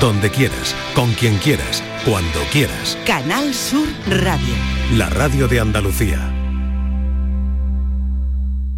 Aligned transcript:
donde 0.00 0.30
quieras, 0.30 0.76
con 0.94 1.12
quien 1.12 1.36
quieras, 1.38 1.82
cuando 2.04 2.40
quieras. 2.52 2.96
Canal 3.04 3.52
Sur 3.52 3.88
Radio. 4.08 4.54
La 4.94 5.08
radio 5.08 5.48
de 5.48 5.60
Andalucía. 5.60 6.32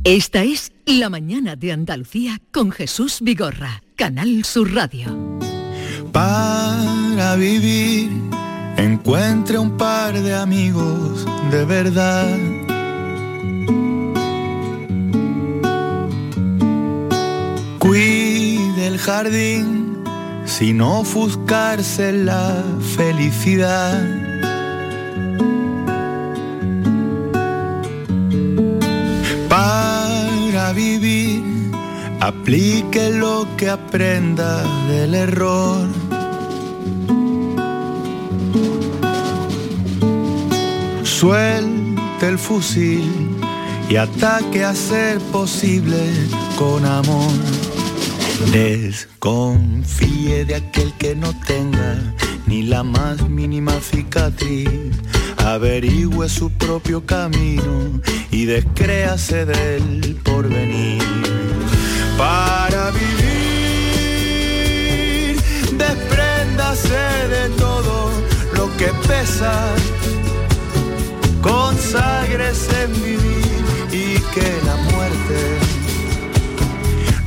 Esta 0.05 0.45
es 0.45 0.73
La 0.87 1.11
mañana 1.11 1.57
de 1.57 1.73
Andalucía 1.73 2.41
con 2.51 2.71
Jesús 2.71 3.19
Vigorra, 3.21 3.83
Canal 3.97 4.45
Sur 4.45 4.75
Radio. 4.75 5.39
Para 6.11 7.37
vivir, 7.37 8.11
encuentre 8.79 9.59
un 9.59 9.77
par 9.77 10.19
de 10.19 10.35
amigos 10.35 11.27
de 11.51 11.65
verdad. 11.67 12.39
Cuide 17.79 18.87
el 18.87 18.99
jardín 18.99 19.80
sin 20.51 20.81
ofuscarse 20.83 22.13
la 22.13 22.65
felicidad. 22.97 24.03
Para 29.49 30.73
vivir, 30.73 31.71
aplique 32.21 33.11
lo 33.11 33.47
que 33.57 33.71
aprenda 33.71 34.63
del 34.89 35.15
error. 35.15 35.89
Suelte 41.05 42.27
el 42.29 42.39
fusil 42.39 43.37
y 43.89 43.97
ataque 43.97 44.65
a 44.65 44.75
ser 44.75 45.21
posible 45.33 46.13
con 46.59 46.85
amor. 46.85 47.70
Desconfíe 48.47 50.45
de 50.45 50.55
aquel 50.57 50.93
que 50.95 51.15
no 51.15 51.33
tenga 51.47 51.97
ni 52.47 52.63
la 52.63 52.83
más 52.83 53.29
mínima 53.29 53.79
cicatriz. 53.81 54.69
Averigüe 55.37 56.29
su 56.29 56.51
propio 56.51 57.05
camino 57.07 58.01
y 58.31 58.47
descréase 58.47 59.45
del 59.45 60.17
porvenir. 60.25 61.03
Para 62.19 62.91
vivir, 62.91 63.31
despréndase 65.77 67.29
de 67.29 67.51
todo 67.57 68.11
lo 68.57 68.77
que 68.77 68.89
pesa. 69.07 69.53
Conságrese 71.41 72.83
en 72.83 72.93
vivir 73.05 73.65
y 73.93 74.19
que 74.35 74.61
la 74.67 74.77
muerte 74.77 75.59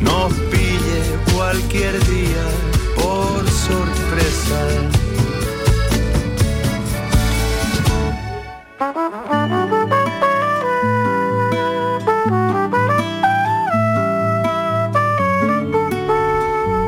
nos 0.02 0.34
pille 0.34 0.63
cualquier 1.44 1.94
día 2.08 2.46
por 2.96 3.50
sorpresa. 3.50 4.60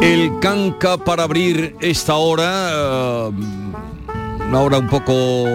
El 0.01 0.39
canca 0.39 0.97
para 0.97 1.23
abrir 1.23 1.75
esta 1.81 2.15
hora, 2.15 2.69
eh, 2.71 3.31
una 4.47 4.59
hora 4.61 4.77
un 4.77 4.87
poco 4.87 5.45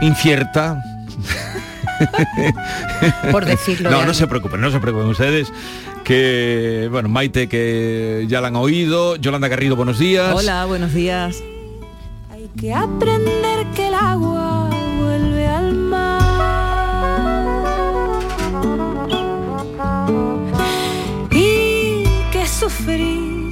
incierta. 0.00 0.82
Por 3.30 3.44
decirlo 3.44 3.90
No, 3.90 4.00
de 4.00 4.06
no 4.06 4.14
se 4.14 4.26
preocupen, 4.26 4.60
no 4.60 4.70
se 4.70 4.80
preocupen 4.80 5.08
ustedes. 5.08 5.52
Que, 6.04 6.88
bueno, 6.90 7.08
Maite, 7.08 7.48
que 7.48 8.26
ya 8.28 8.40
la 8.40 8.48
han 8.48 8.56
oído. 8.56 9.16
Yolanda 9.16 9.48
Garrido, 9.48 9.76
buenos 9.76 9.98
días. 9.98 10.34
Hola, 10.34 10.64
buenos 10.66 10.92
días. 10.92 11.42
Hay 12.32 12.48
que 12.58 12.74
aprender 12.74 13.66
que 13.74 13.88
el 13.88 13.94
agua 13.94 14.68
vuelve 14.98 15.46
al 15.46 15.74
mar. 15.74 16.20
Y 21.30 22.04
que 22.32 22.46
sufrir 22.46 23.50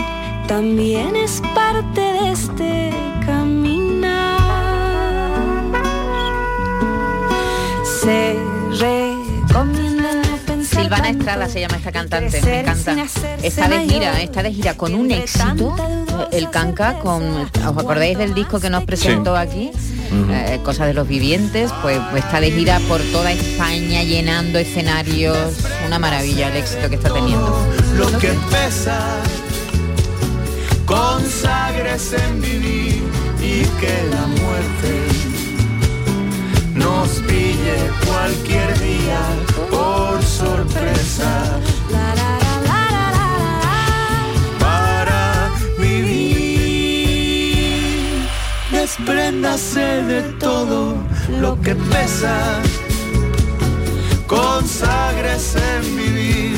también 0.48 1.14
es 1.16 1.41
parte 1.54 2.00
de 2.00 2.32
este 2.32 2.91
caminar. 3.25 4.41
Pensar 8.03 8.39
Silvana 10.62 11.10
Estrada 11.10 11.48
se 11.48 11.60
llama 11.60 11.76
esta 11.76 11.92
cantante, 11.92 12.41
me 12.41 12.60
encanta. 12.60 12.96
Está 13.42 13.68
de 13.68 13.80
gira, 13.80 14.12
mayor. 14.12 14.20
está 14.20 14.42
de 14.42 14.52
gira 14.54 14.74
con 14.74 14.94
un 14.94 15.10
éxito, 15.10 15.74
el 16.32 16.48
canca, 16.48 16.98
con, 16.98 17.22
¿os 17.42 17.78
acordáis 17.78 18.16
del 18.16 18.32
disco 18.32 18.58
que 18.58 18.70
nos 18.70 18.84
presentó 18.84 19.36
aquí? 19.36 19.70
Eh, 20.30 20.60
Cosas 20.64 20.86
de 20.86 20.94
los 20.94 21.06
vivientes, 21.06 21.70
pues, 21.82 21.98
pues 22.10 22.24
está 22.24 22.40
de 22.40 22.50
gira 22.52 22.80
por 22.88 23.02
toda 23.12 23.32
España 23.32 24.02
llenando 24.02 24.58
escenarios, 24.58 25.36
una 25.86 25.98
maravilla 25.98 26.48
el 26.48 26.56
éxito 26.56 26.88
que 26.88 26.94
está 26.94 27.12
teniendo. 27.12 27.66
Lo 27.96 28.06
que 28.19 28.32
pesa, 28.50 28.98
conságrese 30.86 32.16
en 32.16 32.40
vivir 32.40 33.02
y 33.42 33.62
que 33.78 34.08
la 34.10 34.26
muerte 34.26 35.29
nos 36.80 37.08
pille 37.28 37.76
cualquier 38.06 38.70
día 38.78 39.20
por 39.70 40.22
sorpresa. 40.22 41.30
Para 44.58 45.50
vivir, 45.78 47.19
despréndase 48.72 49.86
de 50.12 50.20
todo 50.44 50.96
lo 51.40 51.60
que 51.60 51.74
pesa. 51.74 52.36
Conságrese 54.26 55.60
en 55.78 55.96
vivir 55.96 56.56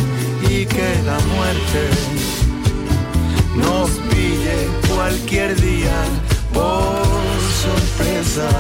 y 0.49 0.66
que 0.66 0.88
la 1.09 1.19
muerte 1.34 1.82
nos 3.56 3.91
pille 4.11 4.56
cualquier 4.94 5.50
día 5.61 5.99
por 6.53 7.06
sorpresa. 7.65 8.50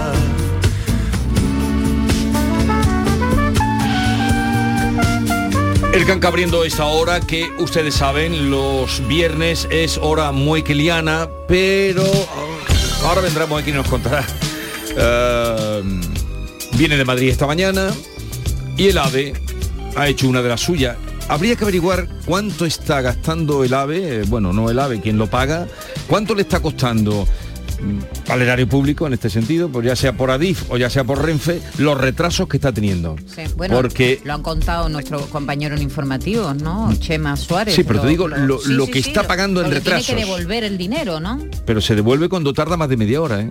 El 5.92 6.06
canca 6.06 6.28
abriendo 6.28 6.64
esta 6.64 6.86
hora 6.86 7.20
que 7.20 7.52
ustedes 7.58 7.96
saben, 7.96 8.50
los 8.50 9.06
viernes 9.08 9.68
es 9.70 9.98
hora 9.98 10.32
muy 10.32 10.62
quiliana, 10.62 11.28
pero 11.46 12.02
ah, 12.02 13.06
ahora 13.06 13.20
vendrá 13.20 13.44
Moequi 13.44 13.70
y 13.70 13.74
nos 13.74 13.86
contará. 13.86 14.24
Eh, 14.96 15.82
viene 16.78 16.96
de 16.96 17.04
Madrid 17.04 17.28
esta 17.28 17.46
mañana 17.46 17.90
y 18.78 18.88
el 18.88 18.96
AVE 18.96 19.34
ha 19.94 20.08
hecho 20.08 20.28
una 20.28 20.40
de 20.40 20.48
las 20.48 20.62
suyas. 20.62 20.96
Habría 21.28 21.56
que 21.56 21.64
averiguar 21.64 22.08
cuánto 22.24 22.64
está 22.64 23.02
gastando 23.02 23.62
el 23.62 23.74
AVE, 23.74 24.20
eh, 24.20 24.24
bueno, 24.26 24.54
no 24.54 24.70
el 24.70 24.78
AVE, 24.78 25.02
quien 25.02 25.18
lo 25.18 25.26
paga, 25.26 25.68
cuánto 26.08 26.34
le 26.34 26.40
está 26.40 26.60
costando 26.60 27.28
al 28.28 28.42
erario 28.42 28.68
público 28.68 29.06
en 29.06 29.12
este 29.12 29.28
sentido, 29.30 29.68
pues 29.68 29.86
ya 29.86 29.96
sea 29.96 30.12
por 30.14 30.30
Adif 30.30 30.70
o 30.70 30.76
ya 30.76 30.88
sea 30.90 31.04
por 31.04 31.22
Renfe, 31.24 31.60
los 31.78 31.98
retrasos 31.98 32.48
que 32.48 32.56
está 32.56 32.72
teniendo. 32.72 33.16
Sí, 33.26 33.42
bueno, 33.56 33.74
Porque 33.76 34.20
lo 34.24 34.32
han 34.34 34.42
contado 34.42 34.88
nuestros 34.88 35.26
compañeros 35.26 35.80
informativos, 35.80 36.56
¿no? 36.56 36.92
Chema 36.98 37.36
Suárez. 37.36 37.74
Sí, 37.74 37.84
pero 37.84 38.00
te 38.00 38.08
digo, 38.08 38.28
lo- 38.28 38.58
sí, 38.60 38.72
lo 38.72 38.86
sí, 38.86 38.92
que 38.92 38.98
está 39.00 39.26
pagando 39.26 39.60
en 39.62 39.68
lo 39.68 39.74
retrasos. 39.74 40.06
Tiene 40.06 40.20
que 40.22 40.26
devolver 40.26 40.64
el 40.64 40.78
dinero, 40.78 41.20
¿no? 41.20 41.38
pero 41.66 41.80
se 41.80 41.94
devuelve 41.94 42.28
cuando 42.28 42.52
tarda 42.52 42.76
más 42.76 42.88
de 42.88 42.96
media 42.96 43.20
hora. 43.20 43.40
¿eh? 43.40 43.50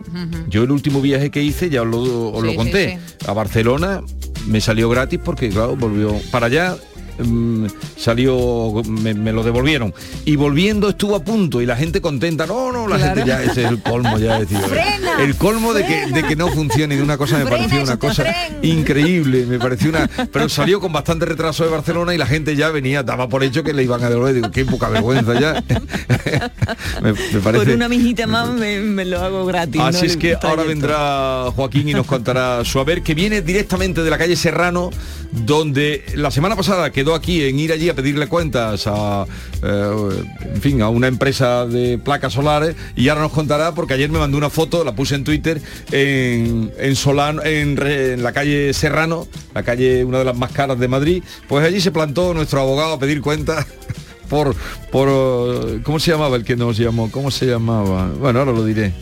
Yo 0.50 0.64
el 0.64 0.72
último 0.72 1.02
viaje 1.02 1.30
que 1.32 1.42
hice, 1.42 1.70
ya 1.70 1.82
os 1.84 1.88
lo, 1.88 2.32
os 2.32 2.56
conté, 2.56 3.00
a 3.28 3.34
Barcelona 3.34 4.02
me 4.48 4.60
salió 4.62 4.90
gratis 4.90 5.20
porque, 5.24 5.50
claro, 5.50 5.76
volvió 5.76 6.14
para 6.32 6.48
allá. 6.48 6.76
Mm, 7.24 7.68
salió 7.98 8.72
me, 8.88 9.14
me 9.14 9.32
lo 9.32 9.44
devolvieron 9.44 9.94
y 10.26 10.36
volviendo 10.36 10.90
estuvo 10.90 11.16
a 11.16 11.24
punto 11.24 11.62
y 11.62 11.66
la 11.66 11.76
gente 11.76 12.02
contenta 12.02 12.46
no 12.46 12.72
no 12.72 12.88
la 12.88 12.98
Claro. 12.98 13.16
gente 13.16 13.30
ya 13.30 13.44
ese 13.44 13.64
es 13.64 13.70
el 13.70 13.82
colmo 13.82 14.18
ya 14.20 14.40
decía 14.40 14.60
Frena, 14.62 15.22
el 15.24 15.36
colmo 15.36 15.74
de 15.74 15.86
que, 15.86 16.08
de 16.08 16.24
que 16.24 16.36
no 16.36 16.48
funcione 16.50 16.96
de 16.96 17.02
una 17.04 17.18
cosa 17.18 17.38
me 17.38 17.46
Frena 17.46 17.58
pareció 17.58 17.84
una 17.84 17.98
cosa 17.98 18.26
increíble 18.62 19.46
me 19.46 19.60
pareció 19.60 19.90
una 19.90 20.10
pero 20.32 20.50
salió 20.50 20.80
con 20.80 20.92
bastante 20.94 21.26
retraso 21.26 21.64
de 21.64 21.70
Barcelona 21.72 22.14
y 22.14 22.18
la 22.18 22.26
gente 22.28 22.56
ya 22.56 22.70
venía 22.70 23.04
daba 23.04 23.28
por 23.30 23.44
hecho 23.44 23.64
que 23.64 23.74
le 23.74 23.84
iban 23.84 24.04
a 24.04 24.10
devolver 24.10 24.36
digo 24.36 24.52
qué 24.52 24.66
poca 24.66 24.90
vergüenza 24.90 25.40
ya 25.40 25.64
me, 27.02 27.14
me 27.14 27.40
parece 27.44 27.66
Por 27.66 27.70
una 27.76 27.88
mijita 27.90 28.28
más 28.28 28.50
me, 28.50 28.80
me 28.80 29.06
lo 29.06 29.20
hago 29.22 29.46
gratis. 29.46 29.76
¿no? 29.76 29.86
Así 29.88 30.06
es 30.06 30.18
que 30.18 30.36
ahora 30.42 30.64
vendrá 30.64 31.46
Joaquín 31.56 31.90
y 31.90 31.94
nos 31.94 32.06
contará 32.06 32.64
su 32.66 32.80
haber, 32.80 33.02
que 33.04 33.14
viene 33.14 33.42
directamente 33.42 34.04
de 34.04 34.10
la 34.10 34.18
calle 34.18 34.36
Serrano, 34.36 34.90
donde 35.32 36.04
la 36.16 36.32
semana 36.32 36.56
pasada 36.56 36.92
quedó 36.92 37.11
aquí 37.16 37.44
en 37.44 37.60
ir 37.60 37.72
allí 37.72 37.90
a 37.90 37.96
pedirle 37.96 38.28
cuentas 38.28 38.84
a, 38.88 39.26
eh, 39.64 40.10
en 40.54 40.62
fin, 40.62 40.82
a 40.82 40.90
una 40.90 41.08
empresa 41.08 41.66
de 41.66 41.98
placas 41.98 42.34
solares 42.34 42.76
y 42.96 43.08
ahora 43.10 43.22
nos 43.22 43.32
contará 43.32 43.74
porque 43.74 43.94
ayer 43.94 44.10
me 44.10 44.20
mandó 44.20 44.38
una 44.38 44.50
foto, 44.50 44.84
la 44.84 44.94
puse 44.96 45.16
en 45.16 45.24
Twitter, 45.24 45.62
en, 45.92 46.72
en 46.78 46.96
Solano, 46.96 47.44
en, 47.44 48.22
la 48.24 48.32
calle 48.32 48.74
Serrano, 48.74 49.28
la 49.54 49.64
calle 49.64 50.04
una 50.06 50.20
de 50.20 50.26
las 50.26 50.38
más 50.38 50.52
caras 50.52 50.80
de 50.80 50.88
Madrid, 50.88 51.24
pues 51.48 51.66
allí 51.66 51.82
se 51.82 51.92
plantó 51.92 52.34
nuestro 52.34 52.62
abogado 52.62 52.94
a 52.94 53.00
pedir 53.00 53.22
cuentas 53.22 53.66
por, 54.30 54.56
por... 54.92 55.08
eh, 55.10 55.80
¿Cómo 55.84 56.00
se 56.00 56.12
llamaba 56.12 56.36
el 56.38 56.44
que 56.44 56.56
nos 56.56 56.78
llamó? 56.78 57.12
¿Cómo 57.12 57.32
se 57.32 57.46
llamaba? 57.46 58.10
Bueno, 58.20 58.40
ahora 58.40 58.52
lo 58.52 58.64
diré. 58.66 58.94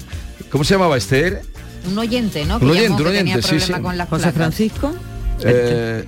¿Cómo 0.52 0.64
se 0.64 0.74
llamaba 0.74 0.98
Esther? 0.98 1.42
Un 1.88 1.98
oyente, 1.98 2.44
¿no? 2.46 2.56
Un 2.56 2.60
Que 2.60 2.66
llamó 2.66 2.72
oyente, 2.80 2.88
que 3.04 3.10
un 3.10 3.16
tenía 3.16 3.36
oyente, 3.36 3.60
sí, 3.60 3.72
con 3.82 3.98
las 3.98 4.10
José 4.10 4.22
placas. 4.22 4.36
Francisco. 4.36 4.94
Eh, 5.44 6.04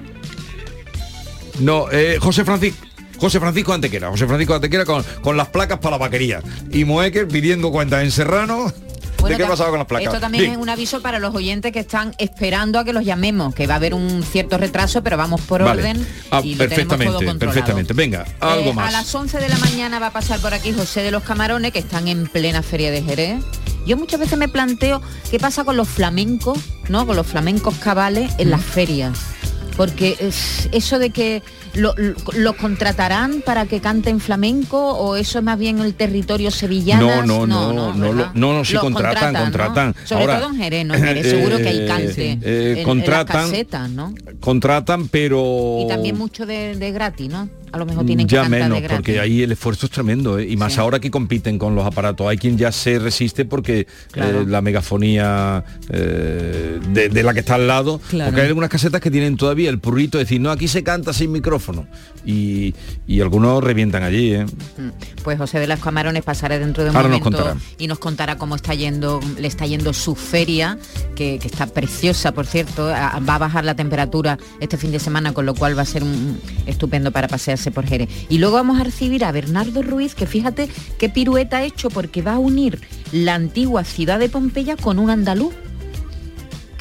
no, 1.59 1.89
eh, 1.91 2.17
José 2.19 2.43
Francisco. 2.45 2.85
José 3.17 3.39
Francisco 3.39 3.71
Antequera, 3.71 4.09
José 4.09 4.25
Francisco 4.25 4.55
Antequera 4.55 4.83
con, 4.83 5.03
con 5.21 5.37
las 5.37 5.47
placas 5.49 5.77
para 5.77 5.91
la 5.91 5.97
vaquería. 5.99 6.41
Y 6.71 6.85
Moecker 6.85 7.27
pidiendo 7.27 7.71
cuentas 7.71 8.03
en 8.03 8.09
Serrano 8.09 8.73
Bueno, 9.21 9.37
de 9.37 9.43
qué 9.43 9.45
tam- 9.45 9.49
pasaba 9.51 9.69
con 9.69 9.77
las 9.77 9.87
placas. 9.87 10.07
Esto 10.07 10.19
también 10.19 10.45
Bien. 10.45 10.53
es 10.55 10.57
un 10.59 10.69
aviso 10.69 11.03
para 11.03 11.19
los 11.19 11.35
oyentes 11.35 11.71
que 11.71 11.77
están 11.77 12.15
esperando 12.17 12.79
a 12.79 12.83
que 12.83 12.93
los 12.93 13.05
llamemos, 13.05 13.53
que 13.53 13.67
va 13.67 13.75
a 13.75 13.77
haber 13.77 13.93
un 13.93 14.23
cierto 14.23 14.57
retraso, 14.57 15.03
pero 15.03 15.17
vamos 15.17 15.39
por 15.41 15.61
Vale. 15.63 15.81
orden 15.81 16.07
Ah, 16.31 16.41
y 16.43 16.55
lo 16.55 16.67
tenemos 16.67 16.87
todo 16.87 16.97
perfectamente, 16.97 17.25
controlado. 17.27 17.37
perfectamente. 17.37 17.93
Venga, 17.93 18.25
algo 18.39 18.71
Eh, 18.71 18.73
más. 18.73 18.87
A 18.87 18.91
las 18.91 19.13
11 19.13 19.37
de 19.37 19.49
la 19.49 19.57
mañana 19.59 19.99
va 19.99 20.07
a 20.07 20.11
pasar 20.11 20.39
por 20.39 20.55
aquí 20.55 20.73
José 20.73 21.03
de 21.03 21.11
los 21.11 21.21
Camarones, 21.21 21.71
que 21.71 21.77
están 21.79 22.07
en 22.07 22.25
plena 22.25 22.63
feria 22.63 22.89
de 22.89 23.03
Jerez. 23.03 23.43
Yo 23.85 23.97
muchas 23.97 24.19
veces 24.19 24.39
me 24.39 24.47
planteo 24.47 24.99
qué 25.29 25.37
pasa 25.39 25.63
con 25.63 25.77
los 25.77 25.87
flamencos, 25.87 26.57
¿no? 26.89 27.05
Con 27.05 27.15
los 27.15 27.27
flamencos 27.27 27.75
cabales 27.75 28.31
en 28.39 28.49
las 28.49 28.63
ferias. 28.63 29.19
Porque 29.77 30.17
es- 30.19 30.69
eso 30.71 30.99
de 30.99 31.09
que 31.09 31.41
lo- 31.73 31.93
lo- 31.97 32.13
los 32.35 32.55
contratarán 32.55 33.41
para 33.45 33.65
que 33.65 33.79
canten 33.79 34.19
flamenco 34.19 34.77
o 34.93 35.15
eso 35.15 35.39
es 35.39 35.43
más 35.45 35.57
bien 35.57 35.79
el 35.79 35.93
territorio 35.93 36.51
sevillano. 36.51 37.07
No, 37.07 37.25
no, 37.25 37.47
no, 37.47 37.73
no, 37.73 37.93
no, 37.93 38.13
no, 38.13 38.31
no, 38.33 38.53
Los 38.59 38.73
contratan, 38.73 39.33
¿no? 39.33 39.39
contratan. 39.41 39.95
Sobre 40.05 40.21
Ahora, 40.23 40.39
todo 40.41 40.49
en 40.51 40.57
Jerez, 40.57 40.85
¿no? 40.85 40.93
En 40.95 41.03
Jerez 41.03 41.27
seguro 41.29 41.57
que 41.57 41.67
hay 41.67 41.77
eh, 41.79 41.85
cante 41.87 42.31
eh, 42.41 42.71
en- 42.73 42.77
en, 42.79 42.83
contratan. 42.83 43.41
las 43.41 43.49
casetas, 43.51 43.89
¿no? 43.89 44.13
Contratan, 44.39 45.07
pero... 45.07 45.79
Y 45.83 45.87
también 45.87 46.17
mucho 46.17 46.45
de, 46.45 46.75
de 46.75 46.91
gratis, 46.91 47.29
¿no? 47.29 47.49
A 47.73 47.77
lo 47.77 47.85
mejor 47.85 48.05
tienen 48.05 48.27
ya 48.27 48.49
menos, 48.49 48.81
de 48.81 48.89
porque 48.89 49.21
ahí 49.21 49.43
el 49.43 49.53
esfuerzo 49.53 49.85
es 49.85 49.93
tremendo, 49.93 50.37
¿eh? 50.37 50.45
y 50.49 50.57
más 50.57 50.73
Sí. 50.73 50.79
ahora 50.81 50.99
que 50.99 51.09
compiten 51.09 51.57
con 51.57 51.73
los 51.73 51.85
aparatos. 51.85 52.27
Hay 52.27 52.37
quien 52.37 52.57
ya 52.57 52.69
se 52.73 52.99
resiste 52.99 53.45
porque 53.45 53.87
Claro. 54.11 54.41
eh, 54.41 54.45
la 54.45 54.61
megafonía 54.61 55.63
eh, 55.89 56.79
de, 56.89 57.07
de 57.07 57.23
la 57.23 57.33
que 57.33 57.39
está 57.39 57.55
al 57.55 57.67
lado, 57.67 58.01
Claro. 58.09 58.29
porque 58.31 58.41
hay 58.41 58.47
algunas 58.47 58.69
casetas 58.69 58.99
que 58.99 59.09
tienen 59.09 59.37
todavía 59.37 59.69
el 59.69 59.79
purrito 59.79 60.17
de 60.17 60.25
decir, 60.25 60.41
no, 60.41 60.51
aquí 60.51 60.67
se 60.67 60.83
canta 60.83 61.13
sin 61.13 61.31
micrófono. 61.31 61.60
Y, 62.25 62.75
y 63.07 63.21
algunos 63.21 63.63
revientan 63.63 64.03
allí, 64.03 64.33
¿eh? 64.33 64.45
Mm. 64.45 64.89
Pues 65.23 65.37
José 65.37 65.59
de 65.59 65.67
las 65.67 65.79
Camarones 65.79 66.23
pasará 66.23 66.59
dentro 66.59 66.83
de 66.83 66.89
un 66.91 66.95
Ahora 66.95 67.09
nos 67.09 67.19
momento 67.19 67.37
contará. 67.43 67.59
y 67.77 67.87
nos 67.87 67.99
contará 67.99 68.37
cómo 68.37 68.55
está 68.55 68.73
yendo, 68.73 69.19
le 69.39 69.47
está 69.47 69.65
yendo 69.65 69.93
su 69.93 70.15
feria, 70.15 70.77
que, 71.15 71.39
que 71.39 71.47
está 71.47 71.65
preciosa, 71.67 72.31
por 72.33 72.45
cierto. 72.45 72.87
A- 72.93 73.19
Va 73.19 73.35
a 73.35 73.39
bajar 73.39 73.63
la 73.65 73.75
temperatura 73.75 74.37
este 74.59 74.77
fin 74.77 74.91
de 74.91 74.99
semana, 74.99 75.33
con 75.33 75.45
lo 75.45 75.53
cual 75.55 75.77
va 75.77 75.81
a 75.83 75.85
ser 75.85 76.03
un, 76.03 76.39
estupendo 76.65 77.11
para 77.11 77.27
pasearse 77.27 77.71
por 77.71 77.85
Jerez. 77.87 78.09
Y 78.29 78.37
luego 78.39 78.55
vamos 78.55 78.79
a 78.79 78.83
recibir 78.83 79.23
a 79.25 79.31
Bernardo 79.31 79.81
Ruiz, 79.81 80.15
que 80.15 80.25
fíjate 80.27 80.69
qué 80.97 81.09
pirueta 81.09 81.57
ha 81.57 81.63
hecho, 81.63 81.89
porque 81.89 82.21
va 82.21 82.33
a 82.35 82.39
unir 82.39 82.79
la 83.11 83.35
antigua 83.35 83.83
ciudad 83.83 84.19
de 84.19 84.29
Pompeya 84.29 84.75
con 84.77 84.99
un 84.99 85.09
andaluz. 85.09 85.53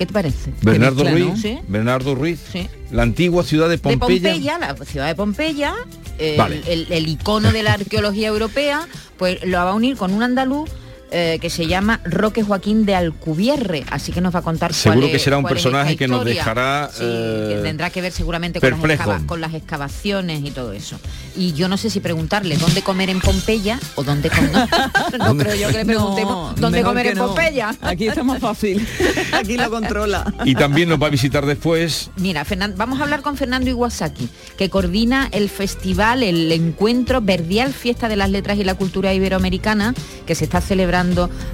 ¿Qué 0.00 0.06
te 0.06 0.14
parece? 0.14 0.50
Bernardo 0.62 1.04
mezcla, 1.04 1.26
Ruiz. 1.34 1.58
Bernardo 1.68 2.14
Ruiz, 2.14 2.40
Sí. 2.50 2.66
la 2.90 3.02
antigua 3.02 3.44
ciudad 3.44 3.66
de 3.66 3.72
de 3.72 3.78
Pompeya. 3.78 4.30
Pompeya, 4.32 4.58
la 4.58 4.74
ciudad 4.86 5.06
de 5.08 5.14
Pompeya, 5.14 5.74
el, 6.18 6.38
Vale. 6.38 6.62
el- 6.68 6.86
el 6.90 7.06
icono 7.06 7.52
de 7.52 7.62
la 7.62 7.74
arqueología 7.74 8.28
europea, 8.28 8.88
pues 9.18 9.44
lo 9.44 9.58
va 9.58 9.72
a 9.72 9.74
unir 9.74 9.98
con 9.98 10.14
un 10.14 10.22
andaluz 10.22 10.70
eh, 11.10 11.38
que 11.40 11.50
se 11.50 11.66
llama 11.66 12.00
Roque 12.04 12.42
Joaquín 12.42 12.84
de 12.86 12.94
Alcubierre, 12.94 13.84
así 13.90 14.12
que 14.12 14.20
nos 14.20 14.34
va 14.34 14.40
a 14.40 14.42
contar 14.42 14.72
Seguro 14.74 15.00
cuál 15.00 15.10
que 15.10 15.16
es- 15.16 15.22
será 15.22 15.38
un 15.38 15.44
personaje 15.44 15.96
que 15.96 16.06
nos 16.08 16.24
dejará, 16.24 16.90
Sí, 16.92 17.00
que 17.00 17.58
eh, 17.58 17.60
tendrá 17.62 17.90
que 17.90 18.00
ver 18.00 18.12
seguramente 18.12 18.60
con 18.60 18.70
las, 18.70 18.78
perplejo. 18.80 19.02
excava- 19.12 19.26
con 19.26 19.40
las 19.40 19.54
excavaciones 19.54 20.42
y 20.44 20.50
todo 20.50 20.72
eso. 20.72 20.98
Y 21.36 21.52
yo 21.54 21.68
no 21.68 21.76
sé 21.76 21.90
si 21.90 22.00
preguntarle 22.00 22.56
dónde 22.56 22.82
comer 22.82 23.10
en 23.10 23.20
Pompeya 23.20 23.78
o 23.96 24.02
dónde 24.04 24.30
comer. 24.30 24.50
no 25.18 25.36
creo 25.36 25.54
yo 25.54 25.68
que 25.68 25.78
le 25.78 25.84
preguntemos 25.84 26.54
dónde 26.60 26.82
comer 26.82 27.06
en 27.08 27.18
no. 27.18 27.26
Pompeya. 27.28 27.74
Aquí 27.80 28.06
está 28.06 28.22
más 28.22 28.38
fácil. 28.40 28.86
Aquí 29.32 29.56
lo 29.56 29.70
controla. 29.70 30.32
Y 30.44 30.54
también 30.54 30.88
nos 30.88 31.02
va 31.02 31.06
a 31.08 31.10
visitar 31.10 31.44
después 31.46 32.10
Mira, 32.16 32.44
Fernan- 32.44 32.74
vamos 32.76 33.00
a 33.00 33.02
hablar 33.04 33.22
con 33.22 33.36
Fernando 33.36 33.68
Iwasaki, 33.70 34.28
que 34.56 34.70
coordina 34.70 35.28
el 35.32 35.48
festival, 35.48 36.22
el 36.22 36.52
encuentro 36.52 37.20
Verdial 37.20 37.72
Fiesta 37.72 38.08
de 38.08 38.16
las 38.16 38.30
Letras 38.30 38.58
y 38.58 38.64
la 38.64 38.74
Cultura 38.74 39.12
Iberoamericana, 39.14 39.94
que 40.26 40.34
se 40.34 40.44
está 40.44 40.60
celebrando 40.60 40.99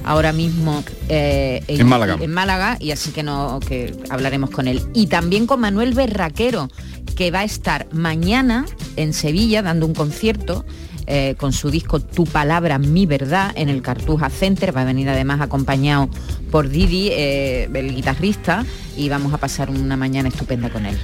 ahora 0.04 0.32
mismo 0.32 0.82
eh, 1.08 1.62
En 1.68 1.86
Málaga. 1.86 2.18
en 2.20 2.32
Málaga, 2.32 2.76
y 2.80 2.90
así 2.90 3.10
que, 3.12 3.22
no, 3.22 3.60
que 3.66 3.94
hablaremos 4.10 4.50
con 4.50 4.68
él. 4.68 4.82
Y 4.94 5.06
también 5.06 5.46
con 5.46 5.60
Manuel 5.60 5.94
Berraquero, 5.94 6.68
que 7.16 7.30
va 7.30 7.40
a 7.40 7.44
estar 7.44 7.86
mañana 7.92 8.66
en 8.96 9.12
Sevilla 9.12 9.62
dando 9.62 9.86
un 9.86 9.94
concierto. 9.94 10.64
eh, 11.08 11.36
con 11.38 11.52
su 11.52 11.70
disco 11.70 12.00
Tu 12.00 12.24
Palabra, 12.24 12.78
Mi 12.78 13.06
Verdad 13.06 13.52
en 13.54 13.68
el 13.68 13.80
Cartuja 13.80 14.28
Center. 14.28 14.76
Va 14.76 14.82
a 14.82 14.84
venir 14.84 15.08
además 15.08 15.40
acompañado 15.40 16.08
por 16.50 16.68
Didi, 16.68 17.10
eh, 17.12 17.68
el 17.72 17.94
guitarrista, 17.94 18.64
y 18.96 19.08
vamos 19.08 19.32
a 19.32 19.38
pasar 19.38 19.70
una 19.70 19.96
mañana 19.96 20.28
estupenda 20.28 20.68
con 20.68 20.84
él. 20.84 20.98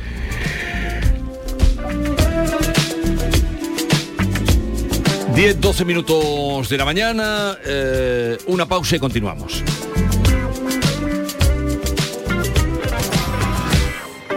10, 5.34 5.60
12 5.60 5.84
minutos 5.86 6.68
de 6.68 6.76
la 6.76 6.84
mañana, 6.84 7.56
eh, 7.64 8.36
una 8.46 8.66
pausa 8.66 8.96
y 8.96 8.98
continuamos. 8.98 9.62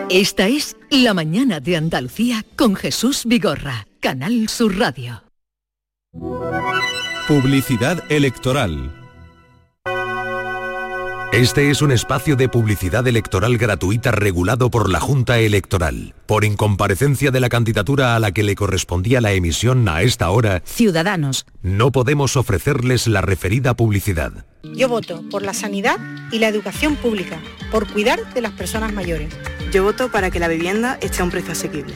Esta 0.09 0.47
es 0.47 0.77
La 0.89 1.13
mañana 1.13 1.59
de 1.59 1.75
Andalucía 1.75 2.45
con 2.55 2.75
Jesús 2.75 3.23
Vigorra, 3.25 3.87
Canal 3.99 4.47
Sur 4.47 4.77
Radio. 4.77 5.23
Publicidad 7.27 8.01
electoral. 8.09 8.94
Este 11.35 11.69
es 11.69 11.81
un 11.81 11.91
espacio 11.91 12.37
de 12.37 12.47
publicidad 12.47 13.05
electoral 13.09 13.57
gratuita 13.57 14.11
regulado 14.11 14.71
por 14.71 14.89
la 14.89 15.01
Junta 15.01 15.37
Electoral. 15.37 16.15
Por 16.27 16.45
incomparecencia 16.45 17.29
de 17.29 17.41
la 17.41 17.49
candidatura 17.49 18.15
a 18.15 18.19
la 18.21 18.31
que 18.31 18.41
le 18.41 18.55
correspondía 18.55 19.19
la 19.19 19.33
emisión 19.33 19.89
a 19.89 20.01
esta 20.01 20.29
hora, 20.29 20.61
Ciudadanos. 20.63 21.45
no 21.61 21.91
podemos 21.91 22.37
ofrecerles 22.37 23.07
la 23.07 23.19
referida 23.19 23.73
publicidad. 23.73 24.45
Yo 24.63 24.87
voto 24.87 25.25
por 25.29 25.41
la 25.41 25.53
sanidad 25.53 25.99
y 26.31 26.39
la 26.39 26.47
educación 26.47 26.95
pública, 26.95 27.37
por 27.69 27.85
cuidar 27.91 28.33
de 28.33 28.39
las 28.39 28.53
personas 28.53 28.93
mayores. 28.93 29.27
Yo 29.73 29.83
voto 29.83 30.09
para 30.09 30.31
que 30.31 30.39
la 30.39 30.47
vivienda 30.47 30.97
esté 31.01 31.19
a 31.19 31.25
un 31.25 31.31
precio 31.31 31.51
asequible. 31.51 31.95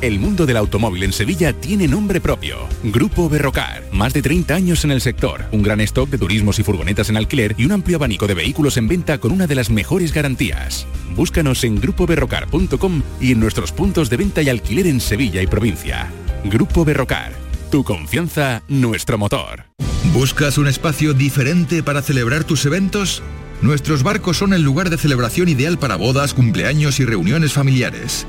El 0.00 0.20
mundo 0.20 0.46
del 0.46 0.56
automóvil 0.58 1.02
en 1.02 1.12
Sevilla 1.12 1.52
tiene 1.52 1.88
nombre 1.88 2.20
propio. 2.20 2.68
Grupo 2.84 3.28
Berrocar. 3.28 3.82
Más 3.90 4.12
de 4.12 4.22
30 4.22 4.54
años 4.54 4.84
en 4.84 4.92
el 4.92 5.00
sector. 5.00 5.46
Un 5.50 5.64
gran 5.64 5.80
stock 5.80 6.08
de 6.08 6.18
turismos 6.18 6.60
y 6.60 6.62
furgonetas 6.62 7.10
en 7.10 7.16
alquiler 7.16 7.56
y 7.58 7.64
un 7.64 7.72
amplio 7.72 7.96
abanico 7.96 8.28
de 8.28 8.34
vehículos 8.34 8.76
en 8.76 8.86
venta 8.86 9.18
con 9.18 9.32
una 9.32 9.48
de 9.48 9.56
las 9.56 9.70
mejores 9.70 10.12
garantías. 10.12 10.86
Búscanos 11.16 11.64
en 11.64 11.80
grupoberrocar.com 11.80 13.02
y 13.20 13.32
en 13.32 13.40
nuestros 13.40 13.72
puntos 13.72 14.08
de 14.08 14.18
venta 14.18 14.40
y 14.40 14.48
alquiler 14.48 14.86
en 14.86 15.00
Sevilla 15.00 15.42
y 15.42 15.48
provincia. 15.48 16.12
Grupo 16.44 16.84
Berrocar. 16.84 17.32
Tu 17.72 17.82
confianza, 17.82 18.62
nuestro 18.68 19.18
motor. 19.18 19.64
¿Buscas 20.12 20.58
un 20.58 20.68
espacio 20.68 21.12
diferente 21.12 21.82
para 21.82 22.02
celebrar 22.02 22.44
tus 22.44 22.64
eventos? 22.66 23.20
Nuestros 23.62 24.04
barcos 24.04 24.36
son 24.36 24.54
el 24.54 24.62
lugar 24.62 24.90
de 24.90 24.96
celebración 24.96 25.48
ideal 25.48 25.76
para 25.76 25.96
bodas, 25.96 26.34
cumpleaños 26.34 27.00
y 27.00 27.04
reuniones 27.04 27.52
familiares. 27.52 28.28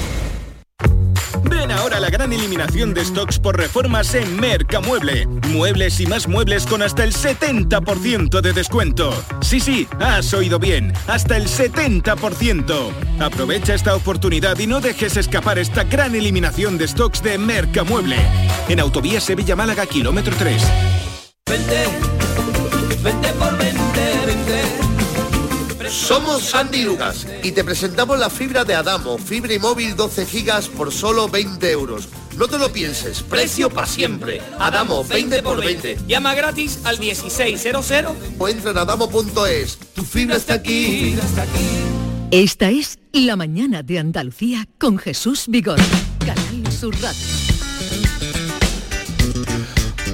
Ven 1.43 1.71
ahora 1.71 1.99
la 1.99 2.09
gran 2.09 2.33
eliminación 2.33 2.93
de 2.93 3.03
stocks 3.03 3.39
por 3.39 3.57
reformas 3.57 4.13
en 4.15 4.39
Mercamueble. 4.39 5.27
Muebles 5.49 5.99
y 5.99 6.05
más 6.05 6.27
muebles 6.27 6.65
con 6.65 6.81
hasta 6.81 7.03
el 7.03 7.13
70% 7.13 8.41
de 8.41 8.53
descuento. 8.53 9.11
Sí, 9.41 9.59
sí, 9.59 9.87
has 9.99 10.33
oído 10.33 10.59
bien, 10.59 10.93
hasta 11.07 11.37
el 11.37 11.47
70%. 11.47 12.91
Aprovecha 13.19 13.73
esta 13.73 13.95
oportunidad 13.95 14.57
y 14.59 14.67
no 14.67 14.81
dejes 14.81 15.17
escapar 15.17 15.59
esta 15.59 15.83
gran 15.83 16.15
eliminación 16.15 16.77
de 16.77 16.87
stocks 16.87 17.23
de 17.23 17.37
Mercamueble. 17.37 18.17
En 18.69 18.79
Autovía 18.79 19.21
Sevilla-Málaga, 19.21 19.85
kilómetro 19.85 20.35
3. 20.37 20.61
Vente, 21.49 21.85
vente 23.03 23.27
por 23.33 23.57
vente, 23.57 24.19
vente. 24.25 24.90
Somos 25.91 26.43
Sandy 26.43 26.83
Lucas 26.83 27.27
y 27.43 27.51
te 27.51 27.65
presentamos 27.65 28.17
la 28.17 28.29
fibra 28.29 28.63
de 28.63 28.73
Adamo, 28.73 29.17
fibra 29.17 29.53
y 29.53 29.59
móvil 29.59 29.97
12 29.97 30.25
gigas 30.25 30.69
por 30.69 30.89
solo 30.89 31.27
20 31.27 31.69
euros. 31.69 32.07
No 32.37 32.47
te 32.47 32.57
lo 32.57 32.71
pienses, 32.71 33.21
precio 33.21 33.69
para 33.69 33.85
siempre. 33.85 34.41
Adamo, 34.57 35.03
20 35.03 35.43
por 35.43 35.59
20. 35.59 35.97
Llama 36.07 36.33
gratis 36.33 36.79
al 36.85 36.97
1600 36.97 37.91
O 38.39 38.47
entra 38.47 38.71
en 38.71 38.77
adamo.es. 38.77 39.77
Tu 39.93 40.03
fibra 40.03 40.37
está 40.37 40.53
aquí. 40.53 41.17
Esta 42.31 42.69
es 42.69 42.97
La 43.11 43.35
Mañana 43.35 43.83
de 43.83 43.99
Andalucía 43.99 44.69
con 44.79 44.97
Jesús 44.97 45.45
Vigor. 45.49 45.79
Canal 46.25 46.71
Sur 46.71 46.95
Radio. 47.01 47.40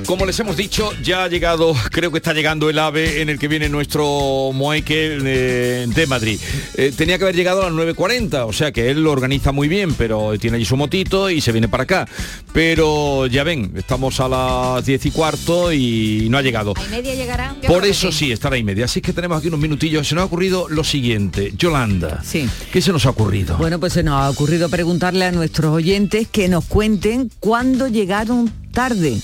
Como 0.07 0.25
les 0.25 0.39
hemos 0.39 0.55
dicho, 0.55 0.89
ya 1.03 1.25
ha 1.25 1.27
llegado, 1.27 1.75
creo 1.91 2.11
que 2.11 2.17
está 2.19 2.31
llegando 2.33 2.69
el 2.69 2.79
ave 2.79 3.21
en 3.21 3.27
el 3.27 3.37
que 3.37 3.49
viene 3.49 3.67
nuestro 3.67 4.51
Moeque 4.53 5.17
eh, 5.21 5.85
de 5.85 6.07
Madrid. 6.07 6.39
Eh, 6.75 6.93
tenía 6.95 7.17
que 7.17 7.25
haber 7.25 7.35
llegado 7.35 7.61
a 7.61 7.69
las 7.69 7.73
9.40, 7.73 8.45
o 8.47 8.53
sea 8.53 8.71
que 8.71 8.89
él 8.89 9.03
lo 9.03 9.11
organiza 9.11 9.51
muy 9.51 9.67
bien, 9.67 9.93
pero 9.95 10.39
tiene 10.39 10.55
allí 10.55 10.65
su 10.65 10.77
motito 10.77 11.29
y 11.29 11.41
se 11.41 11.51
viene 11.51 11.67
para 11.67 11.83
acá. 11.83 12.07
Pero 12.53 13.27
ya 13.27 13.43
ven, 13.43 13.73
estamos 13.75 14.21
a 14.21 14.29
las 14.29 14.85
10 14.85 15.07
y 15.07 15.11
cuarto 15.11 15.73
y 15.73 16.27
no 16.29 16.37
ha 16.37 16.41
llegado. 16.41 16.73
¿A 16.77 16.85
y 16.85 16.89
media 16.89 17.13
llegará? 17.13 17.55
Por 17.67 17.85
eso 17.85 18.09
sí, 18.13 18.31
estará 18.31 18.57
y 18.57 18.63
media. 18.63 18.85
Así 18.85 19.01
que 19.01 19.11
tenemos 19.11 19.37
aquí 19.37 19.49
unos 19.49 19.59
minutillos. 19.59 20.07
Se 20.07 20.15
nos 20.15 20.21
ha 20.21 20.25
ocurrido 20.25 20.69
lo 20.69 20.85
siguiente. 20.85 21.51
Yolanda, 21.57 22.23
Sí. 22.23 22.47
¿qué 22.71 22.81
se 22.81 22.93
nos 22.93 23.05
ha 23.05 23.09
ocurrido? 23.09 23.57
Bueno, 23.57 23.77
pues 23.77 23.91
se 23.91 24.03
nos 24.03 24.15
ha 24.21 24.29
ocurrido 24.29 24.69
preguntarle 24.69 25.25
a 25.25 25.33
nuestros 25.33 25.73
oyentes 25.73 26.29
que 26.29 26.47
nos 26.47 26.63
cuenten 26.63 27.29
cuándo 27.41 27.89
llegaron 27.89 28.49
tarde, 28.71 29.17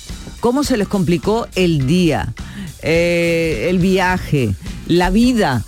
cómo 0.43 0.65
se 0.65 0.75
les 0.75 0.89
complicó 0.89 1.47
el 1.55 1.87
día, 1.87 2.33
eh, 2.81 3.67
el 3.69 3.79
viaje, 3.79 4.53
la 4.87 5.09
vida 5.09 5.63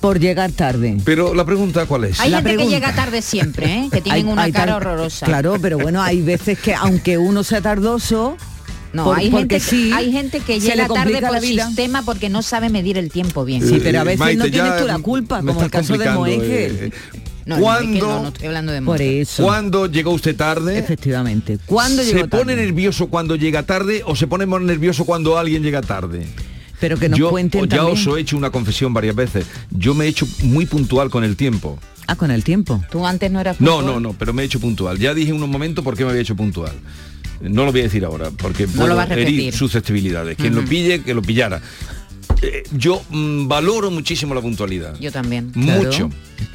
por 0.00 0.18
llegar 0.18 0.50
tarde. 0.50 0.96
Pero 1.04 1.34
la 1.34 1.44
pregunta 1.44 1.86
cuál 1.86 2.02
es? 2.02 2.18
Hay 2.18 2.30
La 2.30 2.38
gente 2.38 2.48
pregunta. 2.50 2.68
que 2.68 2.74
llega 2.80 2.94
tarde 2.96 3.22
siempre, 3.22 3.72
¿eh? 3.72 3.88
que 3.92 4.00
tienen 4.02 4.26
Hay- 4.26 4.32
una 4.32 4.42
hay 4.42 4.50
cara 4.50 4.74
horrorosa. 4.74 5.24
Claro, 5.24 5.54
pero 5.62 5.78
bueno, 5.78 6.02
hay 6.02 6.20
veces 6.20 6.58
que 6.58 6.74
aunque 6.74 7.16
uno 7.16 7.44
sea 7.44 7.60
tardoso, 7.60 8.36
No, 8.92 9.04
por- 9.04 9.18
hay, 9.18 9.30
gente, 9.30 9.60
sí, 9.60 9.92
hay 9.94 10.10
gente 10.10 10.40
que 10.40 10.58
llega 10.58 10.88
tarde 10.88 11.20
por 11.20 11.40
vida. 11.40 11.66
sistema 11.68 12.02
porque 12.02 12.28
no 12.28 12.42
sabe 12.42 12.70
medir 12.70 12.98
el 12.98 13.12
tiempo 13.12 13.44
bien. 13.44 13.62
Sí, 13.64 13.78
pero 13.80 14.00
a 14.00 14.02
veces 14.02 14.18
Maite, 14.18 14.36
no 14.38 14.50
tienes 14.50 14.78
tú 14.78 14.86
la 14.88 14.98
culpa, 14.98 15.42
como 15.42 15.62
el 15.62 15.70
caso 15.70 15.96
de 15.96 16.06
eh, 16.06 16.90
No, 17.48 17.58
no, 17.58 17.72
es 17.72 17.78
que 17.78 17.84
¿Cuándo? 17.98 18.06
no, 18.08 18.22
no 18.22 18.28
estoy 18.28 18.46
hablando 18.46 18.72
de 18.72 18.82
Por 18.82 19.00
eso. 19.02 19.42
¿Cuándo 19.42 19.86
llegó 19.86 20.12
usted 20.12 20.36
tarde? 20.36 20.78
Efectivamente. 20.78 21.58
¿Cuándo 21.64 22.02
¿Se 22.02 22.12
llegó 22.12 22.28
tarde? 22.28 22.44
pone 22.44 22.56
nervioso 22.56 23.08
cuando 23.08 23.36
llega 23.36 23.62
tarde 23.62 24.02
o 24.04 24.14
se 24.14 24.26
pone 24.26 24.44
más 24.46 24.60
nervioso 24.60 25.04
cuando 25.06 25.38
alguien 25.38 25.62
llega 25.62 25.80
tarde? 25.80 26.26
Pero 26.78 26.98
que 26.98 27.08
nos 27.08 27.18
Yo 27.18 27.30
cuenten 27.30 27.62
ya 27.68 27.78
también. 27.78 28.08
os 28.08 28.16
he 28.16 28.20
hecho 28.20 28.36
una 28.36 28.50
confesión 28.50 28.92
varias 28.94 29.16
veces. 29.16 29.46
Yo 29.70 29.94
me 29.94 30.04
he 30.04 30.08
hecho 30.08 30.28
muy 30.42 30.66
puntual 30.66 31.10
con 31.10 31.24
el 31.24 31.36
tiempo. 31.36 31.78
Ah, 32.06 32.16
con 32.16 32.30
el 32.30 32.44
tiempo. 32.44 32.84
Tú 32.90 33.04
antes 33.06 33.30
no 33.32 33.40
eras 33.40 33.60
No, 33.60 33.76
puntual. 33.76 33.94
no, 33.94 34.00
no, 34.00 34.12
pero 34.18 34.32
me 34.32 34.42
he 34.42 34.44
hecho 34.44 34.60
puntual. 34.60 34.98
Ya 34.98 35.12
dije 35.14 35.30
en 35.30 35.42
un 35.42 35.50
momento 35.50 35.82
por 35.82 35.96
qué 35.96 36.04
me 36.04 36.10
había 36.10 36.22
hecho 36.22 36.36
puntual. 36.36 36.72
No 37.40 37.64
lo 37.64 37.72
voy 37.72 37.80
a 37.80 37.84
decir 37.84 38.04
ahora, 38.04 38.30
porque 38.36 38.66
No 38.66 38.72
puedo 38.74 38.94
lo 38.94 39.00
herir 39.02 39.16
repetir. 39.16 39.54
susceptibilidades. 39.54 40.36
Quien 40.36 40.54
lo 40.54 40.60
Ujú. 40.60 40.68
pille, 40.70 41.02
que 41.02 41.14
lo 41.14 41.22
pillara. 41.22 41.60
Eh, 42.42 42.62
yo 42.72 43.02
mm, 43.10 43.48
valoro 43.48 43.90
muchísimo 43.90 44.34
la 44.34 44.40
puntualidad. 44.40 44.96
Yo 45.00 45.10
también. 45.10 45.50
Mucho. 45.54 46.08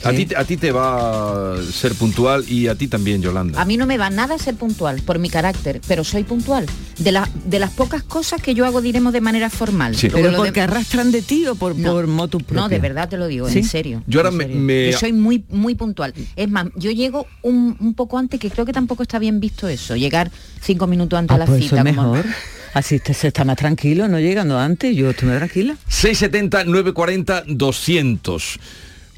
A 0.06 0.12
ti, 0.14 0.28
a 0.36 0.46
ti 0.46 0.56
te 0.56 0.72
va 0.72 1.56
a 1.56 1.62
ser 1.64 1.94
puntual 1.96 2.46
y 2.50 2.68
a 2.68 2.76
ti 2.76 2.88
también, 2.88 3.22
Yolanda. 3.22 3.62
A 3.62 3.66
mí 3.66 3.76
no 3.76 3.86
me 3.86 3.98
va 3.98 4.10
nada 4.10 4.38
ser 4.38 4.56
puntual 4.56 5.02
por 5.02 5.20
mi 5.20 5.30
carácter, 5.30 5.82
pero 5.88 6.06
soy 6.06 6.24
puntual. 6.24 6.66
De, 7.00 7.12
la- 7.12 7.30
de 7.46 7.60
las 7.60 7.72
pocas 7.72 8.02
cosas 8.04 8.42
que 8.42 8.54
yo 8.54 8.66
hago, 8.66 8.82
diremos 8.82 9.12
de 9.12 9.20
manera 9.20 9.50
formal. 9.50 9.96
Sí. 9.96 10.08
Pero 10.10 10.32
lo 10.32 10.38
porque 10.38 10.52
de- 10.52 10.62
arrastran 10.62 11.12
de 11.12 11.22
ti 11.22 11.46
o 11.48 11.56
por, 11.56 11.76
por 11.82 12.08
motu 12.08 12.38
propio. 12.38 12.62
No, 12.62 12.70
de 12.70 12.80
verdad 12.80 13.10
te 13.10 13.18
lo 13.18 13.28
digo, 13.28 13.50
¿Sí? 13.50 13.60
en 13.60 13.66
serio. 13.66 14.04
Yo 14.08 14.22
ahora 14.22 14.32
me- 14.32 14.94
soy 14.94 15.12
muy, 15.12 15.44
muy 15.50 15.76
puntual. 15.76 16.14
Es 16.38 16.50
más, 16.50 16.68
yo 16.78 16.92
llego 16.92 17.28
un, 17.42 17.76
un 17.80 17.94
poco 17.94 18.18
antes, 18.18 18.40
que 18.40 18.50
creo 18.50 18.66
que 18.66 18.74
tampoco 18.74 19.04
está 19.04 19.20
bien 19.20 19.42
visto 19.42 19.68
eso, 19.68 19.96
llegar 19.98 20.32
cinco 20.62 20.88
minutos 20.88 21.20
antes 21.20 21.32
Ah, 21.34 21.36
a 21.36 21.40
la 21.40 21.46
pues 21.46 21.60
eso 21.66 21.76
cita. 21.76 21.84
como- 21.84 22.14
mejor. 22.14 22.26
Así 22.74 23.00
te- 23.00 23.14
se 23.14 23.28
está 23.28 23.46
más 23.46 23.56
tranquilo, 23.58 24.08
no 24.08 24.20
llegando 24.20 24.58
antes, 24.60 24.96
yo 24.96 25.12
estoy 25.12 25.30
más 25.30 25.38
tranquila. 25.38 25.76
670 25.88 26.64
940 26.66 27.44
200. 27.48 28.60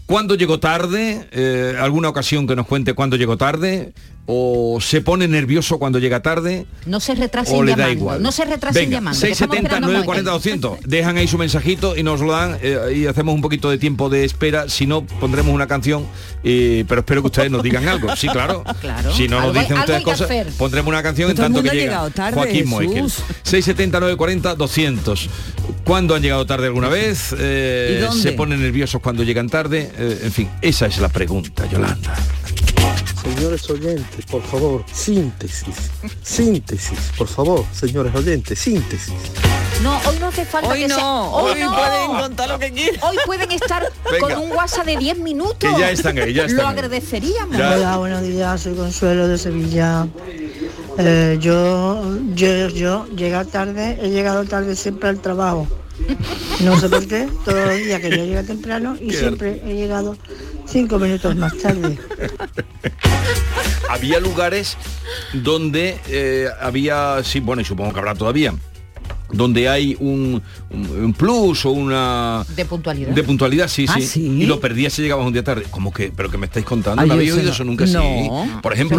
¿Cuándo 0.06 0.36
llegó 0.36 0.60
tarde? 0.60 1.28
Eh, 1.32 1.76
¿Alguna 1.80 2.10
ocasión 2.10 2.46
que 2.48 2.56
nos 2.56 2.68
cuente 2.68 2.94
cuándo 2.94 3.16
llegó 3.16 3.38
tarde? 3.38 3.94
¿O 4.28 4.80
se 4.82 5.02
pone 5.02 5.28
nervioso 5.28 5.78
cuando 5.78 6.00
llega 6.00 6.22
tarde? 6.24 6.66
No 6.88 7.00
se 7.00 7.14
retrasen 7.14 7.56
¿O 7.56 7.62
le 7.64 7.72
llamando. 7.74 7.88
da 7.88 7.92
igual? 7.94 8.24
No 8.24 8.32
se 8.32 8.44
retrasen 8.44 8.86
Venga, 8.86 8.98
llamando. 8.98 9.22
que 9.22 9.28
estamos 9.32 9.56
670 9.56 9.68
esperando 9.68 9.88
940 9.88 10.32
Moekel. 10.32 10.62
200. 10.62 10.90
Dejan 10.90 11.18
ahí 11.18 11.28
su 11.28 11.38
mensajito 11.38 11.96
y 11.96 12.02
nos 12.02 12.22
lo 12.22 12.32
dan 12.32 12.58
eh, 12.62 12.94
y 12.96 13.06
hacemos 13.06 13.36
un 13.36 13.42
poquito 13.42 13.70
de 13.70 13.78
tiempo 13.78 14.10
de 14.10 14.24
espera. 14.26 14.68
Si 14.68 14.88
no, 14.88 15.06
pondremos 15.06 15.54
una 15.54 15.68
canción, 15.68 16.08
eh, 16.44 16.86
pero 16.88 17.02
espero 17.02 17.22
que 17.22 17.28
ustedes 17.28 17.52
nos 17.52 17.62
digan 17.62 17.88
algo. 17.88 18.16
Sí, 18.16 18.28
claro. 18.28 18.64
Claro. 18.82 19.14
Si 19.14 19.28
no 19.28 19.38
nos 19.38 19.50
Algo 19.50 19.60
dicen 19.60 19.78
ustedes 19.78 20.04
cosas, 20.04 20.22
hacer. 20.22 20.48
pondremos 20.58 20.90
una 20.90 21.02
canción 21.02 21.30
en 21.30 21.36
tanto 21.38 21.62
que 21.64 21.70
llega 21.70 22.10
tarde, 22.10 22.34
Joaquín. 22.36 22.68
Moekel. 22.68 23.10
670 23.44 24.00
940 24.00 24.56
200. 24.56 25.30
¿Cuándo 25.84 26.16
han 26.16 26.22
llegado 26.24 26.46
tarde 26.48 26.66
alguna 26.68 26.90
vez? 26.90 27.34
Eh. 27.38 28.08
¿Se 28.12 28.32
ponen 28.34 28.62
nerviosos 28.62 29.02
cuando 29.02 29.24
llegan 29.24 29.50
tarde? 29.50 29.92
Eh, 29.98 30.20
en 30.24 30.32
fin, 30.32 30.50
esa 30.62 30.88
es 30.88 30.98
la 31.00 31.10
pregunta, 31.10 31.68
Yolanda. 31.70 32.16
Señores 33.26 33.68
oyentes, 33.72 34.26
por 34.28 34.44
favor, 34.44 34.84
síntesis, 34.94 35.76
síntesis, 36.22 37.00
por 37.18 37.28
favor, 37.28 37.66
señores 37.74 38.14
oyentes, 38.14 38.60
síntesis. 38.60 39.14
No, 39.82 39.98
hoy 40.08 40.18
no 40.20 40.28
hace 40.28 40.46
falta 40.46 40.70
Hoy 40.70 40.82
que 40.82 40.88
no, 40.88 40.96
sea. 40.96 41.06
hoy 41.22 41.54
pueden 41.56 42.08
contar 42.22 42.50
lo 42.50 42.60
que 42.60 42.72
quieran. 42.72 43.00
Hoy 43.04 43.18
pueden 43.26 43.52
estar 43.52 43.92
Venga. 44.12 44.20
con 44.36 44.44
un 44.44 44.52
WhatsApp 44.52 44.86
de 44.86 44.98
10 44.98 45.18
minutos. 45.20 45.56
Que 45.58 45.80
ya 45.80 45.90
están 45.90 46.18
ahí, 46.20 46.34
ya 46.34 46.44
están 46.44 46.58
Lo 46.58 46.68
ahí. 46.68 46.74
agradeceríamos. 46.74 47.58
Ya. 47.58 47.72
Hola, 47.76 47.98
buenos 47.98 48.22
días, 48.22 48.62
soy 48.62 48.76
Consuelo 48.76 49.28
de 49.28 49.38
Sevilla. 49.40 50.08
Eh, 51.00 51.38
yo, 51.42 52.16
yo, 52.36 52.70
yo, 52.70 53.08
llegar 53.08 53.48
tarde, 53.48 53.98
he 54.02 54.10
llegado 54.12 54.46
tarde 54.46 54.76
siempre 54.76 55.10
al 55.10 55.20
trabajo. 55.20 55.68
No 56.62 56.80
sé 56.80 56.90
por 56.90 57.08
qué, 57.08 57.28
todos 57.44 57.68
los 57.68 57.78
días 57.78 58.00
quería 58.00 58.26
llegar 58.26 58.46
temprano 58.46 58.98
y 59.00 59.12
siempre 59.12 59.62
he 59.66 59.74
llegado 59.76 60.18
cinco 60.68 61.00
minutos 61.00 61.36
más 61.36 61.58
tarde. 61.58 61.98
había 63.90 64.20
lugares 64.20 64.78
donde 65.34 66.00
eh, 66.08 66.48
había, 66.60 67.24
sí, 67.24 67.40
bueno, 67.40 67.62
y 67.62 67.66
supongo 67.66 67.94
que 67.94 68.00
habrá 68.00 68.16
todavía, 68.16 68.54
donde 69.36 69.70
hay 69.70 69.96
un, 70.00 70.42
plus 71.18 71.66
o 71.66 71.72
una 71.72 72.46
De 72.56 72.66
puntualidad. 72.66 73.10
de 73.12 73.24
puntualidad, 73.24 73.68
sí, 73.68 73.86
Ah, 73.90 73.96
sí, 74.00 74.06
¿sí? 74.06 74.22
Y 74.26 74.46
lo 74.46 74.60
perdías 74.60 74.94
si 74.94 75.02
llegabas 75.02 75.26
un 75.26 75.34
día 75.34 75.44
tarde. 75.44 75.64
Como 75.70 75.92
que, 75.94 76.12
pero 76.16 76.30
que 76.30 76.38
me 76.38 76.46
estáis 76.46 76.66
contando, 76.66 77.02
Ay, 77.02 77.08
¿no 77.10 77.16
oído 77.16 77.38
no. 77.38 77.50
eso 77.52 77.64
nunca? 77.64 77.86
No. 77.86 78.02
Sí. 78.02 78.30
Por 78.62 78.74
ejemplo, 78.74 78.98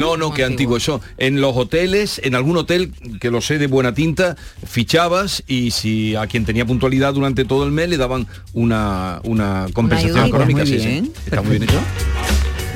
no, 0.00 0.16
no, 0.16 0.32
que 0.32 0.44
antiguo 0.44 0.76
eso. 0.76 1.00
En 1.16 1.40
los 1.40 1.56
hoteles, 1.56 2.20
en 2.24 2.34
algún 2.34 2.56
hotel, 2.56 2.92
que 3.20 3.30
lo 3.30 3.40
sé 3.40 3.58
de 3.58 3.66
buena 3.66 3.94
tinta, 3.94 4.36
fichabas 4.66 5.42
y 5.46 5.70
si 5.70 6.14
a 6.16 6.26
quien 6.26 6.44
tenía 6.44 6.64
puntualidad 6.64 7.14
durante 7.14 7.44
todo 7.44 7.64
el 7.64 7.72
mes 7.72 7.88
le 7.88 7.96
daban 7.96 8.26
una, 8.52 9.20
una 9.24 9.66
compensación 9.72 10.26
económica. 10.26 10.60
Muy 10.60 10.66
sí, 10.68 10.78
sí. 10.80 10.86
bien, 10.86 11.12
Está 11.24 11.42
muy 11.42 11.52
bien 11.52 11.62
hecho. 11.64 11.78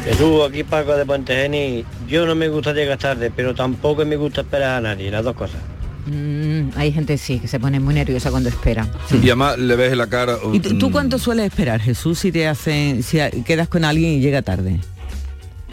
Jesús, 0.04 0.40
aquí 0.48 0.64
Paco 0.64 0.96
de 0.96 1.06
Puente 1.06 1.34
Geni. 1.34 1.84
Yo 2.08 2.26
no 2.26 2.34
me 2.34 2.48
gusta 2.48 2.72
llegar 2.72 2.98
tarde, 2.98 3.30
pero 3.34 3.54
tampoco 3.54 4.04
me 4.04 4.16
gusta 4.16 4.40
esperar 4.40 4.76
a 4.78 4.80
nadie, 4.80 5.10
las 5.10 5.24
dos 5.24 5.36
cosas. 5.36 5.60
Mm, 6.06 6.70
hay 6.76 6.92
gente 6.92 7.16
sí 7.18 7.38
que 7.38 7.46
se 7.48 7.60
pone 7.60 7.78
muy 7.78 7.94
nerviosa 7.94 8.30
cuando 8.30 8.48
espera. 8.48 8.88
Y 9.12 9.16
además 9.26 9.58
le 9.58 9.76
ves 9.76 9.92
en 9.92 9.98
la 9.98 10.08
cara. 10.08 10.36
¿Y 10.52 10.60
tú, 10.60 10.76
tú 10.78 10.88
mm, 10.88 10.92
cuánto 10.92 11.18
sueles 11.18 11.46
esperar, 11.46 11.80
Jesús, 11.80 12.18
si 12.18 12.32
te 12.32 12.48
hacen, 12.48 13.02
si 13.02 13.18
quedas 13.44 13.68
con 13.68 13.84
alguien 13.84 14.12
y 14.14 14.20
llega 14.20 14.42
tarde? 14.42 14.80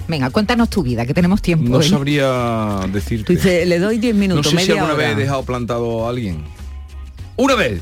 Venga, 0.08 0.30
cuéntanos 0.32 0.70
tu 0.70 0.82
vida, 0.84 1.06
que 1.06 1.14
tenemos 1.14 1.42
tiempo. 1.42 1.70
No 1.70 1.82
¿eh? 1.82 1.84
sabría 1.88 2.80
Tú 2.84 2.92
decirte. 2.92 3.34
dices, 3.36 3.68
le 3.68 3.78
doy 3.80 3.98
10 4.00 4.16
No 4.16 4.20
minutos, 4.20 4.52
sé 4.52 4.60
si 4.60 4.72
alguna 4.72 4.94
hora. 4.94 5.04
vez 5.04 5.12
he 5.12 5.16
dejado 5.22 5.44
plantado 5.44 6.06
a 6.06 6.10
alguien. 6.10 6.44
¡Una 7.36 7.56
vez! 7.56 7.82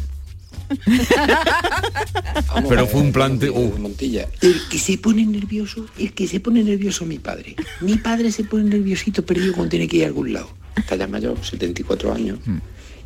Pero 2.67 2.87
fue 2.87 3.01
un 3.01 3.11
plante. 3.13 3.49
uh, 3.49 3.77
Montilla. 3.79 4.27
El 4.41 4.55
que 4.69 4.77
se 4.77 4.97
pone 4.97 5.25
nervioso, 5.25 5.85
el 5.97 6.13
que 6.13 6.27
se 6.27 6.39
pone 6.41 6.63
nervioso 6.63 7.05
mi 7.05 7.17
padre. 7.19 7.55
Mi 7.81 7.95
padre 7.95 8.31
se 8.31 8.43
pone 8.43 8.65
nerviosito 8.65 9.25
perdido 9.25 9.53
cuando 9.53 9.69
tiene 9.69 9.87
que 9.87 9.97
ir 9.97 10.03
a 10.03 10.07
algún 10.07 10.33
lado. 10.33 10.49
Está 10.77 10.95
ya 10.95 11.07
mayor, 11.07 11.37
74 11.43 12.13
años. 12.13 12.39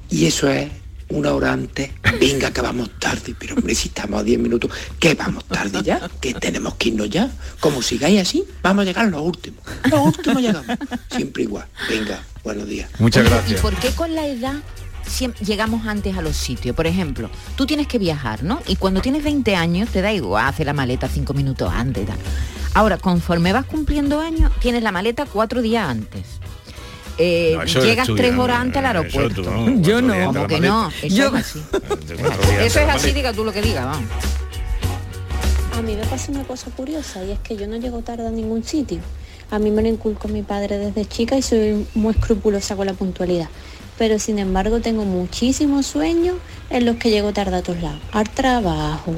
Y 0.10 0.26
eso 0.26 0.50
es 0.50 0.70
una 1.10 1.34
hora 1.34 1.52
antes, 1.52 1.92
venga 2.20 2.52
que 2.52 2.62
vamos 2.62 2.90
tarde, 3.00 3.36
pero 3.38 3.56
hombre, 3.56 3.76
si 3.76 3.90
estamos 3.90 4.22
a 4.22 4.24
10 4.24 4.40
minutos, 4.40 4.72
que 4.98 5.14
vamos 5.14 5.44
tarde 5.46 5.82
ya, 5.84 6.10
que 6.22 6.34
tenemos 6.34 6.76
que 6.76 6.90
irnos 6.90 7.10
ya. 7.10 7.30
Como 7.60 7.82
sigáis 7.82 8.22
así, 8.22 8.44
vamos 8.62 8.84
a 8.84 8.86
llegar 8.86 9.08
los 9.08 9.22
últimos. 9.22 9.62
Los 9.90 10.00
últimos 10.00 10.42
llegamos. 10.42 10.78
Siempre 11.10 11.44
igual. 11.44 11.66
Venga, 11.90 12.24
buenos 12.44 12.68
días. 12.68 12.90
Muchas 13.00 13.26
gracias. 13.26 13.60
¿Y 13.60 13.62
por 13.62 13.76
qué 13.76 13.90
con 13.90 14.16
la 14.16 14.26
edad 14.26 14.56
llegamos 15.42 15.86
antes 15.86 16.18
a 16.18 16.22
los 16.22 16.38
sitios? 16.38 16.76
Por 16.76 16.88
ejemplo, 16.88 17.30
tú 17.58 17.66
tienes 17.66 17.88
que 17.88 18.00
viajar, 18.00 18.44
¿no? 18.44 18.62
Y 18.68 18.78
cuando 18.78 19.02
tienes 19.02 19.24
20 19.24 19.56
años 19.56 19.90
te 19.90 20.02
da 20.02 20.14
igual 20.14 20.48
hacer 20.48 20.66
la 20.66 20.74
maleta 20.74 21.10
cinco 21.10 21.34
minutos 21.34 21.72
antes. 21.74 22.08
Ahora, 22.74 22.98
conforme 22.98 23.52
vas 23.52 23.66
cumpliendo 23.66 24.22
años, 24.22 24.50
tienes 24.60 24.82
la 24.82 24.94
maleta 24.94 25.26
cuatro 25.26 25.62
días 25.62 25.90
antes. 25.90 26.41
Eh, 27.18 27.54
No, 27.58 27.64
llegas 27.66 28.08
tres 28.16 28.36
horas 28.38 28.60
antes 28.60 28.78
al 28.84 28.86
eso 29.08 29.20
aeropuerto. 29.20 29.42
tú, 29.44 29.50
no, 29.50 29.56
cuatro 29.64 29.82
Yo 29.82 30.02
no. 30.02 30.26
Como 30.26 30.48
que 30.48 30.60
no, 30.60 30.90
eso 31.02 31.16
Yo- 31.16 31.28
es 31.38 31.46
así. 31.46 31.64
Eso 32.60 32.80
es 32.80 32.90
así, 32.90 33.12
diga 33.12 33.34
tú 33.34 33.44
lo 33.44 33.52
que 33.52 33.62
digas, 33.62 33.86
vamos. 33.86 34.10
A 35.78 35.82
mí 35.82 35.96
me 35.96 36.06
pasa 36.06 36.32
una 36.32 36.44
cosa 36.44 36.70
curiosa 36.72 37.24
y 37.24 37.32
es 37.32 37.40
que 37.40 37.56
yo 37.58 37.68
no 37.68 37.78
llego 37.78 38.02
tarde 38.02 38.28
a 38.28 38.32
ningún 38.32 38.64
sitio. 38.64 39.00
A 39.50 39.60
mí 39.60 39.72
me 39.72 39.82
lo 39.82 39.88
inculcó 39.90 40.28
mi 40.28 40.44
padre 40.44 40.78
desde 40.78 41.06
chica 41.06 41.38
y 41.38 41.42
soy 41.42 41.86
muy 41.96 42.14
escrupulosa 42.14 42.76
con 42.76 42.86
la 42.88 42.94
puntualidad. 42.94 43.50
Pero 43.98 44.18
sin 44.20 44.40
embargo 44.40 44.80
tengo 44.80 45.06
muchísimos 45.06 45.86
sueños 45.86 46.36
en 46.70 46.86
los 46.86 46.96
que 46.98 47.10
llego 47.10 47.34
tarde 47.34 47.58
a 47.58 47.62
todos 47.64 47.82
lados. 47.82 48.00
Al 48.12 48.30
trabajo, 48.30 49.14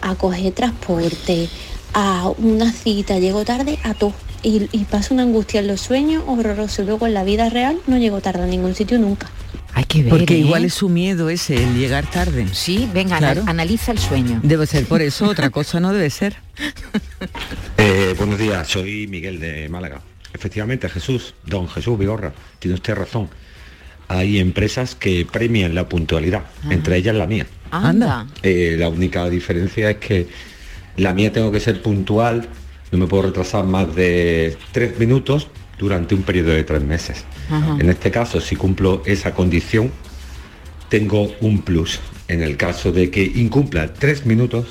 a 0.00 0.14
coger 0.14 0.52
transporte, 0.52 1.48
a 1.94 2.28
una 2.38 2.72
cita, 2.72 3.18
llego 3.18 3.44
tarde 3.44 3.78
a 3.84 3.94
todo. 3.94 4.12
Y, 4.42 4.68
y 4.72 4.84
paso 4.84 5.14
una 5.14 5.24
angustia 5.24 5.60
en 5.60 5.66
los 5.66 5.80
sueños 5.80 6.22
horroroso. 6.26 6.82
Luego 6.84 7.06
en 7.06 7.14
la 7.14 7.24
vida 7.24 7.48
real 7.50 7.78
no 7.86 7.98
llego 7.98 8.20
tarde 8.20 8.42
a 8.44 8.46
ningún 8.46 8.74
sitio 8.74 8.98
nunca. 8.98 9.28
Hay 9.74 9.84
que 9.84 10.02
ver, 10.02 10.10
Porque 10.10 10.34
¿eh? 10.34 10.38
igual 10.38 10.64
es 10.64 10.74
su 10.74 10.88
miedo 10.88 11.28
ese, 11.28 11.56
el 11.62 11.76
llegar 11.76 12.08
tarde. 12.10 12.46
Sí, 12.52 12.88
venga, 12.92 13.16
ana- 13.18 13.42
analiza 13.46 13.92
el 13.92 13.98
sueño. 13.98 14.40
Debe 14.42 14.66
ser 14.66 14.86
por 14.86 15.02
eso, 15.02 15.26
otra 15.26 15.50
cosa 15.50 15.80
no 15.80 15.92
debe 15.92 16.10
ser. 16.10 16.36
Eh, 17.78 18.14
buenos 18.18 18.38
días, 18.38 18.66
soy 18.68 19.06
Miguel 19.06 19.40
de 19.40 19.68
Málaga. 19.68 20.00
Efectivamente, 20.34 20.88
Jesús, 20.88 21.34
don 21.46 21.68
Jesús 21.68 21.98
Vigorra, 21.98 22.32
tiene 22.58 22.74
usted 22.74 22.94
razón. 22.94 23.28
Hay 24.08 24.38
empresas 24.38 24.94
que 24.94 25.26
premian 25.30 25.74
la 25.74 25.88
puntualidad, 25.88 26.44
entre 26.70 26.96
ellas 26.96 27.14
la 27.16 27.26
mía. 27.26 27.46
Anda. 27.70 28.26
Eh, 28.42 28.76
la 28.78 28.88
única 28.88 29.28
diferencia 29.28 29.90
es 29.90 29.96
que 29.98 30.28
la 30.98 31.14
mía 31.14 31.32
tengo 31.32 31.50
que 31.50 31.60
ser 31.60 31.80
puntual, 31.80 32.48
no 32.92 32.98
me 32.98 33.06
puedo 33.06 33.24
retrasar 33.24 33.64
más 33.64 33.94
de 33.94 34.56
tres 34.72 34.98
minutos 34.98 35.48
durante 35.78 36.14
un 36.14 36.22
periodo 36.22 36.50
de 36.50 36.64
tres 36.64 36.82
meses. 36.82 37.24
Ajá. 37.50 37.76
En 37.78 37.88
este 37.88 38.10
caso, 38.10 38.40
si 38.40 38.56
cumplo 38.56 39.02
esa 39.06 39.32
condición, 39.32 39.90
tengo 40.88 41.32
un 41.40 41.62
plus. 41.62 42.00
En 42.26 42.42
el 42.42 42.56
caso 42.56 42.92
de 42.92 43.10
que 43.10 43.22
incumpla 43.22 43.94
tres 43.94 44.26
minutos, 44.26 44.66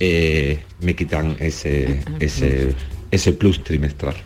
eh, 0.00 0.64
me 0.80 0.94
quitan 0.94 1.36
ese, 1.38 2.02
ese, 2.20 2.74
ese 3.10 3.32
plus 3.32 3.62
trimestral. 3.62 4.16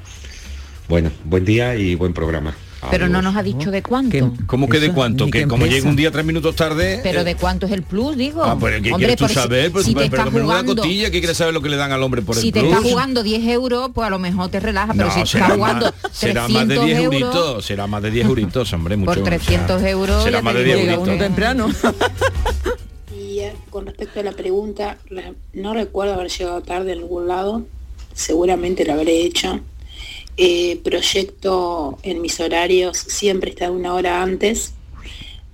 Bueno, 0.89 1.11
buen 1.25 1.45
día 1.45 1.77
y 1.77 1.95
buen 1.95 2.15
programa. 2.15 2.55
Pero 2.91 3.09
no 3.09 3.21
nos 3.23 3.35
ha 3.37 3.43
dicho 3.43 3.71
de 3.71 3.83
cuánto. 3.83 4.33
¿Cómo 4.47 4.69
que 4.69 4.79
de 4.79 4.93
cuánto? 4.93 5.27
Que 5.27 5.41
qué 5.41 5.49
como 5.49 5.67
llega 5.67 5.89
un 5.89 5.97
día 5.97 6.11
tres 6.13 6.25
minutos 6.25 6.55
tarde. 6.55 7.01
Pero 7.03 7.21
eh, 7.21 7.25
de 7.25 7.35
cuánto 7.35 7.67
es 7.67 7.73
el 7.73 7.83
plus, 7.83 8.17
digo. 8.17 8.45
Ah, 8.45 8.57
pero 8.61 8.81
¿qué 8.81 8.93
Hombre, 8.93 8.99
quieres 8.99 9.17
tú 9.17 9.25
por 9.25 9.29
si- 9.31 9.35
saber? 9.35 9.73
Pero, 9.73 9.85
si 9.85 9.95
tú- 9.95 10.01
te 10.01 10.11
pero 10.11 10.25
menuda 10.27 10.43
jugando, 10.45 10.77
cotilla, 10.77 11.11
¿qué 11.11 11.19
quieres 11.19 11.37
saber 11.37 11.53
lo 11.55 11.61
que 11.61 11.69
le 11.71 11.77
dan 11.77 11.91
al 11.93 12.03
hombre 12.03 12.23
por 12.23 12.37
si 12.37 12.49
el 12.49 12.53
te 12.55 12.61
plus? 12.61 12.73
estás 12.73 12.85
jugando 12.91 13.23
10 13.25 13.45
euros, 13.49 13.91
pues 13.93 14.07
a 14.07 14.11
lo 14.11 14.19
mejor 14.21 14.49
te 14.51 14.61
relajas, 14.61 14.95
pero 14.97 15.09
No, 15.09 15.15
si 15.15 15.21
estás 15.23 15.53
jugando 15.53 15.87
más, 15.87 16.13
será 16.13 16.43
más 16.49 16.69
de 16.69 16.75
300 16.77 16.87
10 16.87 16.99
euros, 16.99 17.15
euritos, 17.23 17.65
será 17.65 17.87
más 17.89 18.03
de 18.03 18.11
10 18.13 18.27
euritos, 18.27 18.73
hombre, 18.73 18.97
mucho. 18.97 19.13
por 19.15 19.23
300 19.25 19.83
euros 19.83 20.23
será 20.25 20.41
más 20.43 20.53
te 20.55 20.59
de 20.61 20.65
10 20.65 20.77
digo 20.79 20.87
yo 20.89 20.95
euritos. 20.99 21.15
que- 21.19 21.25
temprano. 21.25 21.69
Y 23.17 23.41
eh, 23.41 23.53
con 23.71 23.87
respecto 23.87 24.21
a 24.21 24.23
la 24.23 24.33
pregunta, 24.33 24.99
no 25.53 25.75
recuerdo 25.75 26.15
haber 26.15 26.29
llegado 26.31 26.61
tarde 26.63 26.93
a 26.93 26.95
algún 26.95 27.29
lado, 27.29 27.63
seguramente 28.15 28.85
lo 28.85 28.93
habré 28.95 29.23
hecho. 29.25 29.61
Eh, 30.41 30.81
proyecto 30.85 31.99
en 32.05 32.23
mis 32.23 32.39
horarios 32.39 32.97
siempre 32.97 33.51
está 33.51 33.73
una 33.73 33.93
hora 33.93 34.23
antes, 34.23 34.73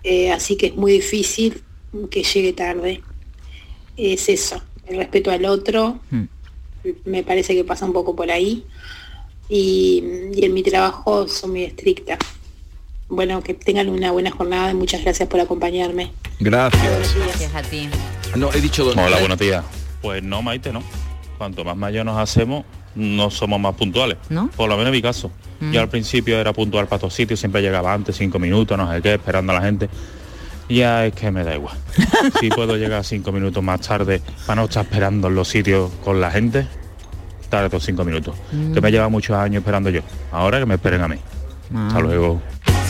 eh, 0.02 0.30
así 0.30 0.56
que 0.56 0.66
es 0.66 0.76
muy 0.76 0.92
difícil 0.92 1.62
que 2.10 2.22
llegue 2.22 2.52
tarde. 2.52 3.00
Es 3.96 4.28
eso, 4.28 4.62
el 4.86 4.98
respeto 4.98 5.30
al 5.30 5.46
otro, 5.46 6.00
me 7.06 7.22
parece 7.22 7.54
que 7.54 7.64
pasa 7.64 7.86
un 7.86 7.94
poco 7.94 8.14
por 8.14 8.30
ahí. 8.30 8.64
Y, 9.48 10.02
y 10.34 10.44
en 10.44 10.52
mi 10.52 10.62
trabajo 10.62 11.28
soy 11.28 11.50
muy 11.50 11.64
estricta. 11.64 12.18
Bueno, 13.08 13.42
que 13.42 13.54
tengan 13.54 13.88
una 13.88 14.10
buena 14.10 14.30
jornada 14.30 14.70
y 14.70 14.74
muchas 14.74 15.02
gracias 15.02 15.28
por 15.28 15.40
acompañarme. 15.40 16.12
Gracias. 16.40 17.14
Gracias 17.16 17.54
a 17.54 17.62
ti. 17.62 17.88
No, 18.36 18.52
he 18.52 18.60
dicho 18.60 18.84
dos. 18.84 18.96
Hola, 18.96 19.18
buenos 19.18 19.38
días. 19.38 19.64
Pues 20.02 20.22
no, 20.22 20.42
Maite, 20.42 20.72
no. 20.72 20.82
Cuanto 21.38 21.64
más 21.64 21.76
mayor 21.76 22.04
nos 22.04 22.18
hacemos, 22.18 22.64
no 22.94 23.30
somos 23.30 23.60
más 23.60 23.74
puntuales. 23.74 24.18
¿No? 24.28 24.48
Por 24.48 24.68
lo 24.68 24.76
menos 24.76 24.88
en 24.88 24.96
mi 24.96 25.02
caso. 25.02 25.30
Mm. 25.60 25.72
Yo 25.72 25.80
al 25.80 25.88
principio 25.88 26.38
era 26.38 26.52
puntual 26.52 26.86
para 26.86 27.00
todos 27.00 27.14
sitios, 27.14 27.40
siempre 27.40 27.62
llegaba 27.62 27.92
antes, 27.92 28.16
cinco 28.16 28.38
minutos, 28.38 28.76
no 28.76 28.92
sé 28.92 29.02
qué, 29.02 29.14
esperando 29.14 29.52
a 29.52 29.56
la 29.56 29.62
gente. 29.62 29.88
Ya 30.68 31.06
es 31.06 31.14
que 31.14 31.30
me 31.30 31.44
da 31.44 31.54
igual. 31.54 31.76
si 32.40 32.48
puedo 32.48 32.76
llegar 32.76 33.04
cinco 33.04 33.32
minutos 33.32 33.62
más 33.62 33.80
tarde 33.80 34.22
para 34.46 34.62
no 34.62 34.64
estar 34.64 34.84
esperando 34.84 35.28
en 35.28 35.34
los 35.34 35.48
sitios 35.48 35.90
con 36.02 36.20
la 36.20 36.30
gente, 36.30 36.66
tardo 37.50 37.78
cinco 37.80 38.04
minutos. 38.04 38.34
Mm. 38.52 38.72
Que 38.72 38.80
me 38.80 38.90
lleva 38.90 39.08
muchos 39.08 39.36
años 39.36 39.60
esperando 39.60 39.90
yo. 39.90 40.00
Ahora 40.32 40.58
que 40.58 40.66
me 40.66 40.74
esperen 40.74 41.02
a 41.02 41.08
mí. 41.08 41.16
Ah. 41.74 41.88
Hasta 41.88 42.00
luego. 42.00 42.40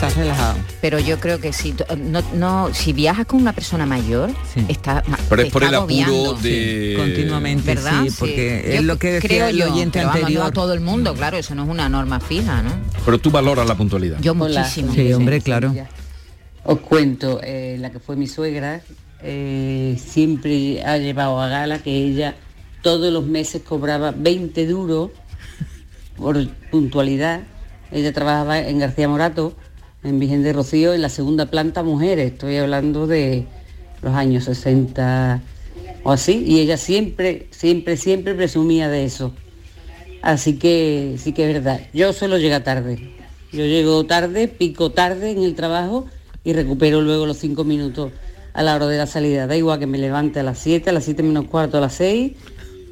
Estás 0.07 0.17
relajado. 0.17 0.55
Pero 0.81 0.99
yo 0.99 1.19
creo 1.19 1.39
que 1.39 1.51
si 1.53 1.71
tú- 1.73 1.83
no, 1.97 2.21
no 2.35 2.73
si 2.73 2.93
viajas 2.93 3.25
con 3.25 3.41
una 3.41 3.53
persona 3.53 3.85
mayor, 3.85 4.29
está 4.67 5.03
ma- 5.07 5.17
Pero 5.29 5.41
es 5.41 5.51
por 5.51 5.63
está 5.63 5.75
el 5.77 5.83
apuro 5.83 6.33
de... 6.41 6.93
continuamente, 6.97 7.75
¿verdad? 7.75 8.03
sí, 8.03 8.15
porque 8.19 8.63
Yo 8.67 8.73
es 8.73 8.83
lo 8.83 8.97
que 8.97 9.11
decía 9.13 9.27
creo 9.29 9.47
el 9.47 9.57
yo, 9.57 9.65
pero 9.65 9.75
vamos, 9.75 9.95
no 9.95 10.11
anterior. 10.11 10.45
a 10.45 10.51
todo 10.51 10.73
el 10.73 10.79
mundo, 10.81 11.13
claro, 11.15 11.37
eso 11.37 11.55
no 11.55 11.63
es 11.63 11.69
una 11.69 11.89
norma 11.89 12.19
fija, 12.19 12.61
¿no? 12.61 12.71
Pero 13.03 13.17
tú 13.19 13.31
valoras 13.31 13.67
la 13.67 13.75
puntualidad. 13.75 14.19
Yo 14.21 14.33
Hola, 14.37 14.61
muchísimo. 14.61 14.93
Sí, 14.93 15.11
hombre, 15.13 15.41
claro. 15.41 15.73
Os 16.63 16.79
cuento, 16.79 17.39
eh, 17.43 17.77
la 17.79 17.91
que 17.91 17.99
fue 17.99 18.15
mi 18.15 18.27
suegra 18.27 18.81
eh, 19.21 19.99
siempre 20.03 20.83
ha 20.83 20.97
llevado 20.97 21.39
a 21.41 21.47
gala 21.47 21.79
que 21.79 21.91
ella 21.95 22.35
todos 22.81 23.11
los 23.11 23.25
meses 23.25 23.61
cobraba 23.67 24.11
20 24.15 24.67
duros 24.67 25.11
por 26.15 26.47
puntualidad. 26.71 27.41
Ella 27.91 28.13
trabajaba 28.13 28.59
en 28.59 28.79
García 28.79 29.07
Morato, 29.07 29.55
en 30.05 30.19
Virgen 30.19 30.43
de 30.43 30.53
Rocío, 30.53 30.93
en 30.93 31.01
la 31.01 31.09
segunda 31.09 31.47
planta 31.47 31.81
mujeres. 31.83 32.33
Estoy 32.33 32.57
hablando 32.57 33.07
de 33.07 33.45
los 34.01 34.13
años 34.13 34.43
60 34.45 35.41
o 36.03 36.11
así. 36.11 36.43
Y 36.45 36.59
ella 36.59 36.77
siempre, 36.77 37.47
siempre, 37.51 37.97
siempre 37.97 38.35
presumía 38.35 38.87
de 38.87 39.03
eso. 39.03 39.33
Así 40.21 40.57
que 40.57 41.15
sí 41.17 41.33
que 41.33 41.47
es 41.49 41.53
verdad. 41.53 41.81
Yo 41.93 42.13
suelo 42.13 42.37
llegar 42.37 42.63
tarde. 42.63 43.15
Yo 43.51 43.65
llego 43.65 44.05
tarde, 44.05 44.47
pico 44.47 44.91
tarde 44.91 45.31
en 45.31 45.43
el 45.43 45.55
trabajo 45.55 46.05
y 46.43 46.53
recupero 46.53 47.01
luego 47.01 47.25
los 47.25 47.37
cinco 47.37 47.63
minutos 47.63 48.11
a 48.53 48.61
la 48.63 48.75
hora 48.75 48.87
de 48.87 48.97
la 48.97 49.07
salida. 49.07 49.47
Da 49.47 49.55
igual 49.57 49.79
que 49.79 49.87
me 49.87 49.97
levante 49.97 50.39
a 50.39 50.43
las 50.43 50.59
7, 50.59 50.89
a 50.89 50.93
las 50.93 51.05
7 51.05 51.23
menos 51.23 51.45
cuarto, 51.45 51.77
a 51.77 51.81
las 51.81 51.93
6. 51.95 52.33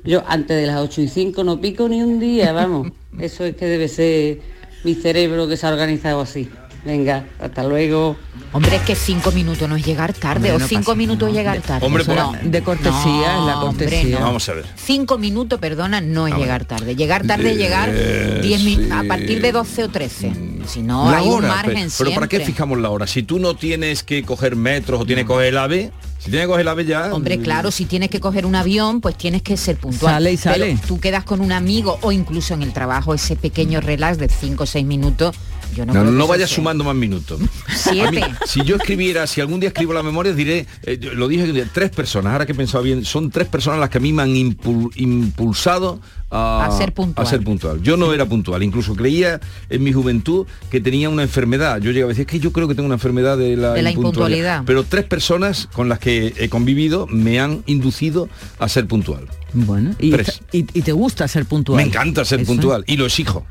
Yo 0.04 0.24
antes 0.28 0.60
de 0.60 0.68
las 0.68 0.80
8 0.80 1.02
y 1.02 1.08
5 1.08 1.44
no 1.44 1.62
pico 1.62 1.88
ni 1.88 2.02
un 2.02 2.20
día, 2.20 2.54
vamos. 2.54 2.92
Eso 3.20 3.46
es 3.46 3.56
que 3.56 3.66
debe 3.66 3.88
ser 3.88 4.40
mi 4.84 4.96
cerebro 4.96 5.48
que 5.48 5.58
se 5.58 5.66
ha 5.66 5.72
organizado 5.72 6.22
así. 6.22 6.50
Venga, 6.86 7.26
hasta 7.40 7.64
luego. 7.64 8.18
Hombre, 8.52 8.76
es 8.76 8.82
que 8.84 8.94
cinco 8.96 9.32
minutos 9.32 9.68
no 9.70 9.76
es 9.78 9.86
llegar 9.86 10.14
tarde, 10.14 10.50
Hombre, 10.52 10.54
o 10.54 10.60
no 10.60 10.68
cinco 10.68 10.96
minutos 10.96 11.30
es 11.30 11.34
llegar 11.36 11.62
tarde. 11.62 11.86
Hombre, 11.86 12.04
por- 12.04 12.16
no. 12.16 12.34
De 12.44 12.62
cortesía, 12.62 12.92
es 13.40 13.46
la 13.46 13.60
hombre, 13.64 13.86
cortesía. 13.88 14.20
no. 14.20 14.26
Vamos 14.26 14.50
a 14.50 14.54
ver. 14.54 14.66
Cinco 14.76 15.18
minutos, 15.18 15.60
perdona, 15.60 16.02
no 16.02 16.28
es 16.28 16.34
Ah, 16.34 16.38
llegar 16.38 16.66
tarde. 16.66 16.96
Llegar 16.96 17.26
tarde 17.26 17.52
es 17.52 17.58
llegar 17.58 17.90
Eh, 17.92 18.40
10 18.44 18.64
min- 18.64 18.86
sí. 18.86 18.90
a 18.92 19.04
partir 19.08 19.42
de 19.42 19.52
12 19.54 19.84
o 19.86 19.90
13. 19.90 20.34
Si 20.68 20.82
no, 20.82 21.10
la 21.10 21.18
hay 21.18 21.28
un 21.28 21.42
margen 21.48 21.74
pero, 21.98 22.10
pero 22.10 22.12
¿para 22.16 22.28
qué 22.28 22.40
fijamos 22.42 22.78
la 22.80 22.90
hora? 22.90 23.08
Si 23.08 23.24
tú 23.24 23.40
no 23.40 23.56
tienes 23.56 24.04
que 24.04 24.24
coger 24.24 24.56
metros 24.56 25.02
o 25.02 25.06
tienes 25.06 25.24
que 25.24 25.28
coger 25.28 25.48
el 25.48 25.58
ave, 25.58 25.92
si 26.20 26.30
tienes 26.30 26.42
que 26.42 26.48
coger 26.48 26.62
el 26.62 26.68
ave 26.70 26.86
ya... 26.86 27.14
Hombre, 27.14 27.40
claro, 27.40 27.72
si 27.72 27.86
tienes 27.86 28.10
que 28.10 28.20
coger 28.20 28.46
un 28.46 28.56
avión, 28.56 29.02
pues 29.02 29.18
tienes 29.18 29.42
que 29.42 29.58
ser 29.58 29.78
puntual. 29.78 30.14
Sale 30.16 30.32
y 30.32 30.38
sale. 30.38 30.66
Pero 30.76 30.88
tú 30.88 31.00
quedas 31.00 31.24
con 31.26 31.42
un 31.42 31.52
amigo 31.52 31.98
o 32.02 32.12
incluso 32.12 32.54
en 32.54 32.62
el 32.62 32.72
trabajo 32.72 33.14
ese 33.14 33.36
pequeño 33.36 33.82
relax 33.82 34.18
de 34.18 34.30
5 34.30 34.64
o 34.64 34.68
6 34.68 34.86
minutos. 34.86 35.36
Yo 35.74 35.86
no, 35.86 36.04
No, 36.04 36.28
vayas 36.28 36.50
sea- 36.50 36.56
sumando 36.58 36.84
más 36.84 36.96
minutos. 36.96 37.40
Siete. 37.76 38.08
A 38.08 38.12
mí, 38.12 38.22
si 38.46 38.64
yo 38.64 38.76
escribiera, 38.76 39.26
si 39.28 39.42
algún 39.42 39.60
día 39.60 39.70
escribo 39.70 39.94
la 39.94 40.04
memoria, 40.04 40.34
diré, 40.34 40.66
eh, 40.84 40.98
lo 41.16 41.28
dije 41.28 41.52
tres 41.74 41.90
personas, 41.90 42.32
ahora 42.34 42.46
que 42.46 42.52
he 42.52 42.56
pensado 42.56 42.84
bien, 42.84 43.06
son 43.06 43.30
tres 43.32 43.48
personas 43.48 43.80
las 43.80 43.90
que 43.90 43.98
a 43.98 44.02
mí 44.02 44.14
me 44.14 44.22
han 44.24 44.34
impul- 44.36 44.92
impulsado 44.96 46.00
a, 46.30 46.66
A 46.66 46.72
ser 46.78 46.94
puntual. 46.94 47.26
a 47.26 47.30
ser 47.30 47.44
puntual. 47.44 47.82
Yo 47.84 47.96
no 47.98 48.12
era 48.14 48.26
puntual, 48.26 48.64
incluso 48.64 48.96
creía 48.96 49.40
en 49.70 49.84
mi 49.84 49.94
juventud 49.94 50.48
que 50.72 50.82
tenía 50.82 51.10
una 51.10 51.22
enfermedad. 51.24 51.80
Yo 51.80 51.92
llegaba 51.92 52.10
a 52.10 52.14
decir, 52.14 52.22
es 52.26 52.28
que 52.32 52.40
yo 52.40 52.52
creo 52.52 52.68
que 52.68 52.74
tengo 52.76 52.86
una 52.88 52.96
enfermedad 52.96 53.38
de 53.38 53.56
la, 53.56 53.74
De 53.74 53.82
la 53.84 53.92
impuntualidad. 53.92 54.64
Pero 54.66 54.84
tres 54.84 55.06
personas 55.06 55.68
con 55.74 55.90
las 55.90 56.00
que 56.00 56.34
he 56.38 56.50
convivido 56.50 57.06
me 57.08 57.40
han 57.40 57.64
inducido 57.68 58.30
a 58.60 58.68
ser 58.68 58.88
puntual. 58.88 59.28
Bueno, 59.54 59.92
y, 60.00 60.10
Tres. 60.12 60.42
y- 60.52 60.66
y 60.74 60.82
te 60.82 60.92
gusta 60.92 61.28
ser 61.28 61.46
puntual. 61.46 61.78
Me 61.78 61.84
encanta 61.84 62.26
ser 62.26 62.40
Eso 62.42 62.48
puntual 62.52 62.84
y 62.88 62.98
lo 62.98 63.06
exijo. 63.06 63.46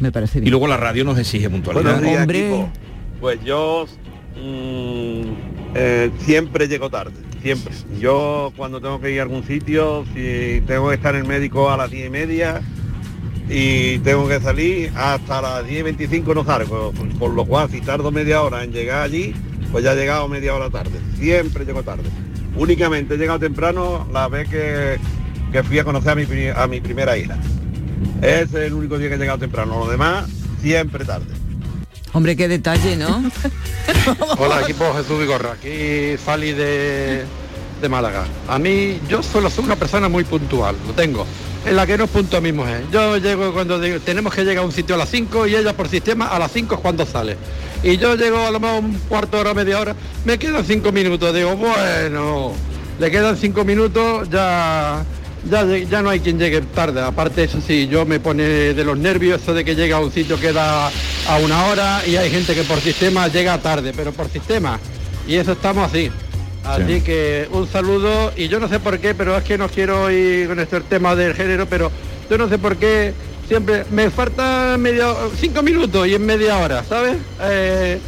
Me 0.00 0.12
parece 0.12 0.38
Y 0.38 0.50
luego 0.50 0.66
la 0.68 0.76
radio 0.76 1.04
nos 1.04 1.18
exige 1.18 1.50
puntualidad. 1.50 1.84
Buenos 1.84 2.02
días, 2.02 2.20
Hombre. 2.22 2.38
equipo. 2.40 2.70
Pues 3.20 3.42
yo 3.44 3.86
mm, 4.36 5.22
eh, 5.74 6.10
siempre 6.20 6.68
llego 6.68 6.88
tarde, 6.88 7.14
siempre. 7.42 7.74
Yo 7.98 8.52
cuando 8.56 8.80
tengo 8.80 9.00
que 9.00 9.10
ir 9.10 9.20
a 9.20 9.22
algún 9.24 9.44
sitio, 9.44 10.04
si 10.14 10.62
tengo 10.66 10.88
que 10.88 10.94
estar 10.94 11.14
en 11.16 11.22
el 11.22 11.26
médico 11.28 11.70
a 11.70 11.76
las 11.76 11.90
10 11.90 12.06
y 12.06 12.10
media 12.10 12.60
y 13.50 13.98
tengo 14.00 14.28
que 14.28 14.38
salir 14.40 14.92
hasta 14.94 15.42
las 15.42 15.66
10 15.66 15.80
y 15.80 15.82
25 15.82 16.34
no 16.34 16.44
salgo, 16.44 16.92
por 17.18 17.30
lo 17.32 17.44
cual 17.44 17.68
si 17.70 17.80
tardo 17.80 18.12
media 18.12 18.42
hora 18.42 18.62
en 18.62 18.72
llegar 18.72 19.02
allí, 19.02 19.34
pues 19.72 19.82
ya 19.82 19.94
he 19.94 19.96
llegado 19.96 20.28
media 20.28 20.54
hora 20.54 20.70
tarde. 20.70 20.98
Siempre 21.18 21.64
llego 21.64 21.82
tarde. 21.82 22.04
Únicamente 22.56 23.14
he 23.14 23.18
llegado 23.18 23.40
temprano 23.40 24.06
la 24.12 24.28
vez 24.28 24.48
que, 24.48 24.98
que 25.50 25.62
fui 25.64 25.78
a 25.80 25.84
conocer 25.84 26.10
a 26.12 26.14
mi, 26.14 26.24
a 26.54 26.66
mi 26.68 26.80
primera 26.80 27.16
hija. 27.18 27.36
Ese 28.22 28.42
es 28.42 28.54
el 28.54 28.74
único 28.74 28.98
día 28.98 29.08
que 29.08 29.14
he 29.14 29.18
llegado 29.18 29.38
temprano. 29.38 29.78
Lo 29.78 29.90
demás, 29.90 30.28
siempre 30.60 31.04
tarde. 31.04 31.26
Hombre, 32.12 32.36
qué 32.36 32.48
detalle, 32.48 32.96
¿no? 32.96 33.30
Hola 34.38 34.62
equipo 34.62 34.92
Jesús 34.94 35.20
Vigorra, 35.20 35.52
aquí 35.52 36.16
Fali 36.16 36.52
de, 36.52 37.24
de 37.80 37.88
Málaga. 37.88 38.24
A 38.48 38.58
mí 38.58 38.98
yo 39.08 39.22
suelo 39.22 39.50
ser 39.50 39.64
una 39.64 39.76
persona 39.76 40.08
muy 40.08 40.24
puntual, 40.24 40.74
lo 40.86 40.94
tengo. 40.94 41.26
En 41.66 41.76
la 41.76 41.86
que 41.86 41.98
no 41.98 42.04
es 42.04 42.10
punto 42.10 42.36
a 42.36 42.40
mi 42.40 42.50
mujer. 42.50 42.84
Yo 42.90 43.18
llego 43.18 43.52
cuando 43.52 43.78
digo, 43.78 44.00
tenemos 44.00 44.34
que 44.34 44.42
llegar 44.42 44.64
a 44.64 44.66
un 44.66 44.72
sitio 44.72 44.94
a 44.94 44.98
las 44.98 45.10
5 45.10 45.46
y 45.48 45.56
ella 45.56 45.74
por 45.74 45.88
sistema 45.88 46.26
a 46.28 46.38
las 46.38 46.52
5 46.52 46.76
es 46.76 46.80
cuando 46.80 47.04
sale. 47.04 47.36
Y 47.82 47.98
yo 47.98 48.16
llego 48.16 48.38
a 48.38 48.50
lo 48.50 48.58
mejor 48.58 48.84
un 48.84 48.98
cuarto 49.08 49.36
de 49.36 49.42
hora, 49.42 49.54
media 49.54 49.80
hora, 49.80 49.94
me 50.24 50.38
quedan 50.38 50.64
5 50.64 50.90
minutos. 50.92 51.34
Digo, 51.34 51.56
bueno, 51.56 52.52
le 52.98 53.10
quedan 53.10 53.36
5 53.36 53.64
minutos, 53.64 54.30
ya, 54.30 55.04
ya, 55.50 55.64
ya 55.64 56.02
no 56.02 56.10
hay 56.10 56.20
quien 56.20 56.38
llegue 56.38 56.60
tarde. 56.60 57.00
Aparte 57.00 57.44
eso 57.44 57.60
sí, 57.60 57.88
yo 57.88 58.04
me 58.04 58.20
pone 58.20 58.42
de 58.42 58.84
los 58.84 58.98
nervios 58.98 59.42
eso 59.42 59.54
de 59.54 59.64
que 59.64 59.74
llega 59.74 59.96
a 59.96 60.00
un 60.00 60.12
sitio 60.12 60.38
que 60.38 60.52
da 60.52 60.88
a 60.88 61.38
una 61.42 61.66
hora 61.66 62.02
y 62.06 62.16
hay 62.16 62.30
gente 62.30 62.54
que 62.54 62.62
por 62.62 62.80
sistema 62.80 63.28
llega 63.28 63.58
tarde, 63.58 63.92
pero 63.94 64.12
por 64.12 64.28
sistema. 64.28 64.78
Y 65.26 65.36
eso 65.36 65.52
estamos 65.52 65.90
así. 65.90 66.10
Así 66.64 67.00
que 67.00 67.48
un 67.52 67.66
saludo 67.66 68.32
y 68.36 68.48
yo 68.48 68.60
no 68.60 68.68
sé 68.68 68.78
por 68.78 68.98
qué, 68.98 69.14
pero 69.14 69.36
es 69.36 69.44
que 69.44 69.56
no 69.56 69.68
quiero 69.68 70.10
ir 70.10 70.48
con 70.48 70.60
este 70.60 70.80
tema 70.82 71.14
del 71.16 71.34
género, 71.34 71.66
pero 71.66 71.90
yo 72.28 72.36
no 72.36 72.48
sé 72.48 72.58
por 72.58 72.76
qué 72.76 73.14
siempre 73.46 73.84
me 73.90 74.10
falta 74.10 74.76
media, 74.78 75.14
cinco 75.40 75.62
minutos 75.62 76.06
y 76.06 76.14
en 76.14 76.26
media 76.26 76.58
hora, 76.58 76.84
¿sabes? 76.84 77.16
Eh, 77.40 77.98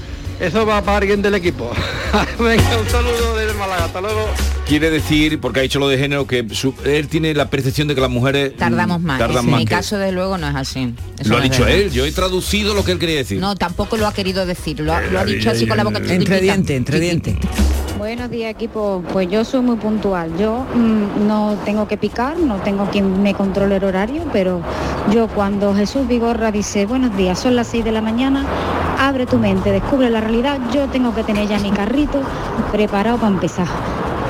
eso 0.41 0.67
va 0.67 0.83
para 0.83 0.99
alguien 0.99 1.23
del 1.23 1.35
equipo. 1.35 1.71
Venga, 2.39 2.79
un 2.79 2.89
saludo 2.89 3.37
desde 3.37 3.55
Málaga, 3.59 3.85
hasta 3.85 4.01
luego. 4.01 4.27
Quiere 4.67 4.91
decir, 4.91 5.41
porque 5.41 5.61
ha 5.61 5.63
dicho 5.63 5.79
lo 5.79 5.89
de 5.89 5.99
género, 5.99 6.27
que 6.27 6.47
su- 6.53 6.75
él 6.85 7.09
tiene 7.09 7.35
la 7.35 7.51
percepción 7.51 7.89
de 7.89 7.95
que 7.95 8.01
las 8.01 8.11
mujeres 8.11 8.53
mm, 8.55 8.57
Tardamos 8.59 9.01
más. 9.01 9.19
tardan 9.19 9.45
en 9.45 9.51
más 9.51 9.61
mi 9.61 9.67
que- 9.67 9.75
caso, 9.75 9.99
de 9.99 10.13
luego, 10.13 10.39
no 10.39 10.49
es 10.49 10.55
así. 10.55 10.95
Eso 11.19 11.31
Lo 11.31 11.37
ha 11.37 11.39
no 11.39 11.45
dicho 11.45 11.65
verdad. 11.65 11.79
él, 11.79 11.91
yo 11.93 12.05
he 12.07 12.13
traducido 12.13 12.75
lo 12.75 12.85
que 12.85 12.93
él 12.93 12.99
quería 12.99 13.17
decir. 13.17 13.41
No, 13.41 13.55
tampoco 13.57 13.97
lo 13.97 14.07
ha 14.07 14.13
querido 14.15 14.47
decir. 14.47 14.81
Lo 14.81 14.95
ha, 14.95 15.01
lo 15.01 15.19
ha 15.21 15.25
dicho 15.25 15.51
así 15.51 15.67
con 15.67 15.77
la 15.77 15.85
boca 15.85 15.99
Entre 15.99 16.41
dientes, 16.41 16.77
entre 16.77 17.01
dientes. 17.01 17.35
Buenos 17.99 18.31
días 18.31 18.51
equipo, 18.51 19.05
pues 19.13 19.29
yo 19.29 19.45
soy 19.45 19.61
muy 19.61 19.77
puntual, 19.77 20.31
yo 20.39 20.65
mm, 20.75 21.27
no 21.29 21.59
tengo 21.67 21.87
que 21.87 21.99
picar, 21.99 22.39
no 22.39 22.55
tengo 22.63 22.89
quien 22.91 23.23
me 23.23 23.35
controle 23.35 23.77
el 23.77 23.85
horario, 23.85 24.23
pero 24.33 24.63
yo 25.13 25.29
cuando 25.29 25.75
Jesús 25.75 26.09
Vigorra 26.09 26.51
dice 26.51 26.87
buenos 26.87 27.15
días, 27.15 27.39
son 27.39 27.57
las 27.57 27.67
6 27.67 27.85
de 27.85 27.93
la 27.93 28.01
mañana, 28.01 28.47
abre 29.01 29.25
tu 29.25 29.39
mente, 29.39 29.73
descubre 29.73 30.11
la 30.11 30.21
realidad, 30.21 30.59
yo 30.73 30.87
tengo 30.89 31.15
que 31.15 31.25
tener 31.25 31.49
ya 31.49 31.59
mi 31.59 31.71
carrito 31.71 32.21
preparado 32.71 33.17
para 33.17 33.33
empezar. 33.33 33.67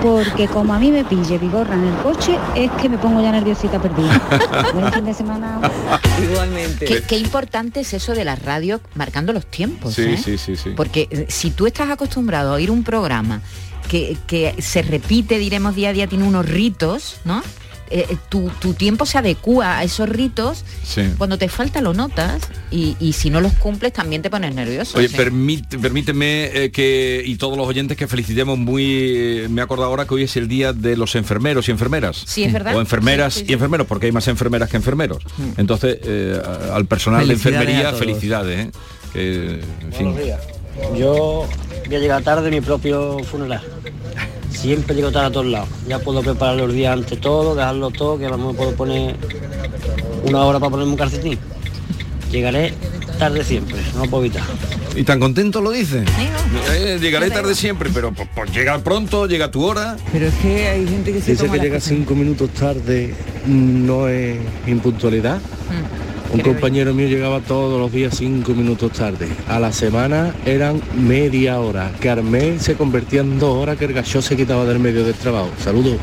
Porque 0.01 0.47
como 0.49 0.73
a 0.73 0.79
mí 0.79 0.91
me 0.91 1.05
pille 1.05 1.37
Vigorra 1.37 1.75
en 1.75 1.85
el 1.85 1.95
coche, 1.97 2.39
es 2.55 2.71
que 2.81 2.89
me 2.89 2.97
pongo 2.97 3.21
ya 3.21 3.33
nerviosita 3.33 3.83
perdida. 3.83 4.19
Buen 4.73 4.91
fin 4.93 5.05
de 5.05 5.13
semana. 5.13 5.61
Igualmente. 6.23 6.87
Qué, 6.87 7.03
qué 7.03 7.19
importante 7.19 7.81
es 7.81 7.93
eso 7.93 8.15
de 8.15 8.25
la 8.25 8.37
radio 8.37 8.81
marcando 8.95 9.35
los 9.35 9.45
tiempos. 9.45 9.95
Sí, 9.95 10.03
¿eh? 10.03 10.17
sí, 10.17 10.39
sí, 10.39 10.57
sí. 10.57 10.71
Porque 10.75 11.09
eh, 11.11 11.27
si 11.29 11.51
tú 11.51 11.67
estás 11.67 11.91
acostumbrado 11.91 12.53
a 12.53 12.55
oír 12.55 12.71
un 12.71 12.83
programa 12.83 13.43
que, 13.91 14.17
que 14.27 14.55
se 14.63 14.81
repite, 14.81 15.37
diremos 15.39 15.75
día 15.75 15.91
a 15.91 15.93
día, 15.93 16.07
tiene 16.07 16.27
unos 16.27 16.49
ritos, 16.49 17.21
¿no? 17.25 17.43
Eh, 17.93 18.07
eh, 18.09 18.17
tu, 18.29 18.49
tu 18.61 18.73
tiempo 18.75 19.05
se 19.05 19.19
adecua 19.19 19.79
a 19.79 19.85
esos 19.85 20.09
ritos. 20.09 20.65
Sí. 20.85 21.03
Cuando 21.19 21.39
te 21.39 21.49
falta 21.49 21.81
lo 21.81 21.93
notas 21.93 22.43
y, 22.71 22.97
y 23.01 23.15
si 23.15 23.31
no 23.31 23.41
los 23.41 23.53
cumples 23.55 23.93
también 23.93 24.23
te 24.23 24.31
pones 24.31 24.55
nervioso. 24.55 24.97
Oye, 24.99 25.09
sí. 25.09 25.17
permíteme 25.81 26.45
eh, 26.65 26.71
que, 26.71 27.23
y 27.27 27.37
todos 27.37 27.57
los 27.57 27.67
oyentes 27.67 27.97
que 27.97 28.07
felicitemos 28.07 28.59
muy, 28.59 28.85
eh, 28.85 29.47
me 29.51 29.61
he 29.61 29.65
acordado 29.65 29.89
ahora 29.91 30.05
que 30.07 30.15
hoy 30.15 30.23
es 30.23 30.37
el 30.37 30.47
día 30.47 30.73
de 30.73 30.97
los 30.97 31.15
enfermeros 31.17 31.69
y 31.69 31.73
enfermeras. 31.73 32.23
Sí, 32.27 32.45
es 32.45 32.53
verdad. 32.53 32.77
O 32.77 32.81
enfermeras 32.81 33.35
Sí, 33.35 33.41
sí, 33.41 33.47
sí. 33.47 33.51
y 33.51 33.55
enfermeros, 33.55 33.87
porque 33.87 34.07
hay 34.07 34.13
más 34.13 34.29
enfermeras 34.29 34.69
que 34.71 34.77
enfermeros. 34.77 35.25
Entonces, 35.57 35.99
eh, 36.05 36.41
a- 36.71 36.77
al 36.77 36.87
personal 36.87 37.27
de 37.27 37.35
enfermería, 37.35 37.93
felicidades. 37.93 38.67
¿eh? 38.67 38.71
Que, 39.13 39.45
en 39.81 39.93
fin. 39.93 40.05
Buenos 40.13 40.19
días. 40.25 40.41
Yo 40.97 41.49
voy 41.87 41.97
a 41.97 41.99
llegar 41.99 42.23
tarde 42.23 42.49
a 42.49 42.51
mi 42.51 42.61
propio 42.61 43.19
funeral. 43.25 43.63
Siempre 44.51 44.95
llego 44.95 45.11
tarde 45.11 45.29
a 45.29 45.31
todos 45.33 45.47
lados. 45.47 45.69
Ya 45.89 45.99
puedo 45.99 46.23
preparar 46.23 46.57
los 46.57 46.73
días 46.73 46.93
antes 46.93 47.19
todo, 47.21 47.55
dejarlo 47.55 47.91
todo, 47.91 48.19
que 48.19 48.27
a 48.27 48.31
lo 48.31 48.39
mejor 48.39 48.57
puedo 48.57 48.75
poner 48.75 49.17
una 50.25 50.45
hora 50.45 50.59
para 50.59 50.71
ponerme 50.71 50.93
un 50.93 50.99
calcetín. 50.99 51.39
Llegaré 52.31 52.75
tarde 53.19 53.43
siempre, 53.45 53.77
no 53.97 54.05
puedo 54.05 54.25
evitar. 54.25 54.43
¿Y 54.95 55.05
tan 55.05 55.21
contento 55.21 55.61
lo 55.61 55.71
dice? 55.71 56.05
Eh, 56.73 56.99
llegaré 57.01 57.31
tarde 57.31 57.55
siempre, 57.55 57.91
pero 57.95 58.13
pues, 58.13 58.29
pues 58.35 58.53
llega 58.53 58.79
pronto, 58.81 59.27
llega 59.27 59.47
a 59.47 59.51
tu 59.51 59.63
hora. 59.65 59.97
Pero 60.13 60.27
es 60.27 60.35
que 60.35 60.67
hay 60.69 60.87
gente 60.87 61.13
que 61.13 61.21
se 61.21 61.31
Dice 61.33 61.45
toma 61.45 61.57
que 61.57 61.63
llega 61.65 61.77
cosas- 61.77 61.89
cinco 61.91 62.15
minutos 62.15 62.51
tarde 62.51 63.15
no 63.47 64.09
es 64.09 64.37
impuntualidad. 64.67 65.41
Un 66.33 66.41
compañero 66.41 66.95
mío 66.95 67.09
llegaba 67.09 67.41
todos 67.41 67.81
los 67.81 67.91
días 67.91 68.15
cinco 68.17 68.53
minutos 68.53 68.93
tarde. 68.93 69.29
A 69.49 69.59
la 69.59 69.73
semana 69.73 70.33
eran 70.47 70.81
media 70.97 71.59
hora. 71.59 71.91
Carmen 72.01 72.61
se 72.61 72.75
convertía 72.77 73.21
en 73.23 73.39
dos 73.41 73.57
horas 73.57 73.77
que 73.77 73.87
el 73.87 73.93
gacho 73.93 74.23
se 74.23 74.37
quitaba 74.37 74.65
del 74.65 74.79
medio 74.79 75.05
del 75.05 75.15
trabajo. 75.15 75.51
Saludos. 75.63 75.97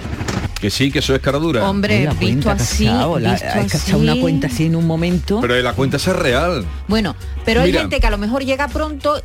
Que 0.59 0.69
sí, 0.69 0.91
que 0.91 0.99
eso 0.99 1.13
es 1.15 1.21
caradura. 1.21 1.69
Hombre, 1.69 2.03
La 2.03 2.11
visto 2.13 2.45
cuenta, 2.47 2.51
así, 2.63 2.85
cachao, 2.85 3.19
la- 3.19 3.31
visto 3.33 3.47
hay 3.53 3.67
cachao 3.67 3.99
una 3.99 4.11
así. 4.13 4.21
cuenta 4.21 4.47
así 4.47 4.65
en 4.65 4.75
un 4.75 4.85
momento. 4.87 5.39
Pero 5.39 5.55
la 5.61 5.73
cuenta 5.73 5.97
esa 5.97 6.11
es 6.11 6.17
real. 6.17 6.65
Bueno, 6.87 7.15
pero 7.45 7.61
hay 7.61 7.71
gente 7.71 7.99
que 7.99 8.07
a 8.07 8.11
lo 8.11 8.17
mejor 8.17 8.43
llega 8.43 8.67
pronto 8.67 9.21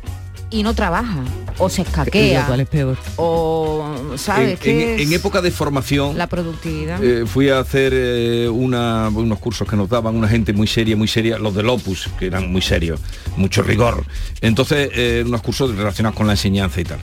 y 0.51 0.63
no 0.63 0.73
trabaja 0.75 1.23
o 1.57 1.69
se 1.69 1.81
escaquea 1.83 2.45
¿Cuál 2.47 2.61
es 2.61 2.67
peor? 2.67 2.97
o 3.17 3.85
sabes 4.17 4.51
En, 4.51 4.57
que 4.57 4.93
en- 4.95 4.99
en 5.01 5.13
época 5.13 5.41
de 5.41 5.51
formación, 5.51 6.17
la 6.17 6.27
productividad. 6.27 7.03
Eh, 7.03 7.25
fui 7.25 7.49
a 7.49 7.59
hacer 7.59 7.93
eh, 7.95 8.49
una- 8.49 9.09
unos 9.09 9.39
cursos 9.39 9.67
que 9.67 9.75
nos 9.75 9.89
daban 9.89 10.15
una 10.15 10.27
gente 10.27 10.53
muy 10.53 10.67
seria, 10.67 10.95
muy 10.95 11.07
seria, 11.07 11.37
los 11.37 11.53
del 11.55 11.69
Opus, 11.69 12.09
que 12.19 12.27
eran 12.27 12.51
muy 12.51 12.61
serios, 12.61 12.99
mucho 13.37 13.61
rigor. 13.63 14.03
Entonces, 14.41 14.89
eh, 14.93 15.23
unos 15.25 15.41
cursos 15.41 15.75
relacionados 15.75 16.15
con 16.17 16.27
la 16.27 16.33
enseñanza 16.33 16.81
y 16.81 16.83
tal. 16.83 16.99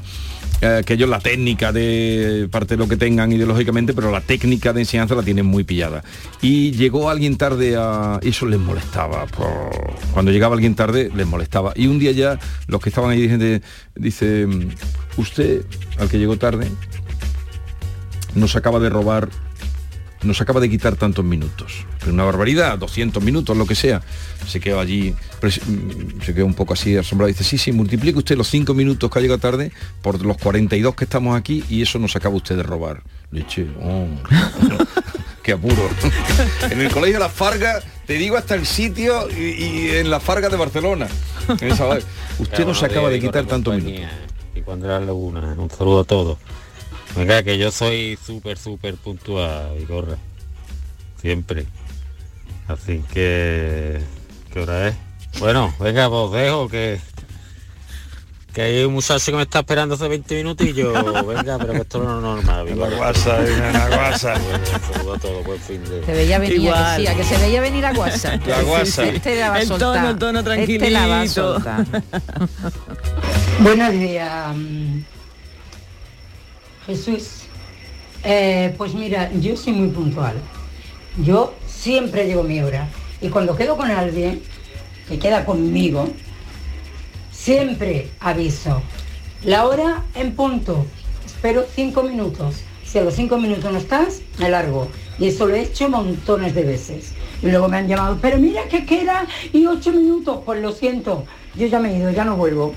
Eh, 0.62 0.82
que 0.84 0.92
ellos 0.92 1.08
la 1.08 1.20
técnica 1.20 1.72
de 1.72 2.46
parte 2.50 2.74
de 2.74 2.78
lo 2.78 2.86
que 2.86 2.98
tengan 2.98 3.32
ideológicamente, 3.32 3.94
pero 3.94 4.10
la 4.10 4.20
técnica 4.20 4.74
de 4.74 4.80
enseñanza 4.80 5.14
la 5.14 5.22
tienen 5.22 5.46
muy 5.46 5.64
pillada. 5.64 6.04
Y 6.42 6.72
llegó 6.72 7.08
alguien 7.08 7.36
tarde 7.38 7.76
a... 7.78 8.20
Eso 8.22 8.44
les 8.44 8.58
molestaba. 8.58 9.26
Cuando 10.12 10.32
llegaba 10.32 10.54
alguien 10.54 10.74
tarde, 10.74 11.10
les 11.14 11.26
molestaba. 11.26 11.72
Y 11.76 11.86
un 11.86 11.98
día 11.98 12.12
ya, 12.12 12.38
los 12.66 12.80
que 12.82 12.90
estaban 12.90 13.10
ahí, 13.10 13.26
dice, 13.26 13.62
dice 13.94 14.46
usted, 15.16 15.64
al 15.98 16.10
que 16.10 16.18
llegó 16.18 16.36
tarde, 16.36 16.68
nos 18.34 18.54
acaba 18.54 18.80
de 18.80 18.90
robar, 18.90 19.30
nos 20.22 20.40
acaba 20.40 20.60
de 20.60 20.68
quitar 20.68 20.96
tantos 20.96 21.24
minutos. 21.24 21.84
Pero 21.98 22.12
una 22.12 22.24
barbaridad, 22.24 22.78
200 22.78 23.22
minutos, 23.22 23.56
lo 23.56 23.66
que 23.66 23.74
sea. 23.74 24.02
Se 24.46 24.60
quedó 24.60 24.80
allí, 24.80 25.14
mm, 25.42 26.22
se 26.22 26.34
quedó 26.34 26.46
un 26.46 26.54
poco 26.54 26.74
así 26.74 26.96
asombrado. 26.96 27.28
Dice, 27.28 27.44
sí, 27.44 27.56
sí, 27.58 27.72
multiplique 27.72 28.18
usted 28.18 28.36
los 28.36 28.48
5 28.48 28.74
minutos 28.74 29.10
que 29.10 29.18
ha 29.18 29.22
llegado 29.22 29.38
tarde 29.40 29.72
por 30.02 30.22
los 30.24 30.36
42 30.38 30.94
que 30.94 31.04
estamos 31.04 31.36
aquí 31.38 31.64
y 31.68 31.82
eso 31.82 31.98
nos 31.98 32.14
acaba 32.16 32.34
usted 32.36 32.56
de 32.56 32.62
robar. 32.62 33.02
Leche, 33.30 33.66
oh, 33.82 34.06
qué 35.42 35.52
apuro. 35.52 35.88
en 36.70 36.80
el 36.80 36.90
colegio 36.92 37.18
La 37.18 37.28
Farga, 37.28 37.80
te 38.06 38.14
digo 38.14 38.36
hasta 38.36 38.54
el 38.54 38.66
sitio 38.66 39.28
y, 39.30 39.42
y 39.64 39.90
en 39.96 40.10
La 40.10 40.20
Farga 40.20 40.48
de 40.48 40.56
Barcelona. 40.56 41.06
En 41.60 41.72
esa- 41.72 41.98
usted 42.38 42.66
nos 42.66 42.82
acaba 42.82 43.08
de 43.08 43.20
quitar 43.20 43.44
tantos 43.46 43.74
minutos. 43.76 44.08
Y 44.54 44.60
cuando 44.62 44.86
era 44.86 44.98
la 45.00 45.06
laguna, 45.06 45.54
un 45.56 45.70
saludo 45.70 46.00
a 46.00 46.04
todos. 46.04 46.38
Venga, 47.16 47.42
que 47.42 47.58
yo 47.58 47.70
soy 47.70 48.18
súper, 48.24 48.56
súper 48.58 48.94
puntual 48.96 49.76
y 49.80 49.84
corre. 49.84 50.16
Siempre. 51.20 51.66
Así 52.68 53.02
que... 53.12 54.00
¿Qué 54.52 54.60
hora 54.60 54.88
es? 54.88 54.94
Bueno, 55.38 55.74
venga, 55.80 56.08
pues 56.08 56.20
os 56.22 56.32
dejo 56.32 56.68
que... 56.68 57.00
Que 58.52 58.62
hay 58.62 58.82
un 58.84 58.94
muchacho 58.94 59.30
que 59.30 59.36
me 59.36 59.42
está 59.44 59.60
esperando 59.60 59.94
hace 59.94 60.08
20 60.08 60.34
minutos 60.34 60.66
y 60.66 60.72
yo, 60.72 60.92
venga, 61.26 61.56
pero 61.58 61.72
que 61.72 61.78
esto 61.82 62.02
no 62.02 62.16
es 62.16 62.22
normal. 62.22 62.78
La 62.78 62.96
guasa, 62.96 63.38
la 63.40 63.88
guasa. 63.96 64.34
Un 64.34 64.92
saludo 64.94 65.14
a 65.14 65.18
todos, 65.18 65.44
buen 65.44 65.60
fin 65.60 65.84
de... 65.84 66.04
Se 66.04 66.12
veía 66.12 66.38
venir, 66.40 66.56
Igual. 66.56 66.76
a 66.84 66.96
que 66.96 67.02
sí, 67.02 67.06
a 67.06 67.14
que 67.16 67.24
se 67.24 67.38
veía 67.38 67.60
venir 67.60 67.86
a 67.86 67.92
WhatsApp. 67.92 68.44
La 68.48 68.62
guasa. 68.62 69.04
Este 69.08 69.36
la 69.38 69.50
va 69.50 69.54
a 69.56 69.60
El 69.60 69.68
soltar. 69.68 70.16
tono, 70.18 70.42
tono 70.42 70.52
Este 70.54 70.90
la 70.90 71.06
va 71.06 71.20
a 71.20 71.26
tranquilito. 71.26 71.54
soltar. 71.54 71.86
Buenos 73.60 73.92
días, 73.92 74.56
mm, 74.56 74.98
Jesús. 76.86 77.42
Eh, 78.24 78.74
pues 78.76 78.94
mira, 78.94 79.30
yo 79.32 79.56
soy 79.56 79.72
muy 79.72 79.88
puntual. 79.88 80.34
Yo 81.24 81.54
siempre 81.66 82.26
llego 82.26 82.42
mi 82.42 82.60
hora. 82.60 82.88
Y 83.20 83.28
cuando 83.28 83.56
quedo 83.56 83.76
con 83.76 83.90
alguien 83.90 84.42
que 85.08 85.18
queda 85.18 85.44
conmigo, 85.44 86.08
siempre 87.30 88.10
aviso. 88.20 88.82
La 89.44 89.66
hora 89.66 90.04
en 90.14 90.34
punto. 90.34 90.86
Espero 91.24 91.64
cinco 91.74 92.02
minutos. 92.02 92.62
Si 92.84 92.98
a 92.98 93.02
los 93.02 93.14
cinco 93.14 93.38
minutos 93.38 93.70
no 93.72 93.78
estás, 93.78 94.20
me 94.38 94.48
largo. 94.48 94.88
Y 95.18 95.28
eso 95.28 95.46
lo 95.46 95.54
he 95.54 95.62
hecho 95.62 95.88
montones 95.88 96.54
de 96.54 96.64
veces. 96.64 97.12
Y 97.42 97.46
luego 97.46 97.68
me 97.68 97.78
han 97.78 97.88
llamado, 97.88 98.18
pero 98.20 98.36
mira 98.38 98.64
que 98.64 98.84
queda 98.84 99.26
y 99.52 99.66
ocho 99.66 99.92
minutos. 99.92 100.40
Pues 100.44 100.60
lo 100.60 100.72
siento, 100.72 101.24
yo 101.54 101.66
ya 101.66 101.78
me 101.78 101.94
he 101.94 101.98
ido, 101.98 102.10
ya 102.10 102.24
no 102.24 102.36
vuelvo. 102.36 102.74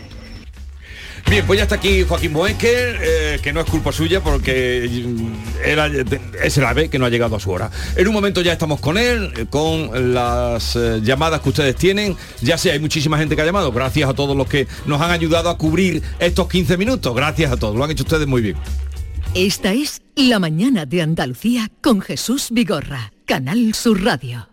Bien, 1.30 1.46
pues 1.48 1.58
ya 1.58 1.64
está 1.64 1.76
aquí 1.76 2.04
Joaquín 2.04 2.34
Boecker, 2.34 3.00
eh, 3.02 3.40
que 3.42 3.54
no 3.54 3.62
es 3.62 3.70
culpa 3.70 3.92
suya 3.92 4.22
porque 4.22 4.86
es 6.44 6.58
el 6.58 6.66
ave 6.66 6.90
que 6.90 7.00
no 7.00 7.06
ha 7.06 7.10
llegado 7.10 7.36
a 7.36 7.40
su 7.40 7.50
hora. 7.50 7.72
En 7.96 8.08
un 8.08 8.14
momento 8.14 8.42
ya 8.42 8.54
estamos 8.54 8.80
con 8.80 8.98
él, 8.98 9.48
con 9.50 10.14
las 10.14 10.76
eh, 10.76 11.02
llamadas 11.02 11.42
que 11.42 11.50
ustedes 11.50 11.76
tienen. 11.76 12.16
Ya 12.42 12.58
sé, 12.58 12.72
hay 12.72 12.80
muchísima 12.80 13.18
gente 13.18 13.36
que 13.36 13.42
ha 13.42 13.46
llamado. 13.46 13.72
Gracias 13.72 14.10
a 14.10 14.14
todos 14.14 14.36
los 14.36 14.48
que 14.48 14.68
nos 14.86 15.02
han 15.02 15.12
ayudado 15.12 15.50
a 15.50 15.58
cubrir 15.58 16.04
estos 16.20 16.48
15 16.48 16.78
minutos. 16.78 17.16
Gracias 17.16 17.52
a 17.52 17.58
todos, 17.58 17.76
lo 17.76 17.84
han 17.84 17.92
hecho 17.92 18.04
ustedes 18.04 18.28
muy 18.28 18.42
bien. 18.42 18.58
Esta 19.34 19.74
es 19.74 20.02
La 20.16 20.38
Mañana 20.38 20.86
de 20.86 21.02
Andalucía 21.02 21.72
con 21.82 22.02
Jesús 22.02 22.50
Vigorra, 22.52 23.12
Canal 23.26 23.74
Sur 23.74 24.04
Radio. 24.04 24.53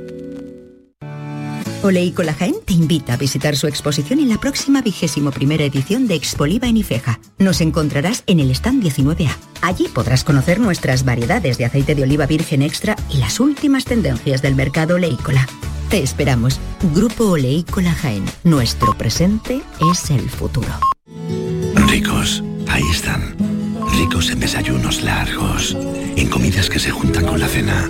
Oleícola 1.83 2.35
Jaén 2.35 2.55
te 2.63 2.73
invita 2.73 3.13
a 3.13 3.17
visitar 3.17 3.55
su 3.55 3.65
exposición 3.65 4.19
en 4.19 4.29
la 4.29 4.37
próxima 4.37 4.83
vigésimo 4.83 5.31
primera 5.31 5.63
edición 5.63 6.07
de 6.07 6.13
Expoliva 6.13 6.67
en 6.67 6.77
Ifeja. 6.77 7.19
Nos 7.39 7.59
encontrarás 7.59 8.23
en 8.27 8.39
el 8.39 8.51
stand 8.51 8.83
19A. 8.83 9.35
Allí 9.61 9.87
podrás 9.87 10.23
conocer 10.23 10.59
nuestras 10.59 11.03
variedades 11.03 11.57
de 11.57 11.65
aceite 11.65 11.95
de 11.95 12.03
oliva 12.03 12.27
virgen 12.27 12.61
extra 12.61 12.95
y 13.09 13.17
las 13.17 13.39
últimas 13.39 13.85
tendencias 13.85 14.43
del 14.43 14.53
mercado 14.53 14.95
oleícola. 14.95 15.47
Te 15.89 16.03
esperamos. 16.03 16.59
Grupo 16.93 17.25
Oleícola 17.25 17.93
Jaén. 17.93 18.25
Nuestro 18.43 18.95
presente 18.95 19.61
es 19.91 20.11
el 20.11 20.29
futuro. 20.29 20.69
Ricos, 21.87 22.43
ahí 22.67 22.83
están. 22.91 23.35
Ricos 23.97 24.29
en 24.29 24.39
desayunos 24.39 25.01
largos, 25.01 25.75
en 26.15 26.29
comidas 26.29 26.69
que 26.69 26.79
se 26.79 26.91
juntan 26.91 27.25
con 27.25 27.39
la 27.39 27.47
cena. 27.47 27.89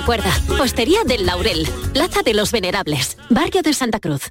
Recuerda, 0.00 0.32
Hostería 0.58 1.04
del 1.04 1.26
Laurel, 1.26 1.68
Plaza 1.92 2.22
de 2.22 2.32
los 2.32 2.52
Venerables, 2.52 3.18
Barrio 3.28 3.60
de 3.60 3.74
Santa 3.74 4.00
Cruz. 4.00 4.30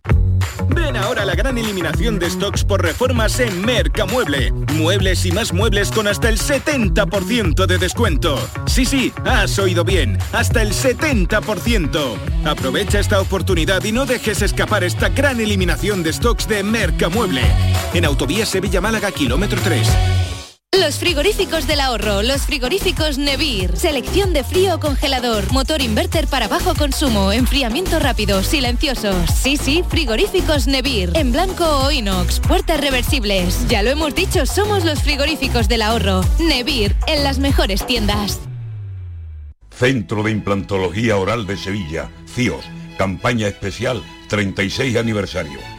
Ven 0.69 0.97
ahora 0.97 1.25
la 1.25 1.35
gran 1.35 1.59
eliminación 1.59 2.17
de 2.17 2.27
stocks 2.27 2.63
por 2.63 2.81
reformas 2.81 3.39
en 3.39 3.63
Mercamueble. 3.63 4.51
Muebles 4.73 5.27
y 5.27 5.31
más 5.31 5.53
muebles 5.53 5.91
con 5.91 6.07
hasta 6.07 6.27
el 6.27 6.39
70% 6.39 7.67
de 7.67 7.77
descuento. 7.77 8.39
Sí, 8.65 8.83
sí, 8.83 9.13
has 9.25 9.59
oído 9.59 9.83
bien, 9.83 10.17
hasta 10.33 10.63
el 10.63 10.71
70%. 10.71 12.17
Aprovecha 12.45 12.99
esta 12.99 13.21
oportunidad 13.21 13.83
y 13.83 13.91
no 13.91 14.07
dejes 14.07 14.41
escapar 14.41 14.83
esta 14.83 15.09
gran 15.09 15.39
eliminación 15.39 16.01
de 16.01 16.13
stocks 16.13 16.47
de 16.47 16.63
Mercamueble. 16.63 17.43
En 17.93 18.05
Autovía 18.05 18.47
Sevilla-Málaga, 18.47 19.11
kilómetro 19.11 19.61
3. 19.63 19.87
Los 20.77 20.99
frigoríficos 20.99 21.65
del 21.65 21.79
ahorro, 21.79 22.21
los 22.21 22.43
frigoríficos 22.43 23.17
Nevir. 23.17 23.75
Selección 23.75 24.33
de 24.33 24.43
frío 24.43 24.75
o 24.75 24.79
congelador, 24.79 25.51
motor 25.51 25.81
inverter 25.81 26.27
para 26.27 26.47
bajo 26.47 26.75
consumo, 26.75 27.31
enfriamiento 27.31 27.97
rápido, 27.99 28.43
silenciosos. 28.43 29.15
Sí, 29.31 29.57
sí, 29.57 29.83
frigoríficos 29.89 30.67
Nevir. 30.67 31.11
En 31.15 31.31
blanco 31.31 31.65
o 31.65 31.91
inox, 31.91 32.39
puertas 32.39 32.79
reversibles. 32.79 33.67
Ya 33.67 33.81
lo 33.81 33.89
hemos 33.89 34.13
dicho, 34.13 34.45
somos 34.45 34.85
los 34.85 35.01
frigoríficos 35.01 35.67
del 35.67 35.81
ahorro. 35.81 36.21
Nevir, 36.39 36.95
en 37.07 37.23
las 37.23 37.39
mejores 37.39 37.85
tiendas. 37.87 38.39
Centro 39.71 40.21
de 40.21 40.31
Implantología 40.31 41.17
Oral 41.17 41.47
de 41.47 41.57
Sevilla, 41.57 42.11
CIOS, 42.27 42.65
campaña 42.97 43.47
especial 43.47 44.03
36 44.27 44.97
aniversario. 44.97 45.78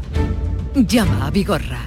Llama 0.73 1.27
a 1.27 1.31
Vigorra. 1.31 1.79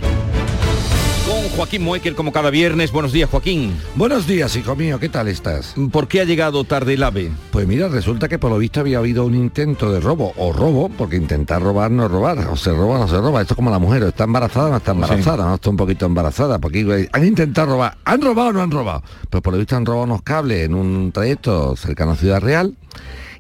Con 1.27 1.49
Joaquín 1.57 1.83
Moecker 1.85 2.15
como 2.15 2.33
cada 2.33 2.51
viernes. 2.51 2.93
Buenos 2.93 3.13
días, 3.13 3.31
Joaquín. 3.31 3.75
Buenos 3.95 4.27
días, 4.27 4.55
hijo 4.57 4.77
mío. 4.77 5.01
¿Qué 5.01 5.09
tal 5.09 5.29
estás? 5.29 5.75
¿Por 5.91 6.07
qué 6.07 6.21
ha 6.21 6.25
llegado 6.25 6.65
tarde 6.65 6.93
el 6.93 7.03
ave? 7.03 7.33
Pues 7.51 7.67
mira, 7.67 7.89
resulta 7.89 8.29
que 8.29 8.39
por 8.39 8.51
lo 8.51 8.59
visto 8.59 8.81
había 8.81 8.99
habido 8.99 9.25
un 9.25 9.35
intento 9.35 9.91
de 9.91 10.01
robo 10.01 10.35
o 10.37 10.53
robo, 10.53 10.91
porque 10.91 11.17
intentar 11.17 11.63
robar 11.63 11.91
no 11.91 12.05
es 12.05 12.11
robar, 12.11 12.39
o 12.49 12.57
se 12.57 12.73
roba 12.73 12.97
o 12.97 12.99
no 12.99 13.09
se 13.09 13.17
roba. 13.17 13.41
Esto 13.41 13.55
es 13.55 13.57
como 13.57 13.71
la 13.71 13.79
mujer, 13.79 14.05
o 14.05 14.09
está 14.09 14.25
embarazada 14.25 14.67
o 14.67 14.71
no 14.73 14.77
está 14.77 14.93
embarazada, 14.93 15.47
no 15.47 15.55
está 15.55 15.71
un 15.71 15.79
poquito 15.79 16.05
embarazada, 16.05 16.59
porque 16.59 17.09
han 17.11 17.27
intentado 17.27 17.69
robar. 17.69 17.97
¿Han 18.05 18.21
robado 18.21 18.51
o 18.51 18.53
no 18.53 18.63
han 18.63 18.71
robado? 18.71 19.03
Pues 19.31 19.43
por 19.43 19.55
lo 19.55 19.59
visto 19.59 19.77
han 19.77 19.87
robado 19.87 20.05
unos 20.05 20.23
cables 20.23 20.67
en 20.67 20.75
un 20.75 21.11
trayecto 21.11 21.75
cercano 21.77 22.13
a 22.13 22.17
Ciudad 22.17 22.41
Real 22.43 22.75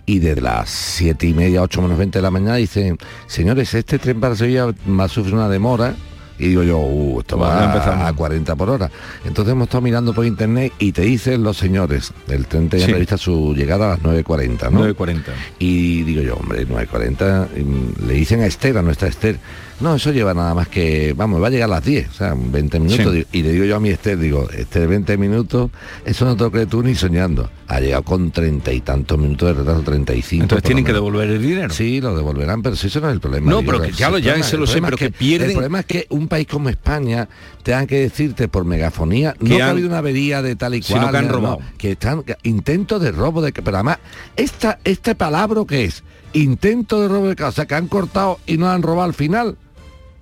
y 0.07 0.19
desde 0.19 0.41
las 0.41 0.69
siete 0.71 1.27
y 1.27 1.33
media, 1.35 1.63
8 1.63 1.83
menos 1.83 1.99
20 1.99 2.19
de 2.19 2.23
la 2.23 2.31
mañana 2.31 2.57
dicen, 2.57 2.99
señores, 3.27 3.73
este 3.75 3.99
tren 3.99 4.21
para 4.21 4.37
Sevilla 4.37 4.67
va 4.67 5.05
a 5.05 5.09
sufrir 5.09 5.35
una 5.35 5.49
demora. 5.49 5.95
Y 6.37 6.49
digo 6.49 6.65
yo, 6.65 6.79
uh, 6.79 7.21
esto 7.21 7.37
Bueno, 7.37 7.53
va 7.55 8.09
a 8.09 8.13
40 8.13 8.57
por 8.57 8.69
hora. 8.69 8.91
Entonces 9.25 9.53
hemos 9.53 9.69
estado 9.69 9.83
mirando 9.83 10.13
por 10.13 10.27
internet 10.27 10.73
y 10.81 10.91
te 10.91 11.03
dicen 11.03 11.45
los 11.45 11.57
señores, 11.57 12.13
el 12.27 12.47
tren 12.47 12.69
tenía 12.69 12.87
Sí. 12.87 12.91
prevista 12.93 13.17
su 13.17 13.55
llegada 13.55 13.87
a 13.87 13.89
las 13.91 14.01
9.40, 14.03 14.69
¿no? 14.69 14.85
9.40. 14.85 15.23
Y 15.61 16.03
digo 16.03 16.23
yo, 16.23 16.35
hombre, 16.35 16.67
9.40, 16.67 17.49
y, 17.57 17.61
mm, 17.63 18.09
le 18.09 18.15
dicen 18.15 18.41
a 18.41 18.47
Esther, 18.47 18.77
a 18.79 18.83
nuestra 18.83 19.07
Esther, 19.07 19.39
no, 19.81 19.95
eso 19.97 20.13
lleva 20.13 20.35
nada 20.35 20.55
más 20.55 20.69
que, 20.69 21.13
vamos, 21.17 21.43
va 21.43 21.49
a 21.49 21.51
llegar 21.51 21.69
a 21.71 21.75
las 21.75 21.85
10, 21.85 22.09
o 22.09 22.13
sea, 22.13 22.35
20 22.37 22.81
minutos. 22.81 23.15
Sí. 23.15 23.27
Y 23.33 23.43
le 23.43 23.53
digo 23.53 23.65
yo 23.65 23.77
a 23.77 23.81
mi 23.81 23.91
Esther, 23.91 24.19
digo, 24.19 24.49
Esther, 24.51 24.87
20 24.89 25.17
minutos, 25.19 25.71
eso 26.05 26.25
no 26.25 26.37
te 26.37 26.45
lo 26.45 26.51
crees 26.51 26.69
tú 26.69 26.83
ni 26.83 26.95
soñando. 26.95 27.51
Ha 27.67 27.81
llegado 27.81 28.03
con 28.03 28.31
treinta 28.31 28.73
y 28.73 28.81
tantos 28.83 29.19
minutos 29.19 29.49
de 29.49 29.55
retraso, 29.55 29.81
35. 29.83 30.43
Entonces 30.45 30.63
tienen 30.65 30.85
que 30.85 30.93
devolver 30.93 31.29
el 31.29 31.43
dinero. 31.43 31.73
Sí, 31.73 32.01
lo 32.01 32.15
devolverán, 32.17 32.63
pero 32.63 32.77
si 32.77 32.87
eso 32.87 33.01
no 33.01 33.09
es 33.09 33.15
el 33.15 33.21
problema. 33.21 33.51
No, 33.51 33.61
digo, 33.61 33.73
pero 33.73 33.85
que 33.85 33.93
ya 33.93 34.11
lo- 34.11 34.19
ya 34.19 34.41
se 34.43 34.57
lo 34.57 34.67
sé, 34.67 34.81
pero 34.83 34.97
es 34.97 35.01
que 35.01 35.11
pierden- 35.13 35.47
El 35.49 35.53
problema 35.55 35.81
es 35.81 35.87
que 35.87 36.07
un 36.11 36.29
país 36.29 36.47
como 36.47 36.69
España 36.69 37.29
tengan 37.63 37.87
que 37.87 38.01
decirte 38.01 38.49
por 38.49 38.65
megafonía, 38.65 39.35
no 39.41 39.49
Que 39.51 39.57
que 39.57 39.63
ha 39.63 39.65
han- 39.67 39.71
habido 39.73 39.89
una 39.89 39.99
avería 39.99 40.43
de 40.43 40.57
tal 40.57 40.75
y 40.75 40.83
Sino 40.83 41.01
cual, 41.01 41.11
que 41.13 41.19
han 41.19 41.27
no, 41.29 41.33
robado. 41.33 41.59
que 41.79 41.93
están 41.93 42.23
que- 42.23 42.37
intentos 42.45 43.01
de 43.03 43.13
robo 43.13 43.41
de 43.43 43.53
pero 43.53 43.77
además 43.79 43.99
esta 44.37 44.79
este 44.85 45.15
palabra 45.15 45.63
que 45.67 45.85
es 45.85 46.03
intento 46.33 47.01
de 47.01 47.09
robo 47.09 47.29
de 47.29 47.37
casa 47.37 47.67
que 47.67 47.75
han 47.75 47.87
cortado 47.89 48.39
y 48.47 48.57
no 48.59 48.69
han 48.71 48.83
robado 48.83 49.05
al 49.05 49.15
final 49.15 49.57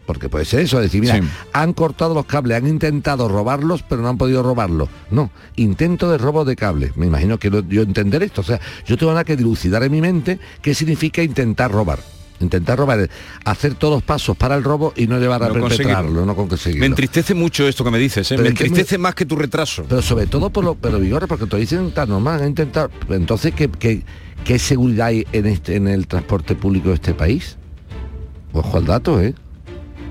Porque 0.06 0.28
puede 0.28 0.44
ser 0.44 0.60
eso, 0.60 0.80
decir, 0.80 1.00
mira, 1.00 1.16
Sí. 1.16 1.22
han 1.52 1.72
cortado 1.74 2.12
los 2.12 2.26
cables, 2.26 2.56
han 2.56 2.66
intentado 2.66 3.28
robarlos, 3.28 3.82
pero 3.82 4.02
no 4.02 4.08
han 4.08 4.18
podido 4.18 4.42
robarlos. 4.42 4.88
No, 5.10 5.30
intento 5.56 6.10
de 6.10 6.18
robo 6.18 6.44
de 6.44 6.56
cables. 6.56 6.96
Me 6.96 7.06
imagino 7.06 7.38
que 7.38 7.50
lo- 7.50 7.60
yo 7.68 7.82
entender 7.82 8.22
esto. 8.22 8.40
O 8.40 8.44
sea, 8.44 8.60
yo 8.84 8.96
tengo 8.98 9.12
nada 9.12 9.22
que 9.24 9.36
dilucidar 9.36 9.82
en 9.84 9.92
mi 9.92 10.00
mente 10.00 10.40
qué 10.60 10.74
significa 10.74 11.22
intentar 11.22 11.70
robar. 11.70 12.00
Intentar 12.40 12.76
robar 12.76 13.08
hacer 13.44 13.74
todos 13.74 13.94
los 13.94 14.02
pasos 14.02 14.36
para 14.36 14.56
el 14.56 14.64
robo 14.64 14.92
y 14.96 15.06
no 15.06 15.20
llevar 15.20 15.44
a 15.44 15.48
No 15.48 15.54
perpetrarlo, 15.54 16.26
no 16.26 16.34
conseguirlo. 16.34 16.80
Me 16.80 16.86
entristece 16.86 17.34
mucho 17.34 17.68
esto 17.68 17.84
que 17.84 17.92
me 17.92 17.98
dices, 18.00 18.28
¿eh? 18.32 18.36
Me 18.38 18.48
es 18.48 18.54
que 18.54 18.64
entristece 18.64 18.98
más 18.98 19.14
que 19.14 19.24
tu 19.24 19.36
retraso. 19.36 19.84
Pero 19.88 20.02
sobre 20.02 20.26
todo 20.26 20.50
por 20.50 20.64
lo, 20.64 20.74
pero 20.74 20.98
Vigorra, 20.98 21.28
porque 21.28 21.46
te 21.46 21.56
dicen 21.58 21.92
tan 21.92 22.08
normal, 22.08 22.42
han 22.42 22.48
intentado. 22.48 22.90
Entonces, 23.10 23.54
¿qué, 23.54 23.68
qué, 23.70 24.02
qué 24.44 24.58
seguridad 24.58 25.06
hay 25.06 25.24
en 25.30 25.46
este 25.46 25.76
en 25.76 25.86
el 25.86 26.08
transporte 26.08 26.56
público 26.56 26.88
de 26.88 26.96
este 26.96 27.14
país? 27.14 27.56
Ojo 28.52 28.76
al 28.76 28.86
dato, 28.86 29.20
¿eh? 29.20 29.34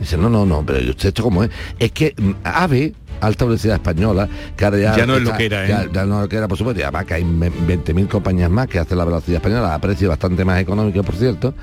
Dice, 0.02 0.18
no, 0.18 0.30
no, 0.30 0.46
no, 0.46 0.66
pero 0.66 0.82
¿y 0.82 0.90
usted 0.90 1.10
esto 1.10 1.24
cómo 1.24 1.44
es? 1.44 1.50
Es 1.80 1.92
que 1.94 2.14
mm, 2.18 2.32
AVE, 2.44 2.94
alta 3.22 3.46
velocidad 3.46 3.76
española, 3.76 4.28
que 4.58 4.66
ahora 4.66 4.98
Ya 4.98 5.06
no 5.06 5.16
es 5.16 5.22
lo 5.24 5.38
que 5.38 5.46
era, 5.46 5.64
¿eh? 5.64 5.68
Ya, 5.70 5.88
ya 5.92 6.06
no 6.06 6.16
es 6.18 6.22
lo 6.24 6.30
que 6.30 6.36
era, 6.38 6.48
por 6.48 6.58
supuesto, 6.58 6.80
y 6.82 6.84
además 6.84 7.06
que 7.06 7.14
hay 7.14 7.24
ve- 7.24 7.52
20.000 7.52 8.08
compañías 8.08 8.50
más 8.50 8.68
que 8.68 8.80
hacen 8.80 8.98
la 8.98 9.06
velocidad 9.06 9.38
española 9.38 9.74
a 9.76 9.80
precio 9.80 10.10
bastante 10.10 10.44
más 10.44 10.60
económico, 10.60 11.04
por 11.04 11.16
cierto. 11.16 11.54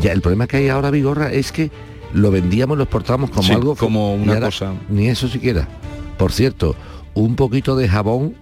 Ya, 0.00 0.12
el 0.12 0.20
problema 0.22 0.46
que 0.46 0.56
hay 0.56 0.68
ahora, 0.70 0.90
Vigorra, 0.90 1.30
es 1.32 1.52
que 1.52 1.70
lo 2.14 2.30
vendíamos, 2.30 2.78
lo 2.78 2.84
exportábamos 2.84 3.30
como 3.30 3.42
Sí, 3.42 3.52
algo... 3.52 3.76
como 3.76 4.14
una 4.14 4.32
ahora 4.34 4.46
cosa- 4.46 4.72
Ni 4.88 5.08
eso 5.08 5.28
siquiera. 5.28 5.68
Por 6.16 6.32
cierto, 6.32 6.74
un 7.14 7.36
poquito 7.36 7.76
de 7.76 7.88
jabón 7.88 8.34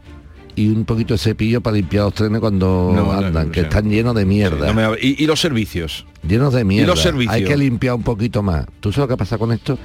y 0.57 0.69
un 0.69 0.85
poquito 0.85 1.15
de 1.15 1.19
cepillo 1.19 1.61
para 1.61 1.77
limpiar 1.77 2.05
los 2.05 2.15
trenes 2.15 2.41
cuando 2.41 2.93
No, 2.95 3.13
andan, 3.13 3.47
no, 3.47 3.53
que 3.53 3.61
están 3.61 3.89
llenos 3.91 4.15
de 4.15 4.25
mierda. 4.25 4.97
Y, 5.01 5.23
y 5.23 5.27
los 5.27 5.41
servicios. 5.41 6.07
Llenos 6.27 6.53
de 6.55 6.65
mierda. 6.65 6.89
los 6.89 7.01
servicios? 7.01 7.35
Hay 7.35 7.45
que 7.45 7.57
limpiar 7.57 7.95
un 7.95 8.03
poquito 8.03 8.43
más. 8.43 8.67
¿Tú 8.81 8.93
sabes 8.93 9.11
lo 9.11 9.17
que 9.17 9.19
pasa 9.19 9.39
con 9.39 9.53
esto? 9.53 9.79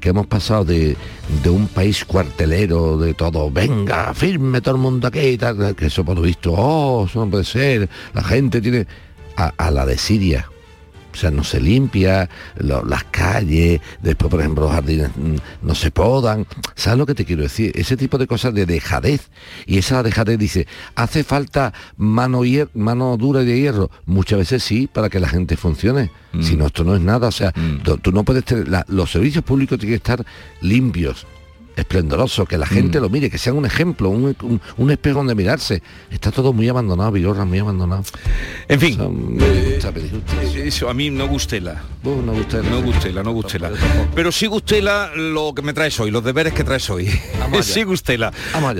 Que 0.00 0.10
hemos 0.10 0.26
pasado 0.26 0.64
de, 0.64 0.96
de 1.42 1.50
un 1.50 1.68
país 1.68 2.04
cuartelero, 2.04 2.98
de 2.98 3.14
todo, 3.14 3.50
venga, 3.50 4.12
firme 4.14 4.60
todo 4.60 4.74
el 4.74 4.80
mundo 4.80 5.08
aquí 5.08 5.20
y 5.20 5.38
tal, 5.38 5.74
que 5.74 5.86
eso 5.86 6.04
por 6.04 6.16
lo 6.16 6.22
visto, 6.22 6.52
oh, 6.52 7.06
eso 7.06 7.24
no 7.24 7.30
puede 7.30 7.44
ser, 7.44 7.88
la 8.12 8.22
gente 8.22 8.60
tiene... 8.60 8.86
a, 9.36 9.52
a 9.56 9.70
la 9.70 9.86
de 9.86 9.96
Siria. 9.98 10.50
O 11.16 11.18
sea, 11.18 11.30
no 11.30 11.44
se 11.44 11.60
limpia, 11.60 12.28
lo- 12.58 12.84
las 12.84 13.04
calles, 13.04 13.80
después, 14.02 14.30
por 14.30 14.40
ejemplo, 14.40 14.64
los 14.64 14.72
jardines 14.72 15.08
mm, 15.16 15.36
no 15.66 15.74
se 15.74 15.90
podan. 15.90 16.46
¿Sabes 16.74 16.98
lo 16.98 17.06
que 17.06 17.14
te 17.14 17.24
quiero 17.24 17.42
decir? 17.42 17.72
Ese 17.74 17.96
tipo 17.96 18.18
de 18.18 18.26
cosas 18.26 18.52
de 18.52 18.66
dejadez. 18.66 19.30
Y 19.66 19.78
esa 19.78 20.02
dejadez 20.02 20.38
dice, 20.38 20.66
¿hace 20.94 21.24
falta 21.24 21.72
mano, 21.96 22.40
hier- 22.44 22.68
mano 22.74 23.16
dura 23.16 23.42
y 23.42 23.46
de 23.46 23.58
hierro? 23.60 23.90
Muchas 24.04 24.38
veces 24.40 24.62
sí, 24.62 24.86
para 24.92 25.08
que 25.08 25.18
la 25.20 25.28
gente 25.28 25.56
funcione. 25.56 26.10
Si 26.42 26.54
no, 26.54 26.66
esto 26.66 26.84
no 26.84 26.94
es 26.94 27.00
nada. 27.00 27.28
O 27.28 27.32
sea, 27.32 27.50
tú, 27.82 27.96
tú 27.96 28.12
no 28.12 28.22
puedes 28.22 28.44
tener... 28.44 28.68
la- 28.68 28.84
los 28.88 29.10
servicios 29.10 29.42
públicos 29.42 29.78
tienen 29.78 29.92
que 29.92 29.96
estar 29.96 30.24
limpios 30.60 31.26
esplendorosos, 31.76 32.48
que 32.48 32.58
la 32.58 32.66
gente 32.66 33.00
lo 33.00 33.08
mire, 33.08 33.30
que 33.30 33.38
sean 33.38 33.56
un 33.56 33.66
ejemplo, 33.66 34.08
un, 34.10 34.34
un- 34.42 34.60
un 34.76 34.90
espejo 34.90 35.18
donde 35.18 35.34
mirarse. 35.34 35.82
Está 36.10 36.30
todo 36.30 36.52
muy 36.52 36.68
abandonado, 36.68 37.12
Vigorra, 37.12 37.44
muy 37.44 37.58
abandonado. 37.58 38.02
En 38.68 38.80
fin, 38.80 38.98
me 39.36 39.72
gusta 39.74 39.92
pedir 39.92 40.10
justicia. 40.10 40.64
Eso 40.64 40.88
a 40.88 40.94
mí 40.94 41.10
no 41.10 41.28
gustela. 41.28 41.82
no 42.02 42.32
gustela. 42.32 42.68
No 42.70 42.82
gustela, 42.82 43.22
no 43.22 43.32
gustela. 43.32 43.70
Pero 44.14 44.32
sí 44.32 44.46
gustela 44.46 45.10
lo 45.14 45.52
que 45.54 45.62
me 45.62 45.72
traes 45.72 45.98
hoy, 46.00 46.10
los 46.10 46.24
deberes 46.24 46.52
que 46.52 46.64
traes 46.64 46.88
hoy. 46.90 47.06
sí 47.62 47.82
gustela. 47.84 48.32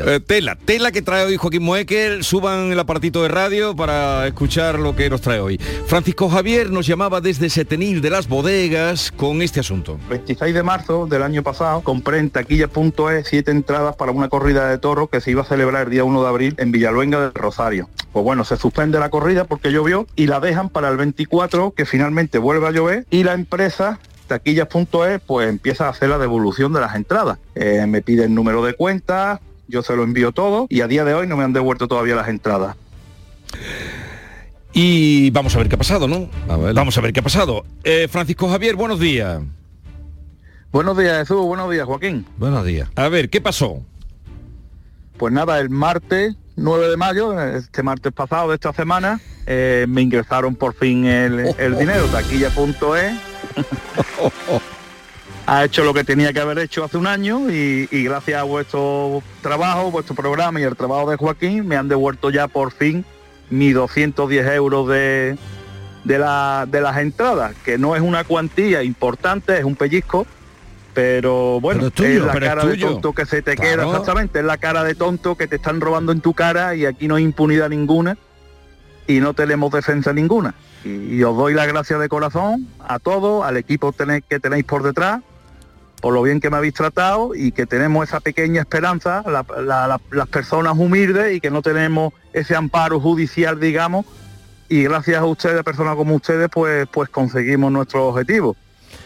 Eh, 0.06 0.20
tela, 0.26 0.56
tela 0.56 0.90
que 0.92 1.02
trae 1.02 1.24
hoy 1.26 1.36
Joaquín 1.36 1.62
Moekel, 1.62 2.24
suban 2.24 2.72
el 2.72 2.78
aparatito 2.80 3.22
de 3.22 3.28
radio 3.28 3.76
para 3.76 4.26
escuchar 4.26 4.78
lo 4.78 4.96
que 4.96 5.10
nos 5.10 5.20
trae 5.20 5.38
hoy. 5.40 5.58
Francisco 5.86 6.28
Javier 6.28 6.70
nos 6.70 6.86
llamaba 6.86 7.20
desde 7.20 7.50
Setenil 7.50 8.00
de 8.00 8.10
las 8.10 8.28
bodegas 8.28 9.12
con 9.12 9.42
este 9.42 9.60
asunto. 9.60 9.98
26 10.08 10.54
de 10.54 10.62
marzo 10.62 11.06
del 11.06 11.22
año 11.22 11.42
pasado 11.42 11.80
compré 11.82 12.18
en 12.18 12.30
taquilla.es 12.92 13.28
siete 13.28 13.50
entradas 13.50 13.96
para 13.96 14.12
una 14.12 14.28
corrida 14.28 14.68
de 14.68 14.78
toros 14.78 15.08
que 15.10 15.20
se 15.20 15.30
iba 15.30 15.42
a 15.42 15.44
celebrar 15.44 15.86
el 15.86 15.90
día 15.90 16.04
1 16.04 16.22
de 16.22 16.28
abril 16.28 16.54
en 16.58 16.72
Villaluenga 16.72 17.20
del 17.20 17.34
Rosario. 17.34 17.88
Pues 18.12 18.24
bueno, 18.24 18.44
se 18.44 18.56
suspende 18.56 18.98
la 18.98 19.10
corrida 19.10 19.44
porque 19.44 19.72
llovió 19.72 20.06
y 20.16 20.26
la 20.26 20.40
dejan 20.40 20.68
para 20.68 20.88
el 20.88 20.96
24 20.96 21.72
que 21.72 21.84
finalmente 21.84 22.38
vuelve 22.38 22.66
a 22.66 22.70
llover 22.70 23.06
y 23.10 23.24
la 23.24 23.34
empresa 23.34 23.98
taquillas.es 24.26 25.20
pues 25.26 25.48
empieza 25.48 25.86
a 25.86 25.90
hacer 25.90 26.08
la 26.08 26.18
devolución 26.18 26.72
de 26.72 26.80
las 26.80 26.94
entradas. 26.94 27.38
Eh, 27.54 27.84
me 27.86 28.02
pide 28.02 28.24
el 28.24 28.34
número 28.34 28.64
de 28.64 28.74
cuenta, 28.74 29.40
yo 29.68 29.82
se 29.82 29.96
lo 29.96 30.02
envío 30.02 30.32
todo 30.32 30.66
y 30.68 30.80
a 30.80 30.88
día 30.88 31.04
de 31.04 31.14
hoy 31.14 31.26
no 31.26 31.36
me 31.36 31.44
han 31.44 31.52
devuelto 31.52 31.88
todavía 31.88 32.14
las 32.14 32.28
entradas. 32.28 32.76
Y 34.72 35.30
vamos 35.30 35.54
a 35.54 35.58
ver 35.58 35.68
qué 35.68 35.76
ha 35.76 35.78
pasado, 35.78 36.06
¿no? 36.06 36.28
Vamos 36.46 36.98
a 36.98 37.00
ver 37.00 37.12
qué 37.12 37.20
ha 37.20 37.22
pasado. 37.22 37.64
Eh, 37.82 38.08
Francisco 38.10 38.48
Javier, 38.48 38.76
buenos 38.76 39.00
días. 39.00 39.40
Buenos 40.72 40.96
días 40.98 41.18
Jesús, 41.18 41.42
buenos 41.46 41.70
días 41.70 41.86
Joaquín. 41.86 42.26
Buenos 42.38 42.64
días. 42.64 42.88
A 42.96 43.08
ver, 43.08 43.30
¿qué 43.30 43.40
pasó? 43.40 43.82
Pues 45.16 45.32
nada, 45.32 45.58
el 45.58 45.70
martes 45.70 46.34
9 46.56 46.88
de 46.90 46.96
mayo, 46.96 47.40
este 47.40 47.82
martes 47.82 48.12
pasado 48.12 48.48
de 48.50 48.56
esta 48.56 48.72
semana, 48.72 49.20
eh, 49.46 49.86
me 49.88 50.02
ingresaron 50.02 50.54
por 50.54 50.74
fin 50.74 51.06
el, 51.06 51.54
el 51.58 51.78
dinero, 51.78 52.04
taquilla.es. 52.06 53.14
ha 55.46 55.64
hecho 55.64 55.84
lo 55.84 55.94
que 55.94 56.04
tenía 56.04 56.32
que 56.32 56.40
haber 56.40 56.58
hecho 56.58 56.84
hace 56.84 56.98
un 56.98 57.06
año 57.06 57.48
y, 57.50 57.88
y 57.90 58.02
gracias 58.04 58.40
a 58.40 58.42
vuestro 58.42 59.22
trabajo, 59.42 59.90
vuestro 59.90 60.14
programa 60.14 60.60
y 60.60 60.64
el 60.64 60.76
trabajo 60.76 61.08
de 61.10 61.16
Joaquín, 61.16 61.66
me 61.66 61.76
han 61.76 61.88
devuelto 61.88 62.30
ya 62.30 62.48
por 62.48 62.72
fin 62.72 63.04
mis 63.48 63.72
210 63.74 64.46
euros 64.48 64.88
de, 64.88 65.38
de, 66.04 66.18
la- 66.18 66.66
de 66.68 66.80
las 66.82 66.98
entradas, 66.98 67.54
que 67.64 67.78
no 67.78 67.94
es 67.96 68.02
una 68.02 68.24
cuantía 68.24 68.82
importante, 68.82 69.56
es 69.56 69.64
un 69.64 69.76
pellizco, 69.76 70.26
pero 70.96 71.60
bueno, 71.60 71.80
Pero 71.80 71.88
es 71.88 71.92
tuyo, 71.92 72.24
la 72.26 72.32
pero 72.32 72.46
es 72.46 72.50
cara 72.52 72.64
de 72.64 72.76
tonto 72.78 73.12
que 73.12 73.26
se 73.26 73.42
te 73.42 73.54
Claro. 73.54 73.70
queda 73.70 73.84
exactamente, 73.90 74.38
es 74.38 74.44
la 74.46 74.56
cara 74.56 74.82
de 74.82 74.94
tonto 74.94 75.34
que 75.36 75.46
te 75.46 75.56
están 75.56 75.78
robando 75.78 76.10
en 76.10 76.22
tu 76.22 76.32
cara 76.32 76.74
y 76.74 76.86
aquí 76.86 77.06
no 77.06 77.16
hay 77.16 77.22
impunidad 77.24 77.68
ninguna 77.68 78.16
y 79.06 79.20
no 79.20 79.34
tenemos 79.34 79.70
defensa 79.70 80.14
ninguna. 80.14 80.54
Y, 80.86 81.16
y 81.16 81.22
os 81.22 81.36
doy 81.36 81.52
las 81.52 81.66
gracias 81.68 82.00
de 82.00 82.08
corazón 82.08 82.66
a 82.80 82.98
todos, 82.98 83.44
al 83.44 83.58
equipo 83.58 83.92
tenéis- 83.92 84.24
que 84.26 84.40
tenéis 84.40 84.64
por 84.64 84.82
detrás, 84.82 85.20
por 86.00 86.14
lo 86.14 86.22
bien 86.22 86.40
que 86.40 86.48
me 86.48 86.56
habéis 86.56 86.72
tratado 86.72 87.34
y 87.34 87.52
que 87.52 87.66
tenemos 87.66 88.08
esa 88.08 88.20
pequeña 88.20 88.62
esperanza, 88.62 89.22
la- 89.26 89.44
la- 89.62 89.86
la- 89.86 90.00
las 90.12 90.28
personas 90.28 90.78
humildes 90.78 91.34
y 91.36 91.40
que 91.42 91.50
no 91.50 91.60
tenemos 91.60 92.14
ese 92.32 92.56
amparo 92.56 93.00
judicial, 93.00 93.60
digamos, 93.60 94.06
y 94.70 94.84
gracias 94.84 95.18
a 95.18 95.26
ustedes, 95.26 95.62
personas 95.62 95.94
como 95.94 96.14
ustedes, 96.14 96.48
pues, 96.50 96.88
pues 96.90 97.10
conseguimos 97.10 97.70
nuestro 97.70 98.06
objetivo, 98.08 98.56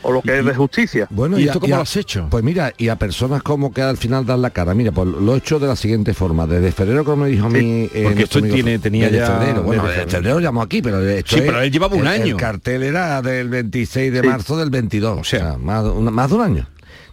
o 0.02 0.12
lo 0.12 0.22
que 0.22 0.38
es 0.38 0.44
de 0.44 0.54
justicia. 0.54 1.06
Bueno, 1.10 1.38
¿Y 1.38 1.42
a- 1.44 1.46
esto 1.46 1.60
cómo 1.60 1.74
a- 1.74 1.78
lo 1.78 1.82
has 1.82 1.96
hecho? 1.96 2.26
Pues 2.30 2.42
mira, 2.44 2.72
y 2.78 2.88
a 2.88 2.96
personas 2.96 3.42
como 3.42 3.72
que 3.72 3.82
al 3.82 3.96
final 3.96 4.24
dan 4.26 4.42
la 4.42 4.50
cara. 4.50 4.74
Mira, 4.74 4.92
pues 4.92 5.08
lo 5.08 5.34
he 5.34 5.38
hecho 5.38 5.58
de 5.58 5.66
la 5.66 5.76
siguiente 5.76 6.14
forma. 6.14 6.46
Desde 6.46 6.72
febrero, 6.72 7.04
como 7.04 7.24
me 7.24 7.28
dijo 7.30 7.46
a 7.46 7.50
mí... 7.50 7.58
eh, 7.84 7.90
porque 7.92 8.02
nuestro 8.02 8.22
esto 8.24 8.38
amigo- 8.38 8.54
tiene- 8.54 8.78
tenía 8.78 9.04
desde 9.06 9.18
ya- 9.18 9.26
febrero. 9.38 9.62
Bueno, 9.62 9.82
desde 9.84 9.96
desde 10.04 10.10
febrero 10.10 10.40
llamo 10.40 10.62
aquí, 10.62 10.82
pero 10.82 11.00
esto 11.06 11.36
Sí, 11.36 11.40
es- 11.42 11.46
pero 11.46 11.60
él 11.60 11.70
llevaba 11.70 11.94
un 11.96 12.02
el- 12.02 12.06
año. 12.08 12.24
El 12.26 12.36
cartel 12.36 12.82
era 12.82 13.20
del 13.22 13.48
26 13.48 14.12
de 14.12 14.20
Sí. 14.20 14.26
marzo 14.26 14.56
del 14.56 14.70
22. 14.70 15.18
O 15.20 15.24
sea, 15.24 15.56
más, 15.58 15.84
una- 15.84 16.10
más 16.10 16.28
de 16.30 16.36
un 16.36 16.42
año. 16.42 16.66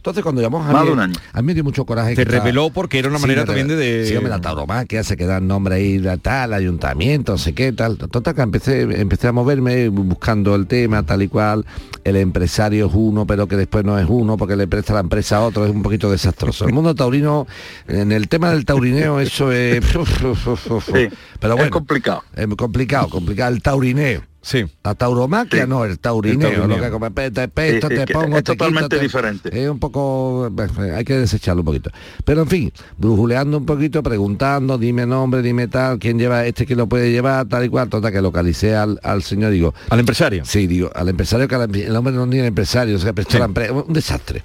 Entonces 0.08 0.24
cuando 0.24 0.42
llamamos 0.42 0.70
a 0.70 0.72
Más 0.72 0.88
Javier, 0.88 1.18
a 1.34 1.42
mí 1.42 1.46
me 1.48 1.54
dio 1.54 1.64
mucho 1.66 1.86
coraje. 1.86 2.16
Te 2.16 2.24
reveló 2.24 2.70
porque 2.70 2.98
era 3.00 3.10
una 3.10 3.20
manera 3.20 3.42
me 3.42 3.46
también 3.48 3.68
de- 3.68 4.06
Sí, 4.08 4.16
hombre, 4.16 4.30
la 4.30 4.40
tauromaquia, 4.40 5.04
se 5.04 5.18
queda 5.18 5.38
el 5.38 5.48
nombre 5.48 5.76
ahí, 5.76 6.00
la 6.00 6.16
tal, 6.18 6.54
ayuntamiento, 6.54 7.34
no 7.34 7.38
sé 7.38 7.54
qué, 7.54 7.74
tal. 7.74 7.98
Total, 7.98 8.34
que 8.34 8.42
empecé, 8.42 8.82
empecé 8.82 9.28
a 9.28 9.34
moverme 9.34 9.90
buscando 9.90 10.56
el 10.56 10.66
tema, 10.68 11.04
tal 11.04 11.24
y 11.24 11.28
cual. 11.28 11.66
El 12.06 12.16
empresario 12.16 12.88
es 12.88 12.92
uno, 12.94 13.28
pero 13.28 13.48
que 13.48 13.58
después 13.58 13.84
no 13.84 14.00
es 14.00 14.06
uno, 14.08 14.38
porque 14.38 14.56
le 14.56 14.66
presta 14.68 14.94
la 14.94 15.02
empresa 15.02 15.38
a 15.38 15.42
otro, 15.42 15.66
es 15.66 15.72
un 15.72 15.82
poquito 15.84 16.10
desastroso. 16.10 16.66
El 16.66 16.74
mundo 16.74 16.96
taurino, 16.96 17.46
en 17.88 18.14
el 18.14 18.30
tema 18.30 18.52
del 18.52 18.64
taurineo, 18.64 19.20
eso 19.20 19.52
es... 19.52 19.84
pero 21.40 21.54
bueno, 21.56 21.66
es 21.66 21.72
complicado. 21.72 22.24
Es 22.34 22.48
complicado, 22.56 23.10
complicado. 23.10 23.54
El 23.54 23.62
taurineo. 23.62 24.22
Sí. 24.42 24.66
La 24.84 24.96
tauromaquia 24.96 25.64
Sí. 25.64 25.70
no, 25.70 25.84
el 25.84 26.00
taurineo. 26.00 26.48
El 26.48 26.56
taurineo. 26.56 26.78
Lo 26.78 26.84
que 26.84 26.92
come, 26.92 27.10
te 27.32 27.42
Sí, 27.72 27.80
sí, 27.82 28.06
que 28.06 28.14
pongo, 28.14 28.38
es 28.38 28.44
quito, 28.44 28.54
totalmente 28.56 28.96
te- 28.98 29.02
diferente. 29.04 29.64
Es 29.64 29.70
un 29.70 29.80
poco... 29.80 30.50
Hay 30.96 31.04
que 31.04 31.16
desecharlo 31.18 31.62
un 31.62 31.66
poquito. 31.66 31.90
Pero 32.24 32.44
en 32.44 32.48
fin, 32.48 32.72
brujuleando 32.98 33.58
un 33.58 33.66
poquito, 33.66 34.02
preguntando, 34.02 34.78
dime 34.78 35.06
nombre, 35.06 35.42
dime 35.42 35.68
tal, 35.68 36.00
quién 36.00 36.18
lleva 36.18 36.46
este 36.46 36.66
que 36.66 36.76
lo 36.76 36.88
puede 36.88 37.12
llevar, 37.12 37.48
tal 37.48 37.66
y 37.66 37.70
cual, 37.70 37.90
total, 37.90 38.12
que 38.14 38.22
localicé 38.22 38.76
al, 38.76 39.00
al 39.04 39.22
señor, 39.24 39.52
digo... 39.52 39.74
¿Al 39.90 40.00
empresario? 40.00 40.46
Sí, 40.46 40.66
digo, 40.68 40.92
al 40.96 41.10
empresario, 41.10 41.48
que 41.48 41.56
al- 41.56 41.76
el 41.76 41.96
hombre 41.96 42.14
no 42.14 42.30
tiene 42.30 42.48
empresario, 42.48 42.96
o 42.96 43.00
sea, 43.00 43.12
prestó 43.14 43.40
la 43.40 43.46
empresa, 43.46 43.74
un 43.74 43.92
desastre. 43.92 44.44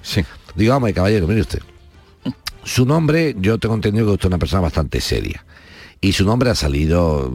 Digo, 0.55 0.73
vamos, 0.73 0.91
caballero, 0.91 1.27
mire 1.27 1.41
usted. 1.41 1.59
Su 2.65 2.85
nombre, 2.85 3.35
yo 3.39 3.57
tengo 3.57 3.75
entendido 3.75 4.05
que 4.05 4.11
usted 4.13 4.25
es 4.25 4.29
una 4.29 4.37
persona 4.37 4.61
bastante 4.61 5.01
seria. 5.01 5.43
Y 6.03 6.11
su 6.11 6.25
nombre 6.25 6.49
ha 6.49 6.55
salido 6.55 7.33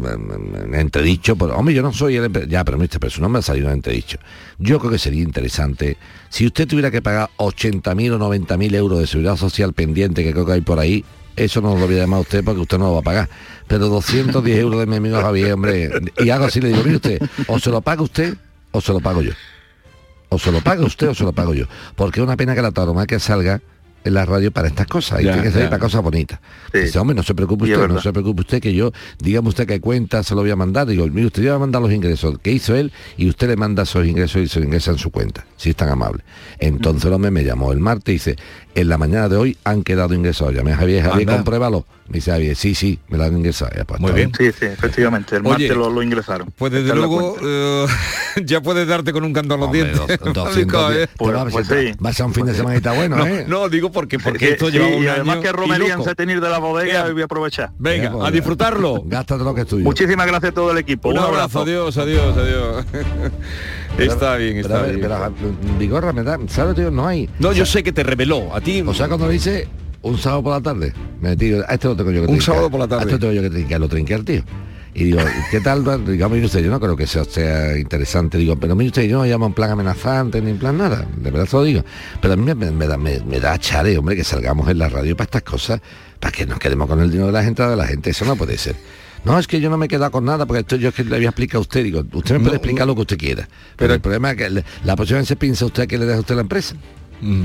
en 0.63 0.75
entredicho. 0.75 1.37
Por, 1.37 1.51
hombre, 1.53 1.75
yo 1.75 1.81
no 1.81 1.91
soy 1.91 2.17
el 2.17 2.31
Ya, 2.51 2.65
mister, 2.65 3.01
pero 3.01 3.11
su 3.11 3.23
nombre 3.23 3.39
ha 3.39 3.43
salido 3.43 3.69
en 3.69 3.77
entredicho. 3.77 4.19
Yo 4.59 4.79
creo 4.79 4.93
que 4.93 4.99
sería 4.99 5.23
interesante, 5.23 5.97
si 6.29 6.45
usted 6.45 6.69
tuviera 6.69 6.91
que 6.91 7.01
pagar 7.01 7.31
80.000 7.39 8.13
o 8.13 8.19
90.000 8.19 8.75
euros 8.75 8.99
de 8.99 9.07
seguridad 9.07 9.37
social 9.37 9.73
pendiente, 9.73 10.23
que 10.23 10.33
creo 10.33 10.45
que 10.45 10.53
hay 10.53 10.61
por 10.61 10.79
ahí, 10.79 11.03
eso 11.35 11.63
no 11.63 11.79
lo 11.79 11.87
voy 11.87 11.97
a 11.97 12.01
llamar 12.01 12.19
a 12.19 12.21
usted 12.21 12.45
porque 12.45 12.61
usted 12.61 12.77
no 12.77 12.89
lo 12.89 12.93
va 12.93 12.99
a 12.99 13.03
pagar. 13.03 13.31
Pero 13.67 13.89
210 13.89 14.59
euros 14.59 14.81
de 14.81 14.87
mi 14.87 14.97
amigo 14.97 15.19
Javier, 15.19 15.55
hombre. 15.55 15.91
Y 16.19 16.29
hago 16.29 16.45
así, 16.45 16.61
le 16.61 16.69
digo, 16.69 16.83
mire 16.85 16.97
usted, 16.97 17.23
o 17.47 17.59
se 17.59 17.71
lo 17.71 17.81
paga 17.81 18.03
usted 18.03 18.37
o 18.73 18.83
se 18.83 18.93
lo 18.93 19.01
pago 19.01 19.23
yo. 19.23 19.33
O 20.29 20.39
se 20.39 20.53
lo 20.53 20.61
paga 20.61 20.85
usted 20.85 21.09
o 21.09 21.15
se 21.15 21.25
lo 21.25 21.33
pago 21.33 21.55
yo. 21.55 21.65
Porque 21.97 22.21
es 22.21 22.27
una 22.27 22.37
pena 22.37 22.55
que 22.55 22.61
la 22.61 22.71
tauromaquia 22.71 23.19
salga 23.19 23.63
en 24.05 24.15
la 24.15 24.25
radio 24.25 24.51
para 24.53 24.69
estas 24.69 24.87
cosas. 24.87 25.19
Hay 25.19 25.25
Ya, 25.25 25.43
que 25.43 25.51
ya. 25.51 25.69
para 25.69 25.79
cosas 25.79 26.03
bonitas. 26.03 26.41
Dice, 26.73 26.99
hombre, 26.99 27.15
no 27.15 27.23
se 27.23 27.35
preocupe 27.35 27.67
Y 27.67 27.73
usted, 27.75 27.89
no 27.89 28.01
se 28.01 28.13
preocupe 28.13 28.41
usted 28.43 28.61
que 28.63 28.75
yo, 28.75 28.93
dígame 29.19 29.49
usted 29.49 29.67
qué 29.67 29.81
cuenta, 29.81 30.23
se 30.23 30.35
lo 30.35 30.43
voy 30.43 30.51
a 30.51 30.57
mandar. 30.57 30.87
Digo, 30.87 31.07
mire, 31.09 31.27
usted 31.27 31.43
ya 31.43 31.51
va 31.51 31.57
a 31.57 31.61
mandar 31.61 31.83
los 31.83 31.93
ingresos 31.93 32.39
que 32.39 32.53
hizo 32.53 32.75
él 32.75 32.93
y 33.17 33.29
usted 33.29 33.49
le 33.49 33.57
manda 33.57 33.83
esos 33.83 34.07
ingresos 34.07 34.43
y 34.43 34.49
se 34.49 34.61
ingresa 34.61 34.91
en 34.93 34.99
su 34.99 35.11
cuenta, 35.11 35.47
si 35.57 35.71
es 35.71 35.77
tan 35.77 35.89
amable. 35.89 36.23
Entonces 36.59 37.05
el 37.07 37.13
hombre 37.13 37.31
me 37.31 37.45
llamó 37.45 37.73
el 37.73 37.81
martes 37.81 38.09
y 38.09 38.13
dice, 38.15 38.37
en 38.81 38.89
la 38.89 38.99
mañana 38.99 39.29
de 39.29 39.37
hoy 39.37 39.57
han 39.65 39.83
quedado 39.83 40.15
ingresados. 40.15 40.55
Llamé 40.55 40.73
a 40.73 40.77
Javier, 40.77 41.03
Javier, 41.05 41.29
Anda. 41.29 41.35
compruébalo. 41.37 41.85
Me 42.09 42.15
dice 42.17 42.31
Javier, 42.31 42.57
sí, 42.57 42.75
sí, 42.75 42.99
me 43.11 43.19
lo 43.19 43.25
han 43.25 43.37
ingresado. 43.37 43.71
Ya, 43.77 43.85
pues, 43.85 44.01
Muy 44.01 44.09
está 44.11 44.17
bien. 44.17 44.33
Sí, 44.39 44.51
sí, 44.59 44.65
efectivamente. 44.65 45.37
El 45.37 45.43
Oye, 45.43 45.51
martes 45.69 45.77
lo, 45.77 45.91
lo 45.91 46.03
ingresaron. 46.03 46.51
Pues 46.57 46.73
desde 46.73 46.87
Está 46.87 46.95
en 46.95 47.01
la 47.03 47.07
luego 47.07 47.37
eh, 47.43 47.87
ya 48.47 48.63
puedes 48.63 48.89
darte 48.89 49.13
con 49.13 49.25
un 49.25 49.33
canto 49.35 49.55
a 49.55 49.57
los 49.59 49.67
Hombre, 49.67 49.85
dientes. 49.93 50.19
dos- 50.21 50.33
200 50.33 50.93
¿eh? 50.93 50.97
días. 50.97 51.09
Te 51.19 51.31
va, 51.33 51.45
pues 51.47 51.71
a- 51.71 51.75
sí. 51.81 51.93
va 52.05 52.09
a 52.11 52.13
ser 52.15 52.25
un 52.27 52.33
fin 52.35 52.47
de 52.47 52.55
semanita 52.55 52.93
bueno, 52.93 53.17
no, 53.17 53.27
¿eh? 53.27 53.45
no, 53.49 53.69
digo 53.69 53.93
porque 53.93 54.19
porque 54.19 54.39
Que- 54.39 54.53
esto 54.53 54.67
sí, 54.67 54.73
lleva 54.79 54.87
un 54.87 55.05
y 55.05 55.07
además 55.07 55.35
año 55.35 55.43
que 55.43 55.49
y 55.49 55.53
romerían 55.53 56.03
se 56.03 56.15
tenir 56.15 56.41
de 56.41 56.49
la 56.49 56.59
bodega 56.59 57.09
y 57.11 57.13
voy 57.13 57.23
a 57.23 57.25
aprovechar. 57.27 57.71
Venga, 57.79 58.11
pues, 58.13 58.27
a 58.27 58.31
disfrutarlo. 58.31 59.03
Gástate 59.05 59.45
lo 59.45 59.55
que 59.55 59.61
es 59.63 59.67
tuyo. 59.67 59.85
Muchísimas 59.85 60.27
gracias 60.27 60.53
a 60.53 60.55
todo 60.55 60.71
el 60.71 60.79
equipo. 60.79 61.11
Un 61.11 61.19
abrazo, 61.19 61.61
adiós, 61.61 61.97
adiós, 61.99 62.37
adiós. 62.39 62.87
Pero- 63.99 64.13
está 64.13 64.37
bien, 64.37 64.55
pero, 64.55 64.67
está 64.69 64.81
ver, 64.83 64.91
bien. 64.97 65.01
pero, 65.03 65.15
a- 65.17 65.33
Vigorra, 65.79 66.13
me 66.15 66.23
da, 66.23 66.39
¿sabes, 66.49 66.75
tío? 66.77 66.91
No 66.91 67.07
hay. 67.07 67.29
No, 67.39 67.53
yo 67.53 67.67
sé 67.67 67.83
que 67.83 67.93
te 67.93 68.03
reveló 68.03 68.55
a 68.55 68.61
ti. 68.61 68.83
O 68.87 68.95
sea, 68.95 69.09
cuando 69.09 69.27
lo 69.27 69.33
hice 69.33 69.69
un 70.03 70.17
sábado 70.17 70.43
por 70.45 70.53
la 70.55 70.61
tarde, 70.63 70.93
me 71.21 71.37
digo, 71.37 71.63
a 71.69 71.75
este 71.75 71.89
lo 71.89 71.97
tengo 71.97 72.11
yo 72.13 72.21
que 72.23 72.29
Un 72.29 72.37
trincar. 72.39 72.47
sábado 72.55 72.71
por 72.71 72.81
la 72.81 72.89
tarde. 72.89 73.03
A 73.03 73.07
este 73.07 73.19
tengo 73.19 73.33
yo 73.35 73.43
que 73.43 73.51
trincar, 73.51 73.81
lo 73.81 73.89
trinqué 73.89 74.15
al 74.15 74.25
tío. 74.25 74.43
Y 74.95 75.05
digo, 75.05 75.19
¿qué 75.51 75.61
tal? 75.61 75.85
Digamos, 76.07 76.35
mire 76.35 76.47
usted, 76.47 76.61
yo 76.61 76.71
no 76.71 76.81
creo 76.81 76.97
que 76.97 77.07
sea, 77.07 77.23
sea 77.25 77.77
interesante. 77.79 78.39
Digo, 78.39 78.57
pero 78.57 78.75
mire 78.75 78.89
usted, 78.89 79.03
yo 79.03 79.19
no 79.19 79.25
llamo 79.27 79.47
en 79.47 79.53
plan 79.53 79.71
amenazante 79.71 80.41
ni 80.41 80.51
en 80.53 80.59
plan 80.59 80.77
nada. 80.79 81.07
De 81.17 81.31
verdad 81.31 81.47
se 81.47 81.57
lo 81.57 81.63
digo. 81.63 81.85
Pero 82.21 82.35
a 82.35 82.37
mí 82.37 82.55
me, 82.55 82.87
da, 82.87 82.97
me, 82.97 83.21
me 83.21 83.39
da 83.39 83.59
chare, 83.59 83.97
hombre, 83.99 84.17
que 84.17 84.25
salgamos 84.25 84.69
en 84.69 84.79
la 84.79 84.89
radio 84.89 85.15
para 85.17 85.27
estas 85.27 85.43
cosas, 85.43 85.81
para 86.19 86.33
que 86.33 86.47
nos 86.47 86.59
quedemos 86.59 86.89
con 86.89 87.01
el 87.01 87.11
dinero 87.11 87.27
de 87.27 87.33
la 87.33 87.45
gente 87.45 87.63
de 87.65 87.77
la 87.77 87.87
gente. 87.87 88.11
Eso 88.11 88.25
no 88.25 88.35
puede 88.35 88.57
ser. 88.59 88.75
No, 89.33 89.39
es 89.39 89.47
que 89.47 89.61
yo 89.61 89.71
no 89.71 89.77
me 89.77 89.87
he 89.87 89.89
quedado 89.89 90.11
con 90.11 90.25
nada, 90.25 90.47
porque 90.47 90.61
esto 90.61 90.77
yo 90.77 90.89
es 90.89 90.95
que 90.95 91.05
le 91.05 91.17
voy 91.17 91.25
a 91.27 91.29
explicar 91.29 91.59
a 91.59 91.61
usted. 91.61 91.85
Digo, 91.85 92.01
usted 92.13 92.35
me 92.35 92.41
puede 92.41 92.53
No, 92.53 92.57
explicar 92.57 92.87
lo 92.87 92.95
que 92.95 93.01
usted 93.03 93.19
quiera. 93.19 93.49
Pero 93.77 93.95
el 93.95 94.01
problema 94.01 94.31
es 94.33 94.37
que 94.37 94.51
le- 94.51 94.65
la 94.85 94.97
próxima 94.97 95.19
vez 95.21 95.29
se 95.29 95.37
piensa 95.37 95.67
usted 95.67 95.87
que 95.87 95.99
le 95.99 96.05
deja 96.07 96.17
a 96.19 96.21
usted 96.21 96.35
la 96.35 96.41
empresa. 96.43 96.75
Mm. 97.21 97.45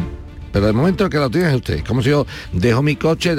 Pero 0.51 0.67
el 0.67 0.75
momento 0.75 1.09
que 1.09 1.17
lo 1.17 1.31
tiene 1.31 1.49
es 1.49 1.55
usted. 1.55 1.83
Como 1.83 2.03
si 2.03 2.09
yo 2.09 2.27
dejo 2.51 2.83
mi 2.83 2.95
coche 2.95 3.35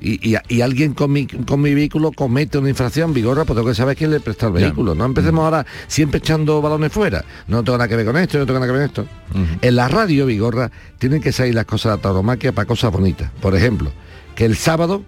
y, 0.00 0.34
y- 0.34 0.36
y 0.48 0.60
alguien 0.60 0.92
con 0.92 1.10
mi, 1.10 1.26
con 1.26 1.58
mi 1.62 1.72
vehículo 1.74 2.12
comete 2.12 2.58
una 2.58 2.68
infracción, 2.68 3.14
vigorra, 3.14 3.46
pues 3.46 3.56
tengo 3.56 3.66
que 3.70 3.74
saber 3.74 3.96
quién 3.96 4.10
le 4.10 4.20
presta 4.20 4.48
el 4.48 4.52
vehículo. 4.52 4.94
No 4.94 5.06
empecemos 5.06 5.42
ahora 5.42 5.64
siempre 5.86 6.18
echando 6.18 6.60
balones 6.60 6.92
fuera. 6.92 7.24
No 7.48 7.64
tengo 7.64 7.78
nada 7.78 7.88
que 7.88 7.96
ver 7.96 8.04
con 8.04 8.18
esto, 8.18 8.38
no 8.38 8.44
tengo 8.44 8.60
nada 8.60 8.70
que 8.70 8.78
ver 8.78 8.90
con 8.90 9.04
esto. 9.04 9.56
En 9.62 9.74
la 9.74 9.88
radio, 9.88 10.26
vigorra, 10.26 10.70
tienen 10.98 11.22
que 11.22 11.32
salir 11.32 11.54
las 11.54 11.64
cosas 11.64 11.92
de 11.92 11.96
la 11.96 12.02
tauromaquia 12.02 12.52
para 12.52 12.66
cosas 12.66 12.92
bonitas. 12.92 13.30
Por 13.40 13.56
ejemplo, 13.56 13.90
que 14.34 14.44
el 14.44 14.54
sábado 14.54 15.02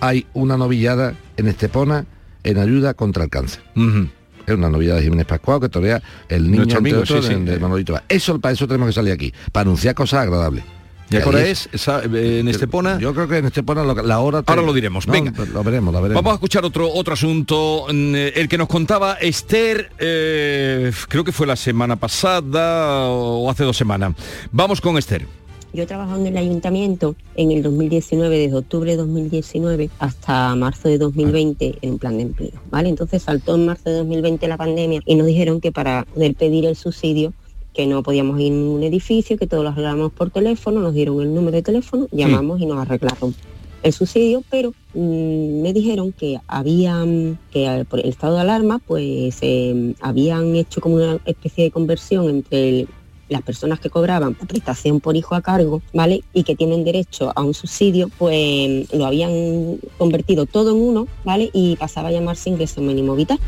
hay 0.00 0.26
una 0.34 0.58
novillada 0.58 1.14
en 1.38 1.48
Estepona 1.48 2.04
en 2.44 2.58
ayuda 2.58 2.94
contra 2.94 3.24
el 3.24 3.30
cáncer. 3.30 3.62
Es 4.46 4.54
una 4.54 4.70
novillada 4.70 4.96
de 4.98 5.04
Jiménez 5.04 5.26
Pascual 5.26 5.60
que 5.60 5.68
torea 5.68 6.02
el 6.28 6.50
niño 6.50 6.76
amigo, 6.76 7.04
sí, 7.04 7.14
sí. 7.22 7.28
de, 7.34 7.40
de 7.52 7.58
Manolito 7.58 7.92
Vaz. 7.92 8.04
Eso, 8.08 8.38
para 8.40 8.54
eso 8.54 8.66
tenemos 8.66 8.88
que 8.88 8.92
salir 8.94 9.12
aquí, 9.12 9.32
para 9.52 9.62
anunciar 9.62 9.94
cosas 9.94 10.22
agradables. 10.22 10.64
¿Y 11.10 11.16
a 11.16 11.18
Que 11.20 11.22
qué 11.22 11.28
hora 11.30 11.38
ahí 11.40 11.50
es? 11.50 11.68
Esa- 11.72 12.02
eh, 12.04 12.40
en 12.40 12.48
Estepona. 12.48 12.98
Yo 12.98 13.14
creo 13.14 13.26
que 13.28 13.38
en 13.38 13.46
Estepona 13.46 13.82
lo- 13.82 13.94
la 14.02 14.18
hora... 14.20 14.42
Ahora 14.46 14.60
lo 14.62 14.72
diremos, 14.74 15.06
No, 15.06 15.12
venga. 15.14 15.32
Lo 15.52 15.64
veremos, 15.64 15.92
lo 15.94 16.02
veremos. 16.02 16.22
Vamos 16.22 16.32
a 16.32 16.34
escuchar 16.34 16.64
otro 16.66 16.90
otro 16.92 17.14
asunto, 17.14 17.86
mm, 17.90 18.14
eh, 18.14 18.32
el 18.36 18.46
que 18.48 18.58
nos 18.58 18.68
contaba 18.68 19.14
Esther, 19.14 19.90
eh, 19.98 20.92
creo 21.08 21.24
que 21.24 21.32
fue 21.32 21.46
la 21.46 21.56
semana 21.56 21.96
pasada 21.96 23.06
o 23.08 23.50
hace 23.50 23.64
dos 23.64 23.76
semanas. 23.76 24.12
Vamos 24.52 24.80
con 24.82 24.98
Esther. 24.98 25.26
Yo 25.72 25.82
he 25.82 25.86
trabajado 25.86 26.20
en 26.20 26.26
el 26.28 26.36
ayuntamiento 26.38 27.14
en 27.36 27.50
el 27.52 27.62
2019, 27.62 28.38
desde 28.38 28.56
octubre 28.56 28.90
de 28.92 28.96
2019 28.96 29.90
hasta 29.98 30.54
marzo 30.56 30.88
de 30.88 30.96
2020 30.98 31.78
en 31.82 31.98
plan 31.98 32.16
de 32.16 32.22
empleo, 32.22 32.52
¿vale? 32.70 32.88
Entonces 32.88 33.22
saltó 33.22 33.54
en 33.54 33.66
marzo 33.66 33.90
de 33.90 33.96
2020 33.98 34.48
la 34.48 34.56
pandemia 34.56 35.00
y 35.04 35.14
nos 35.14 35.26
dijeron 35.26 35.60
que 35.60 35.70
para 35.70 36.04
poder 36.14 36.34
pedir 36.34 36.64
el 36.64 36.74
subsidio 36.74 37.32
que 37.74 37.86
no 37.86 38.02
podíamos 38.02 38.40
ir 38.40 38.50
a 38.52 38.56
ningún 38.56 38.82
edificio, 38.82 39.36
que 39.36 39.46
todo 39.46 39.62
lo 39.62 39.68
arreglábamos 39.68 40.10
por 40.12 40.30
teléfono, 40.30 40.80
nos 40.80 40.94
dieron 40.94 41.20
el 41.20 41.34
número 41.34 41.52
de 41.56 41.62
teléfono, 41.62 42.08
llamamos 42.10 42.60
y 42.60 42.66
nos 42.66 42.78
arreglaron 42.78 43.34
el 43.84 43.92
subsidio, 43.92 44.42
pero 44.50 44.72
mm, 44.94 45.60
me 45.62 45.72
dijeron 45.72 46.10
que 46.12 46.40
habían, 46.48 47.38
que 47.52 47.68
al- 47.68 47.84
por 47.84 48.00
el 48.00 48.08
estado 48.08 48.34
de 48.36 48.40
alarma, 48.40 48.80
pues 48.84 49.36
eh, 49.42 49.94
habían 50.00 50.56
hecho 50.56 50.80
como 50.80 50.96
una 50.96 51.18
especie 51.26 51.64
de 51.64 51.70
conversión 51.70 52.28
entre 52.30 52.68
el- 52.70 52.88
las 53.28 53.42
personas 53.42 53.80
que 53.80 53.90
cobraban 53.90 54.34
prestación 54.34 55.00
por 55.00 55.16
hijo 55.16 55.34
a 55.34 55.42
cargo, 55.42 55.82
¿vale? 55.92 56.24
Y 56.32 56.44
que 56.44 56.56
tienen 56.56 56.84
derecho 56.84 57.32
a 57.34 57.42
un 57.42 57.54
subsidio, 57.54 58.10
pues 58.18 58.92
lo 58.92 59.06
habían 59.06 59.78
convertido 59.98 60.46
todo 60.46 60.70
en 60.70 60.82
uno, 60.82 61.08
¿vale? 61.24 61.50
Y 61.52 61.76
pasaba 61.76 62.08
a 62.08 62.12
llamarse 62.12 62.50
ingreso 62.50 62.80
mínimo 62.80 63.14
vital. 63.14 63.38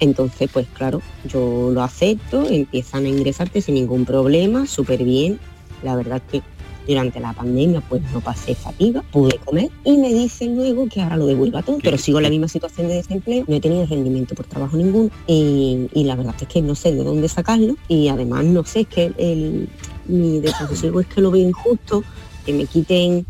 Entonces, 0.00 0.48
pues 0.52 0.66
claro, 0.72 1.02
yo 1.24 1.70
lo 1.72 1.82
acepto, 1.82 2.48
empiezan 2.48 3.04
a 3.04 3.08
ingresarte 3.08 3.60
sin 3.60 3.74
ningún 3.74 4.06
problema, 4.06 4.66
súper 4.66 5.04
bien. 5.04 5.38
La 5.82 5.94
verdad 5.94 6.22
que 6.30 6.42
durante 6.90 7.20
la 7.20 7.32
pandemia 7.32 7.80
pues 7.88 8.02
no 8.12 8.20
pasé 8.20 8.54
fatiga, 8.54 9.02
pude 9.12 9.38
comer 9.38 9.70
y 9.84 9.96
me 9.96 10.12
dicen 10.12 10.56
luego 10.56 10.88
que 10.88 11.00
ahora 11.00 11.16
lo 11.16 11.26
devuelva 11.26 11.62
todo, 11.62 11.78
pero 11.82 11.96
sigo 11.96 12.18
en 12.18 12.24
la 12.24 12.30
misma 12.30 12.48
situación 12.48 12.88
de 12.88 12.94
desempleo, 12.94 13.44
no 13.46 13.56
he 13.56 13.60
tenido 13.60 13.86
rendimiento 13.86 14.34
por 14.34 14.46
trabajo 14.46 14.76
ninguno 14.76 15.10
y, 15.26 15.88
y 15.94 16.04
la 16.04 16.16
verdad 16.16 16.34
es 16.40 16.48
que 16.48 16.62
no 16.62 16.74
sé 16.74 16.92
de 16.92 17.04
dónde 17.04 17.28
sacarlo 17.28 17.76
y 17.88 18.08
además 18.08 18.44
no 18.44 18.64
sé, 18.64 18.80
es 18.80 18.88
que 18.88 19.12
el, 19.16 19.68
mi 20.06 20.40
desasosiego 20.40 21.00
es 21.00 21.06
que 21.06 21.20
lo 21.20 21.30
veo 21.30 21.48
injusto, 21.48 22.02
que 22.44 22.52
me 22.52 22.66
quiten 22.66 23.24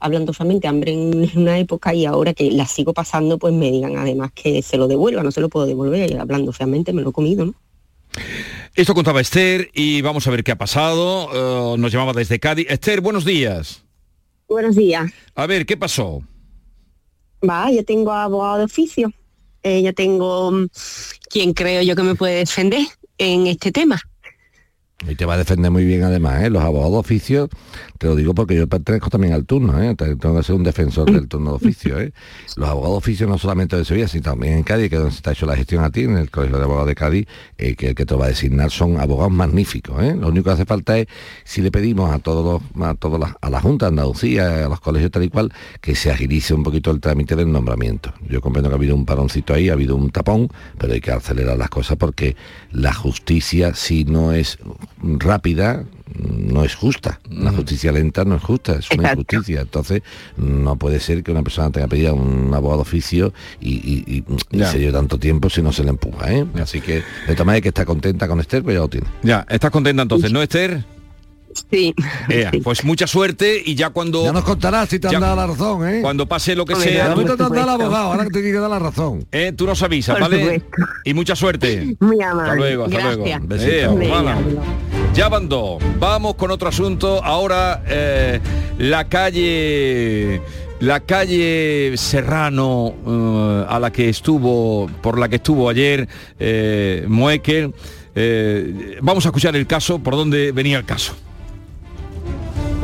hablando 0.00 0.34
solamente 0.34 0.68
hambre 0.68 0.92
en 0.92 1.30
una 1.36 1.58
época 1.58 1.94
y 1.94 2.04
ahora 2.04 2.34
que 2.34 2.50
la 2.50 2.66
sigo 2.66 2.92
pasando 2.92 3.38
pues 3.38 3.54
me 3.54 3.70
digan 3.70 3.96
además 3.96 4.32
que 4.32 4.60
se 4.60 4.76
lo 4.76 4.86
devuelva, 4.86 5.22
no 5.22 5.30
se 5.30 5.40
lo 5.40 5.48
puedo 5.48 5.66
devolver 5.66 6.10
y 6.10 6.14
hablando 6.14 6.52
feamente 6.52 6.92
me 6.92 7.02
lo 7.02 7.10
he 7.10 7.12
comido, 7.12 7.46
¿no? 7.46 7.54
Esto 8.74 8.94
contaba 8.94 9.20
Esther 9.20 9.70
y 9.72 10.02
vamos 10.02 10.26
a 10.26 10.30
ver 10.30 10.42
qué 10.42 10.52
ha 10.52 10.58
pasado. 10.58 11.74
Eh, 11.74 11.78
nos 11.78 11.92
llamaba 11.92 12.12
desde 12.12 12.40
Cádiz. 12.40 12.66
Esther, 12.68 13.00
buenos 13.00 13.24
días. 13.24 13.84
Buenos 14.48 14.76
días. 14.76 15.12
A 15.34 15.46
ver, 15.46 15.64
¿qué 15.64 15.76
pasó? 15.76 16.22
Va, 17.48 17.70
yo 17.70 17.84
tengo 17.84 18.12
abogado 18.12 18.58
de 18.58 18.64
oficio. 18.64 19.12
Eh, 19.62 19.82
yo 19.82 19.94
tengo 19.94 20.50
mm, 20.50 20.66
quien 21.30 21.54
creo 21.54 21.82
yo 21.82 21.96
que 21.96 22.02
me 22.02 22.14
puede 22.14 22.36
defender 22.36 22.86
en 23.18 23.46
este 23.46 23.72
tema. 23.72 24.00
Y 25.06 25.16
te 25.16 25.26
va 25.26 25.34
a 25.34 25.36
defender 25.38 25.70
muy 25.70 25.84
bien 25.84 26.02
además, 26.04 26.42
¿eh? 26.44 26.50
Los 26.50 26.62
abogados 26.62 26.92
de 26.92 26.98
oficio, 26.98 27.48
te 27.98 28.06
lo 28.06 28.14
digo 28.16 28.32
porque 28.34 28.54
yo 28.54 28.66
pertenezco 28.68 29.10
también 29.10 29.34
al 29.34 29.44
turno, 29.44 29.82
¿eh? 29.82 29.94
Te- 29.96 30.16
Tengo 30.16 30.36
que 30.36 30.42
ser 30.42 30.54
un 30.54 30.62
defensor 30.62 31.10
del 31.12 31.28
turno 31.28 31.50
de 31.50 31.56
oficio, 31.56 32.00
¿eh? 32.00 32.12
Los 32.56 32.68
abogados 32.70 32.94
de 32.94 32.98
oficio 32.98 33.26
no 33.26 33.36
solamente 33.36 33.76
de 33.76 33.84
Sevilla, 33.84 34.08
sino 34.08 34.22
también 34.22 34.54
en 34.54 34.62
Cádiz, 34.62 34.88
que 34.88 34.94
es 34.96 35.00
donde 35.00 35.10
se 35.12 35.18
está 35.18 35.32
hecho 35.32 35.44
la 35.44 35.56
gestión 35.56 35.84
a 35.84 35.90
ti, 35.90 36.02
en 36.04 36.16
el 36.16 36.30
Colegio 36.30 36.56
de 36.56 36.64
Abogados 36.64 36.88
de 36.88 36.94
Cádiz, 36.94 37.26
eh, 37.58 37.74
que 37.74 37.88
el 37.88 37.94
que 37.94 38.06
te 38.06 38.14
va 38.14 38.26
a 38.26 38.28
designar 38.28 38.70
son 38.70 38.98
abogados 38.98 39.32
magníficos, 39.32 40.02
¿eh? 40.02 40.14
Lo 40.18 40.28
único 40.28 40.44
que 40.44 40.50
hace 40.52 40.64
falta 40.64 40.96
es, 40.96 41.06
si 41.44 41.60
le 41.60 41.70
pedimos 41.70 42.10
a 42.14 42.18
todos 42.20 42.62
los, 42.74 42.86
a 42.86 42.94
todas 42.94 43.34
a 43.38 43.50
la 43.50 43.60
Junta 43.60 43.86
de 43.86 43.90
Andalucía, 43.90 44.64
a 44.64 44.68
los 44.70 44.80
colegios 44.80 45.10
tal 45.10 45.24
y 45.24 45.28
cual, 45.28 45.52
que 45.82 45.96
se 45.96 46.10
agilice 46.12 46.54
un 46.54 46.62
poquito 46.62 46.90
el 46.90 47.00
trámite 47.00 47.36
del 47.36 47.52
nombramiento. 47.52 48.14
Yo 48.26 48.40
comprendo 48.40 48.70
que 48.70 48.74
ha 48.74 48.78
habido 48.78 48.94
un 48.94 49.04
paroncito 49.04 49.52
ahí, 49.52 49.68
ha 49.68 49.74
habido 49.74 49.96
un 49.96 50.08
tapón, 50.10 50.48
pero 50.78 50.94
hay 50.94 51.00
que 51.02 51.10
acelerar 51.10 51.58
las 51.58 51.68
cosas 51.68 51.98
porque 51.98 52.36
la 52.70 52.94
justicia, 52.94 53.74
si 53.74 54.04
no 54.04 54.32
es 54.32 54.56
rápida, 55.02 55.84
no 56.18 56.64
es 56.64 56.74
justa. 56.74 57.20
La 57.30 57.50
justicia 57.50 57.90
lenta 57.92 58.24
no 58.24 58.36
es 58.36 58.42
justa, 58.42 58.72
es 58.78 58.90
una 58.92 59.02
Exacto. 59.10 59.20
injusticia. 59.34 59.60
Entonces, 59.62 60.02
no 60.36 60.76
puede 60.76 61.00
ser 61.00 61.22
que 61.22 61.30
una 61.32 61.42
persona 61.42 61.70
tenga 61.70 61.88
pedida 61.88 62.12
un 62.12 62.52
abogado 62.54 62.78
de 62.78 62.82
oficio 62.82 63.32
y, 63.60 63.74
y- 63.74 64.04
y- 64.06 64.24
y 64.52 64.58
Ya. 64.58 64.70
se 64.70 64.78
lleve 64.78 64.92
tanto 64.92 65.18
tiempo 65.18 65.50
si 65.50 65.62
no 65.62 65.72
se 65.72 65.82
le 65.84 65.90
empuja. 65.90 66.32
¿eh? 66.32 66.46
Así 66.62 66.80
que, 66.80 66.96
de 66.96 67.32
todas 67.32 67.46
maneras, 67.46 67.62
que 67.62 67.68
está 67.68 67.84
contenta 67.84 68.28
con 68.28 68.40
Esther, 68.40 68.62
pues 68.62 68.74
ya 68.74 68.80
lo 68.80 68.88
tiene. 68.88 69.06
Ya, 69.22 69.44
¿estás 69.48 69.70
contenta 69.70 70.02
entonces, 70.02 70.30
no, 70.32 70.42
Esther? 70.42 70.84
Sí. 71.70 71.94
Ea, 72.28 72.50
pues 72.62 72.84
mucha 72.84 73.06
suerte 73.06 73.62
y 73.64 73.74
ya 73.74 73.90
cuando... 73.90 74.24
Ya 74.24 74.32
nos 74.32 74.44
contarás 74.44 74.88
si 74.88 74.98
te 74.98 75.08
han 75.08 75.20
dado 75.20 75.36
la 75.36 75.46
razón, 75.46 75.88
¿eh? 75.88 76.00
Cuando 76.02 76.26
pase 76.26 76.54
lo 76.54 76.64
que 76.64 76.74
Hombre, 76.74 76.92
sea... 76.92 77.08
ya 77.08 77.14
tú- 77.14 77.24
te 77.24 77.30
han 77.32 77.36
dado 77.38 77.54
el 77.54 77.68
abogado, 77.68 78.04
ahora 78.12 78.24
que 78.24 78.30
te 78.30 78.40
tiene 78.40 78.52
que 78.52 78.60
dar 78.60 78.70
la 78.70 78.78
razón. 78.78 79.26
Eh, 79.32 79.52
tú 79.56 79.66
nos 79.66 79.82
avisas, 79.82 80.14
Por 80.16 80.22
¿vale? 80.22 80.40
supuesto. 80.40 80.68
Y 81.04 81.14
mucha 81.14 81.36
suerte. 81.36 81.96
Muy 82.00 82.20
amable. 82.22 82.42
Hasta 82.42 82.54
luego, 82.56 82.84
hasta 82.84 82.96
Gracias. 82.96 83.16
luego. 83.18 83.46
Besito. 83.46 84.62
Ya 85.14 85.28
van 85.28 85.48
dos. 85.48 85.82
Vamos 85.98 86.34
con 86.34 86.50
otro 86.50 86.68
asunto. 86.68 87.22
Ahora 87.22 87.82
eh, 87.86 88.40
la 88.78 89.08
calle. 89.08 90.42
La 90.80 91.00
calle 91.00 91.92
Serrano 91.96 92.92
eh, 93.06 93.66
a 93.68 93.78
la 93.78 93.90
que 93.90 94.08
estuvo, 94.08 94.90
por 95.00 95.18
la 95.18 95.28
que 95.28 95.36
estuvo 95.36 95.70
ayer 95.70 96.08
eh, 96.38 97.06
eh, 98.16 98.98
vamos 99.00 99.24
a 99.24 99.28
escuchar 99.28 99.56
el 99.56 99.66
caso, 99.66 100.00
por 100.00 100.14
dónde 100.14 100.52
venía 100.52 100.76
el 100.76 100.84
caso. 100.84 101.14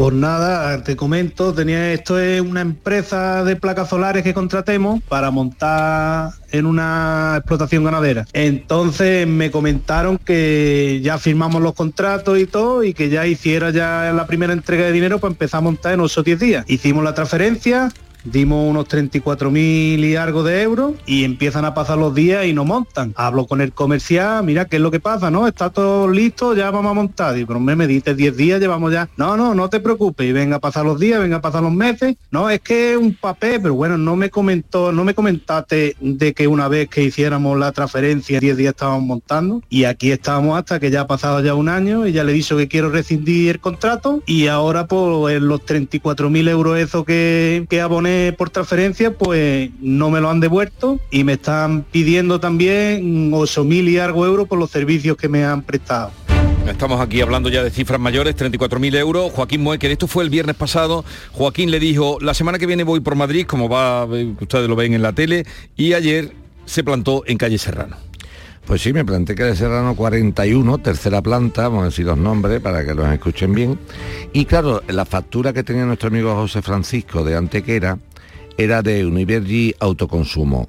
Pues 0.01 0.15
nada, 0.15 0.83
te 0.83 0.97
comento, 0.97 1.53
tenía 1.53 1.93
esto 1.93 2.19
es 2.19 2.41
una 2.41 2.63
empresa 2.63 3.45
de 3.45 3.55
placas 3.55 3.91
solares 3.91 4.23
que 4.23 4.33
contratemos 4.33 5.03
para 5.03 5.31
montar 5.31 6.31
en 6.51 6.65
una 6.65 7.35
explotación 7.37 7.85
ganadera. 7.85 8.27
Entonces 8.33 9.27
me 9.27 9.51
comentaron 9.51 10.17
que 10.17 11.01
ya 11.03 11.19
firmamos 11.19 11.61
los 11.61 11.75
contratos 11.75 12.39
y 12.39 12.47
todo 12.47 12.83
y 12.83 12.95
que 12.95 13.11
ya 13.11 13.27
hiciera 13.27 13.69
ya 13.73 14.11
la 14.15 14.27
primera 14.27 14.55
entrega 14.55 14.87
de 14.87 14.93
dinero 14.93 15.19
para 15.19 15.33
empezar 15.33 15.59
a 15.59 15.65
montar 15.65 15.93
en 15.93 16.01
8 16.01 16.19
o 16.19 16.25
10 16.25 16.41
días. 16.41 16.65
Hicimos 16.67 17.05
la 17.05 17.13
transferencia, 17.15 17.93
dimos 18.25 18.69
unos 18.69 18.87
34 18.89 19.51
mil 19.51 20.05
y 20.05 20.17
algo 20.17 20.43
de 20.43 20.63
euros 20.63 20.95
y 21.07 21.25
empiezan 21.25 21.65
a 21.65 21.75
pasar 21.75 21.99
los 21.99 22.15
días 22.15 22.47
y 22.47 22.53
no 22.53 22.65
montan. 22.65 23.13
Hablo 23.17 23.47
con 23.47 23.61
el 23.61 23.73
comercial, 23.73 24.45
mira 24.45 24.67
qué 24.67 24.77
es 24.77 24.83
lo 24.83 24.91
que 24.91 25.01
pasa, 25.01 25.31
¿no? 25.31 25.47
Está 25.47 25.71
todo 25.71 26.09
listo, 26.09 26.55
ya 26.55 26.71
vamos 26.71 26.91
a 26.91 26.95
montar. 26.95 27.35
Digo, 27.35 27.49
pero 27.49 27.61
me, 27.61 27.77
me 27.77 27.87
dices 27.87 28.17
10 28.17 28.37
días, 28.37 28.61
llevamos 28.61 28.93
ya. 28.93 29.09
No, 29.17 29.37
no, 29.37 29.55
no 29.55 29.71
te 29.71 29.81
preocupes, 29.81 30.29
y 30.29 30.33
venga 30.33 30.57
a 30.57 30.61
pasar 30.61 30.85
los 30.85 30.99
días, 30.99 31.21
venga 31.21 31.37
a 31.37 31.41
pasar 31.41 31.63
los 31.63 31.73
meses. 31.73 32.17
No, 32.31 32.51
es 32.51 32.61
que 32.61 32.93
es 32.93 32.99
un 32.99 33.15
papel, 33.15 33.61
pero 33.63 33.75
bueno, 33.75 33.97
no 33.97 34.17
me 34.17 34.31
comentó, 34.31 34.93
no 34.93 35.05
me 35.05 35.15
comentaste 35.15 35.97
de 36.01 36.35
que 36.35 36.47
una 36.47 36.69
vez 36.69 36.89
que 36.89 37.03
hiciéramos 37.03 37.59
la 37.59 37.73
transferencia, 37.73 38.41
10 38.41 38.57
días 38.57 38.71
estábamos 38.71 39.05
montando 39.05 39.63
y 39.69 39.85
aquí 39.85 40.11
estábamos 40.11 40.59
hasta 40.59 40.81
que 40.81 40.91
ya 40.91 41.03
ha 41.03 41.07
pasado 41.07 41.41
ya 41.41 41.55
un 41.55 41.69
año 41.69 42.07
y 42.07 42.13
ya 42.13 42.25
le 42.25 42.37
he 42.37 42.41
que 42.41 42.69
quiero 42.69 42.91
rescindir 42.91 43.51
el 43.51 43.61
contrato 43.61 44.23
y 44.27 44.47
ahora 44.49 44.87
pues 44.87 45.41
los 45.41 45.65
34 45.65 46.31
mil 46.31 46.49
euros 46.49 46.79
eso 46.79 47.05
que, 47.05 47.67
que 47.69 47.81
aboné 47.81 48.10
por 48.37 48.51
transferencia, 48.51 49.17
pues 49.17 49.71
no 49.81 50.11
me 50.11 50.21
lo 50.21 50.31
han 50.31 50.41
devuelto 50.41 51.01
y 51.11 51.25
me 51.25 51.35
están 51.35 51.85
pidiendo 51.91 52.41
también 52.41 53.31
8 53.33 53.65
mil 53.65 53.89
y 53.89 53.99
algo 53.99 54.27
euros 54.27 54.49
por 54.49 54.59
los 54.59 54.71
servicios 54.71 55.17
que 55.17 55.29
me 55.29 55.45
han 55.45 55.63
prestado. 55.63 56.13
Estamos 56.67 57.01
aquí 57.01 57.21
hablando 57.21 57.49
ya 57.49 57.65
de 57.65 57.71
cifras 57.71 57.99
mayores, 57.99 58.37
34.000 58.37 58.97
euros. 58.97 59.33
Joaquín 59.33 59.63
Moecker, 59.63 59.91
esto 59.91 60.07
fue 60.07 60.23
el 60.25 60.31
viernes 60.31 60.55
pasado. 60.57 61.05
Joaquín 61.33 61.71
le 61.71 61.81
dijo, 61.81 62.19
la 62.21 62.35
semana 62.35 62.59
que 62.59 62.67
viene 62.67 62.85
voy 62.85 63.01
por 63.01 63.17
Madrid, 63.17 63.47
como 63.47 63.69
va, 63.69 64.07
eh, 64.13 64.35
ustedes 64.41 64.69
lo 64.69 64.77
ven 64.77 64.95
en 64.95 65.03
la 65.03 65.13
tele, 65.13 65.47
y 65.77 65.95
ayer 65.95 66.33
se 66.67 66.85
plantó 66.85 67.25
en 67.27 67.39
calle 67.39 67.59
Serrano. 67.59 67.97
Pues 68.67 68.83
sí, 68.83 68.93
me 68.93 69.05
planté 69.05 69.35
que 69.35 69.43
de 69.43 69.57
Serrano 69.57 69.97
41, 69.97 70.79
tercera 70.79 71.21
planta, 71.21 71.63
vamos 71.63 71.83
a 71.83 71.85
decir 71.87 72.07
los 72.07 72.19
nombres 72.19 72.61
para 72.61 72.85
que 72.85 72.95
los 72.95 73.09
escuchen 73.09 73.53
bien. 73.53 73.79
Y 74.33 74.45
claro, 74.45 74.83
la 74.87 75.05
factura 75.05 75.53
que 75.53 75.65
tenía 75.65 75.85
nuestro 75.85 76.09
amigo 76.09 76.35
José 76.37 76.63
Francisco 76.63 77.25
de 77.25 77.37
Antequera 77.37 77.99
era 78.57 78.83
de 78.83 79.05
Univergi 79.05 79.75
Autoconsumo. 79.81 80.69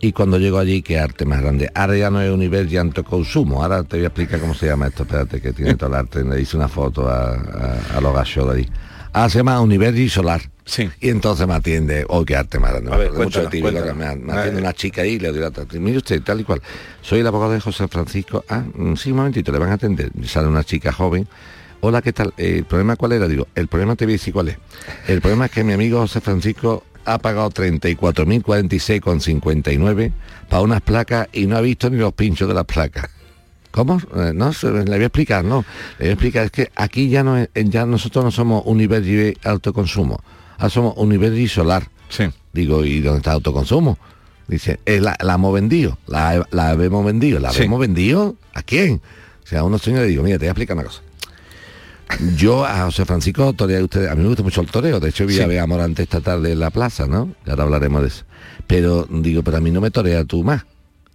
Y 0.00 0.12
cuando 0.12 0.38
llego 0.38 0.58
allí, 0.58 0.82
qué 0.82 0.98
arte 0.98 1.24
más 1.24 1.42
grande. 1.42 1.70
Ahora 1.74 1.96
ya 1.96 2.10
no 2.10 2.20
es 2.22 2.30
Univergi 2.30 2.76
Autoconsumo, 2.76 3.62
ahora 3.62 3.82
te 3.82 3.96
voy 3.96 4.04
a 4.04 4.08
explicar 4.08 4.40
cómo 4.40 4.54
se 4.54 4.66
llama 4.66 4.86
esto, 4.86 5.02
espérate, 5.02 5.40
que 5.40 5.52
tiene 5.52 5.74
todo 5.74 5.90
el 5.90 5.96
arte. 5.96 6.24
Le 6.24 6.40
hice 6.40 6.56
una 6.56 6.68
foto 6.68 7.08
a, 7.08 7.32
a, 7.34 7.96
a 7.96 8.00
los 8.00 8.14
gallos 8.14 8.48
de 8.50 8.60
ahí. 8.60 8.68
Ahora 9.16 9.30
se 9.30 9.38
llama 9.38 9.58
Univergi 9.62 10.10
Solar. 10.10 10.42
Sí. 10.66 10.90
Y 11.00 11.08
entonces 11.08 11.46
me 11.46 11.54
atiende, 11.54 12.04
oh, 12.06 12.22
qué 12.26 12.36
arte 12.36 12.60
Me 12.60 12.68
acuerdo 12.68 12.90
mucho 12.90 13.00
de 13.00 13.08
cuéntanos, 13.16 13.50
ti, 13.50 13.62
Vigo, 13.62 13.70
cuéntanos. 13.70 13.96
me, 13.96 14.14
me 14.16 14.32
atiende 14.34 14.60
una 14.60 14.74
chica 14.74 15.00
ahí, 15.00 15.18
le 15.18 15.32
doy 15.32 15.40
la 15.40 15.50
tarta. 15.50 15.78
Mire 15.78 15.96
usted, 15.96 16.22
tal 16.22 16.42
y 16.42 16.44
cual. 16.44 16.60
Soy 17.00 17.20
el 17.20 17.26
abogado 17.26 17.52
de 17.52 17.60
José 17.60 17.88
Francisco. 17.88 18.44
Ah, 18.46 18.62
mm, 18.74 18.94
sí, 18.96 19.12
un 19.12 19.16
momentito, 19.16 19.50
le 19.52 19.58
van 19.58 19.70
a 19.70 19.74
atender. 19.76 20.10
Y 20.20 20.28
Sale 20.28 20.48
una 20.48 20.64
chica 20.64 20.92
joven. 20.92 21.26
Hola, 21.80 22.02
¿qué 22.02 22.12
tal? 22.12 22.34
Eh, 22.36 22.56
¿El 22.58 22.66
problema 22.66 22.96
cuál 22.96 23.12
era? 23.12 23.26
Digo, 23.26 23.48
el 23.54 23.68
problema 23.68 23.96
te 23.96 24.04
voy 24.04 24.12
a 24.12 24.16
decir 24.16 24.34
cuál 24.34 24.48
es. 24.48 24.58
El 25.08 25.22
problema 25.22 25.46
es 25.46 25.50
que 25.50 25.64
mi 25.64 25.72
amigo 25.72 26.00
José 26.00 26.20
Francisco 26.20 26.84
ha 27.06 27.16
pagado 27.16 27.48
34.046,59 27.52 30.12
para 30.50 30.60
unas 30.60 30.82
placas 30.82 31.28
y 31.32 31.46
no 31.46 31.56
ha 31.56 31.62
visto 31.62 31.88
ni 31.88 31.96
los 31.96 32.12
pinchos 32.12 32.48
de 32.48 32.54
las 32.54 32.66
placas. 32.66 33.15
¿Cómo? 33.76 34.00
Eh, 34.16 34.32
no, 34.34 34.54
se- 34.54 34.72
le 34.72 34.84
voy 34.84 35.02
a 35.02 35.06
explicar, 35.06 35.44
no. 35.44 35.62
Le 35.98 36.06
voy 36.06 36.08
a 36.08 36.12
explicar, 36.14 36.44
es 36.46 36.50
que 36.50 36.70
aquí 36.74 37.10
ya 37.10 37.22
no 37.22 37.36
ya 37.54 37.84
nosotros 37.84 38.24
no 38.24 38.30
somos 38.30 38.62
Univergi 38.64 39.36
autoconsumo, 39.44 40.18
ahora 40.56 40.70
somos 40.70 40.94
Univergi 40.96 41.46
solar. 41.46 41.86
Sí. 42.08 42.24
Digo, 42.54 42.86
¿y 42.86 43.02
dónde 43.02 43.18
está 43.18 43.32
autoconsumo? 43.32 43.98
Dice, 44.48 44.80
"Eh, 44.86 44.98
la, 44.98 45.14
la 45.22 45.34
hemos 45.34 45.52
vendido, 45.52 45.98
la, 46.06 46.46
la 46.52 46.72
hemos 46.72 47.04
vendido, 47.04 47.38
la 47.38 47.52
Sí. 47.52 47.64
hemos 47.64 47.78
vendido, 47.78 48.36
¿a 48.54 48.62
quién? 48.62 49.02
O 49.44 49.46
sea, 49.46 49.60
a 49.60 49.64
unos 49.64 49.82
señores 49.82 50.08
digo, 50.08 50.22
mira, 50.22 50.38
te 50.38 50.44
voy 50.44 50.48
a 50.48 50.50
explicar 50.52 50.74
una 50.78 50.86
cosa. 50.86 51.02
Yo 52.36 52.64
a 52.64 52.84
José 52.86 53.04
Francisco 53.04 53.52
toreo 53.52 53.84
usted, 53.84 54.06
a 54.06 54.14
mí 54.14 54.22
me 54.22 54.28
gusta 54.28 54.42
mucho 54.42 54.62
el 54.62 54.68
toreo, 54.70 55.00
de 55.00 55.10
hecho 55.10 55.26
vi 55.26 55.38
a 55.38 55.42
Sí. 55.42 55.48
Bea 55.48 55.66
Morante 55.66 56.02
esta 56.04 56.22
tarde 56.22 56.52
en 56.52 56.60
la 56.60 56.70
plaza, 56.70 57.06
¿no? 57.06 57.34
Y 57.44 57.50
ahora 57.50 57.64
hablaremos 57.64 58.00
de 58.00 58.08
eso. 58.08 58.24
Pero 58.66 59.06
digo, 59.10 59.42
pero 59.42 59.58
a 59.58 59.60
mí 59.60 59.70
no 59.70 59.82
me 59.82 59.90
torea 59.90 60.24
tú 60.24 60.42
más, 60.44 60.64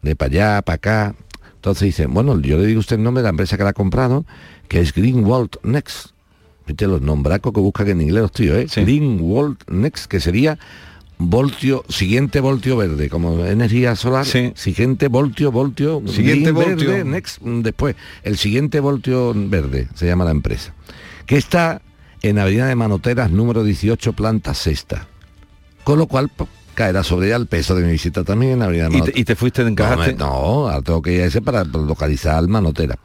de 0.03 0.16
para 0.16 0.30
allá, 0.32 0.62
para 0.62 0.76
acá. 0.76 1.16
Entonces 1.62 1.86
dicen, 1.86 2.12
bueno, 2.12 2.39
yo 2.41 2.57
le 2.57 2.66
digo 2.66 2.80
a 2.80 2.82
usted 2.82 2.95
el 2.95 3.03
nombre 3.03 3.22
de 3.22 3.26
la 3.26 3.30
empresa 3.30 3.55
que 3.55 3.64
la 3.64 3.70
ha 3.70 3.74
comprado, 3.74 4.26
que 4.68 4.80
es 4.80 4.95
Greenwald 4.95 5.57
Next. 5.62 6.07
Viste 6.66 6.88
los 6.88 7.03
nombracos 7.03 7.53
que 7.53 7.59
buscan 7.59 7.88
en 7.89 8.01
inglés 8.01 8.24
los 8.24 8.32
tíos, 8.32 8.57
¿eh? 8.57 8.82
Greenwald 8.84 9.57
Next, 9.70 10.07
que 10.07 10.20
sería 10.20 10.57
voltio, 11.20 11.86
siguiente 11.88 12.39
voltio 12.39 12.78
verde, 12.78 13.09
como 13.09 13.45
energía 13.45 13.95
solar, 13.95 14.26
siguiente 14.26 15.07
voltio, 15.07 15.51
voltio, 15.51 16.01
Siguiente 16.07 16.51
green 16.51 16.55
voltio. 16.55 16.89
verde, 16.89 17.03
next, 17.03 17.39
mm, 17.43 17.62
después, 17.62 17.95
el 18.24 18.38
siguiente 18.39 18.80
voltio 18.80 19.32
verde, 19.36 19.88
se 19.93 20.07
llama 20.07 20.26
la 20.26 20.32
empresa, 20.32 20.74
que 21.28 21.38
está 21.38 21.84
en 22.24 22.39
Avenida 22.39 22.66
de 22.66 22.76
Manoteras, 22.76 23.30
número 23.30 23.64
18, 23.64 24.14
planta 24.14 24.55
sexta. 24.55 25.07
Con 25.84 25.99
lo 25.99 26.07
cual 26.07 26.32
caerá 26.74 27.03
sobre 27.03 27.28
ella 27.28 27.36
el 27.36 27.47
peso 27.47 27.76
de 27.76 27.84
mi 27.84 27.91
visita 27.91 28.24
también 28.24 28.53
en 28.53 28.61
Avenida 28.63 28.89
¿Y 28.91 29.01
te, 29.01 29.19
y 29.19 29.24
te 29.24 29.36
fuiste 29.36 29.63
de 29.63 29.72
encajaste? 29.72 30.13
No, 30.13 30.26
no, 30.26 30.34
ahora 30.34 30.82
tengo 30.82 31.01
que 31.01 31.13
ir 31.13 31.22
a 31.22 31.26
ese 31.26 31.41
para 31.41 31.63
localizar 31.63 32.36
al 32.36 32.47
manotera. 32.47 32.97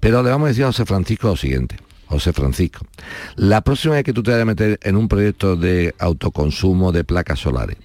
Pero 0.00 0.22
le 0.22 0.30
vamos 0.30 0.46
a 0.46 0.48
decir 0.48 0.64
a 0.64 0.68
José 0.68 0.84
Francisco 0.84 1.28
lo 1.28 1.36
siguiente. 1.36 1.76
José 2.06 2.32
Francisco, 2.32 2.86
la 3.34 3.62
próxima 3.62 3.94
vez 3.94 4.04
que 4.04 4.12
tú 4.12 4.22
te 4.22 4.30
vayas 4.30 4.42
a 4.42 4.46
meter 4.46 4.78
en 4.82 4.96
un 4.96 5.08
proyecto 5.08 5.56
de 5.56 5.94
autoconsumo 5.98 6.92
de 6.92 7.02
placas 7.02 7.40
solares 7.40 7.78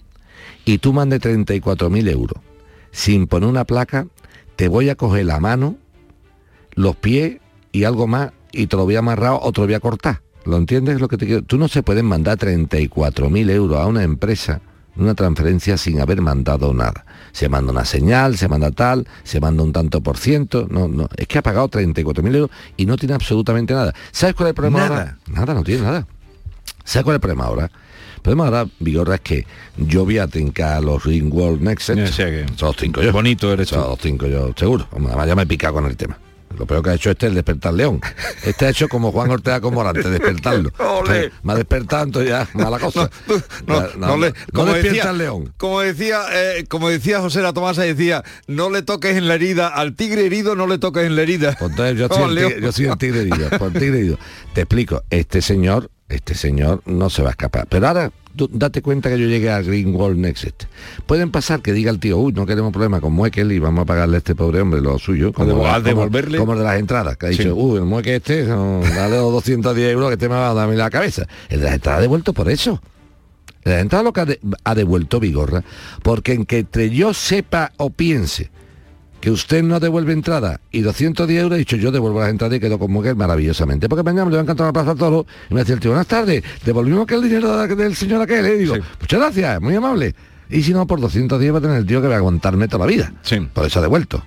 y 0.66 0.78
tú 0.78 0.94
mandes 0.94 1.22
34.000 1.22 2.10
euros 2.12 2.44
sin 2.92 3.28
poner 3.28 3.50
una 3.50 3.64
placa, 3.64 4.08
te 4.56 4.68
voy 4.68 4.90
a 4.90 4.96
coger 4.96 5.26
la 5.26 5.40
mano, 5.40 5.78
los 6.74 6.96
pies 6.96 7.38
y 7.72 7.86
algo 7.86 8.08
más 8.08 8.32
y 8.52 8.68
te 8.68 8.76
lo 8.76 8.84
voy 8.84 8.98
a 8.98 9.00
amarrar 9.00 9.40
o 9.42 9.52
te 9.52 9.62
lo 9.62 9.68
voy 9.68 9.76
a 9.76 9.80
cortar. 9.80 10.22
¿Lo 10.46 10.58
entiendes 10.58 11.00
lo 11.00 11.08
que 11.08 11.18
te 11.18 11.26
quiero? 11.26 11.42
Tú 11.44 11.58
no 11.58 11.68
se 11.68 11.84
pueden 11.84 12.06
mandar 12.06 12.38
34.000 12.38 13.50
euros 13.52 13.80
a 13.80 13.88
una 13.88 14.04
empresa 14.04 14.62
una 14.96 15.16
transferencia 15.16 15.78
sin 15.78 16.02
haber 16.02 16.22
mandado 16.22 16.74
nada. 16.74 17.06
Se 17.32 17.48
manda 17.50 17.72
una 17.72 17.86
señal, 17.86 18.38
se 18.38 18.48
manda 18.48 18.72
tal, 18.72 19.08
se 19.24 19.40
manda 19.40 19.64
un 19.64 19.72
tanto 19.72 20.02
por 20.02 20.18
ciento. 20.18 20.68
No, 20.70 20.88
no. 20.88 21.08
Es 21.16 21.28
que 21.28 21.38
ha 21.38 21.42
pagado 21.42 21.70
34.000 21.70 22.36
euros 22.36 22.50
y 22.78 22.86
no 22.86 22.98
tiene 22.98 23.14
absolutamente 23.16 23.74
nada. 23.74 23.94
¿Sabes 24.12 24.36
cuál 24.36 24.48
es 24.48 24.50
el 24.52 24.56
problema 24.56 24.80
Nada. 24.80 24.96
ahora? 24.98 25.18
Nada, 25.28 25.54
no 25.54 25.64
tiene 25.64 25.84
nada. 25.84 26.08
¿Sabes 26.84 27.04
cuál 27.04 27.14
es 27.14 27.18
el 27.18 27.22
problema 27.22 27.46
ahora? 27.46 27.66
El 28.16 28.22
problema 28.22 28.46
ahora, 28.48 28.68
Vigorra, 28.80 29.16
es 29.16 29.22
que 29.22 29.48
yo 29.78 30.04
voy 30.04 30.18
a 30.18 30.28
tincar 30.28 30.84
los 30.84 31.06
Ring 31.06 31.34
World 31.34 31.62
Next. 31.62 31.90
Que- 31.92 32.08
Son 32.58 32.68
los 32.68 32.76
cinco 32.78 33.02
yo. 33.02 33.14
Bonito 33.14 33.54
eres. 33.54 33.70
Son 33.70 33.80
los 33.82 34.00
cinco 34.02 34.28
yo, 34.28 34.52
seguro. 34.58 34.88
Además 34.92 35.28
ya 35.28 35.36
me 35.36 35.44
he 35.44 35.48
picado 35.48 35.76
con 35.76 35.86
el 35.86 35.96
tema. 35.96 36.18
Lo 36.58 36.66
peor 36.66 36.84
que 36.84 36.90
ha 36.90 36.94
hecho 36.96 37.10
este 37.12 37.28
es 37.28 37.30
el 37.30 37.36
despertar 37.36 37.74
león. 37.74 38.02
Este 38.44 38.66
ha 38.66 38.70
hecho 38.70 38.90
como 38.90 39.12
Juan 39.12 39.30
Ortega 39.32 39.62
con 39.62 39.74
Morante, 39.74 40.10
despertarlo. 40.10 40.70
Entonces, 40.80 41.32
Me 41.44 41.54
ha 41.54 41.56
despertado, 41.56 42.04
entonces 42.04 42.30
ya, 42.32 42.48
mala 42.54 42.80
cosa. 42.80 43.10
No, 43.98 44.18
le- 44.18 44.34
como 44.54 44.66
despierta 44.74 44.98
decía- 44.98 45.12
el 45.12 45.18
león. 45.18 45.54
Como 45.58 45.80
decía, 45.82 46.22
eh, 46.34 46.66
como 46.68 46.90
decía 46.90 47.20
José 47.22 47.42
La 47.42 47.54
Tomasa, 47.54 47.84
decía, 47.84 48.24
no 48.48 48.70
le 48.70 48.82
toques 48.82 49.16
en 49.16 49.28
la 49.28 49.36
herida, 49.36 49.68
al 49.70 49.96
tigre 49.96 50.26
herido 50.26 50.56
no 50.56 50.68
le 50.68 50.78
toques 50.80 51.06
en 51.06 51.16
la 51.16 51.22
herida. 51.22 51.56
Pues 51.58 51.72
entonces 51.72 51.98
yo 51.98 52.08
soy, 52.14 52.38
el 52.38 52.48
tigre, 52.48 52.62
yo 52.62 52.72
soy 52.72 52.86
el 52.86 52.98
tigre 52.98 53.22
herido. 53.22 53.50
Pues 53.50 53.62
el 53.62 53.80
tigre 53.80 54.00
herido. 54.00 54.18
Te 54.54 54.62
explico, 54.62 55.04
este 55.10 55.42
señor, 55.42 55.90
este 56.10 56.34
señor 56.36 56.82
no 56.86 57.10
se 57.10 57.22
va 57.22 57.30
a 57.30 57.32
escapar. 57.32 57.68
Pero 57.70 57.88
ahora 57.88 58.12
tú 58.36 58.50
date 58.52 58.82
cuenta 58.82 59.10
que 59.10 59.20
yo 59.20 59.28
llegué 59.28 59.50
a 59.52 59.62
Greenwald 59.62 60.18
Next. 60.18 60.64
Pueden 61.06 61.32
pasar 61.32 61.62
que 61.62 61.74
diga 61.74 61.92
el 61.92 62.00
tío, 62.00 62.18
uy, 62.18 62.34
no 62.34 62.46
queremos 62.46 62.72
problema 62.72 63.02
con 63.02 63.14
Muekel 63.14 63.52
y 63.52 63.60
vamos 63.60 63.84
a 63.84 63.86
pagarle 63.86 64.16
a 64.16 64.20
este 64.20 64.36
pobre 64.36 64.62
hombre 64.62 64.82
lo 64.82 64.98
suyo. 65.00 65.34
Como, 65.34 65.58
como- 65.58 65.80
devolverle. 65.82 66.38
como 66.38 66.56
de 66.56 66.64
las 66.64 66.80
entradas, 66.80 67.18
que 67.18 67.26
ha 67.26 67.30
dicho, 67.30 67.44
Sí. 67.44 67.50
uy, 67.50 67.78
el 67.80 67.86
Muekel 67.86 68.14
este, 68.16 68.44
no, 68.46 68.82
dale 68.82 69.18
los 69.18 69.32
210 69.34 69.92
euros 69.92 70.10
que 70.10 70.18
te 70.18 70.30
me 70.30 70.36
va 70.36 70.52
a 70.52 70.54
dar 70.54 70.68
a 70.68 70.72
mí 70.72 70.76
la 70.78 70.90
cabeza. 70.90 71.28
El 71.50 71.60
de 71.60 71.66
las 71.66 71.74
entradas 71.76 72.00
ha 72.00 72.02
devuelto 72.02 72.34
por 72.34 72.50
eso. 72.50 72.82
El 73.64 73.72
de 73.72 73.72
las 73.72 73.82
entradas 73.82 74.06
lo 74.06 74.14
que 74.14 74.22
ha, 74.22 74.26
de- 74.26 74.40
ha 74.64 74.76
devuelto 74.76 75.20
Vigorra, 75.20 75.64
porque 76.02 76.34
en 76.34 76.46
que 76.46 76.60
entre 76.60 76.90
yo 76.90 77.14
sepa 77.14 77.74
o 77.78 77.90
piense 77.90 78.50
que 79.22 79.32
usted 79.32 79.64
no 79.64 79.80
devuelve 79.80 80.14
entrada 80.14 80.62
y 80.72 80.82
210 80.82 81.42
euros, 81.42 81.56
he 81.56 81.60
dicho 81.60 81.76
yo 81.76 81.92
devuelvo 81.92 82.22
las 82.22 82.30
entradas 82.30 82.56
y 82.58 82.60
quedo 82.60 82.80
con 82.80 82.92
mujer 82.92 83.16
maravillosamente. 83.16 83.90
Porque 83.90 84.04
mañana 84.04 84.26
me 84.26 84.32
le 84.32 84.38
va 84.38 84.42
a 84.42 84.44
encantar 84.44 84.68
la 84.68 84.74
plaza 84.74 84.96
Toro 84.96 85.26
y 85.50 85.54
me 85.54 85.60
decía 85.62 85.76
el 85.76 85.82
tío, 85.82 85.92
buenas 85.92 86.08
tardes, 86.08 86.44
devolvimos 86.66 87.04
aquel 87.04 87.22
dinero 87.24 87.58
de- 87.58 87.76
del 87.76 87.96
señor 87.96 88.22
aquel, 88.22 88.46
y 88.46 88.58
digo, 88.60 88.76
muchas 89.00 89.20
gracias, 89.20 89.62
muy 89.62 89.76
amable. 89.76 90.16
Y 90.50 90.64
si 90.64 90.74
no, 90.74 90.88
por 90.88 91.00
210 91.00 91.54
va 91.54 91.58
a 91.60 91.62
tener 91.62 91.78
el 91.78 91.86
tío 91.86 92.02
que 92.02 92.08
va 92.08 92.16
a 92.16 92.18
aguantarme 92.18 92.68
toda 92.68 92.86
la 92.86 92.92
vida. 92.92 93.14
Por 93.54 93.66
eso 93.66 93.80
ha 93.80 93.82
devuelto. 93.82 94.24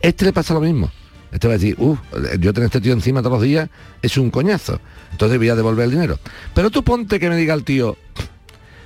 Este 0.00 0.24
le 0.26 0.32
pasa 0.32 0.54
lo 0.54 0.60
mismo. 0.60 0.90
Este 1.32 1.48
va 1.48 1.54
a 1.54 1.56
decir, 1.56 1.74
uff, 1.78 1.98
yo 2.38 2.52
tener 2.52 2.66
este 2.66 2.80
tío 2.80 2.92
encima 2.92 3.20
todos 3.22 3.38
los 3.38 3.42
días 3.42 3.68
es 4.02 4.16
un 4.18 4.30
coñazo. 4.30 4.78
Entonces 5.10 5.36
voy 5.38 5.48
a 5.48 5.56
devolver 5.56 5.86
el 5.86 5.90
dinero. 5.90 6.18
Pero 6.54 6.70
tú 6.70 6.84
ponte 6.84 7.18
que 7.18 7.28
me 7.28 7.36
diga 7.36 7.54
el 7.54 7.64
tío, 7.64 7.96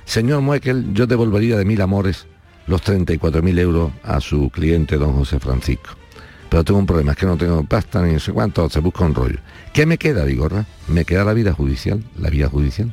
señor 0.05 0.41
Muekel, 0.41 0.93
yo 0.93 1.05
devolvería 1.05 1.57
de 1.57 1.65
mil 1.65 1.79
amores 1.81 2.25
los 2.69 2.81
34.000 2.83 3.59
euros 3.59 3.91
a 4.03 4.21
su 4.21 4.49
cliente 4.49 4.97
don 4.97 5.13
José 5.13 5.39
Francisco. 5.39 5.89
pero 6.49 6.63
tengo 6.63 6.79
un 6.79 6.85
problema, 6.85 7.11
es 7.11 7.17
que 7.17 7.25
no 7.27 7.37
tengo 7.37 7.63
pasta 7.63 8.01
ni 8.03 8.13
no 8.13 8.19
sé 8.19 8.31
cuánto, 8.31 8.69
se 8.69 8.79
busca 8.79 9.03
un 9.05 9.13
rollo. 9.13 9.37
¿Qué 9.73 9.85
me 9.85 9.97
queda, 9.97 10.23
Vigorra? 10.25 10.65
Me 10.87 11.05
queda 11.05 11.23
la 11.23 11.33
vida 11.33 11.53
judicial, 11.53 12.03
la 12.19 12.29
vía 12.29 12.47
judicial. 12.49 12.91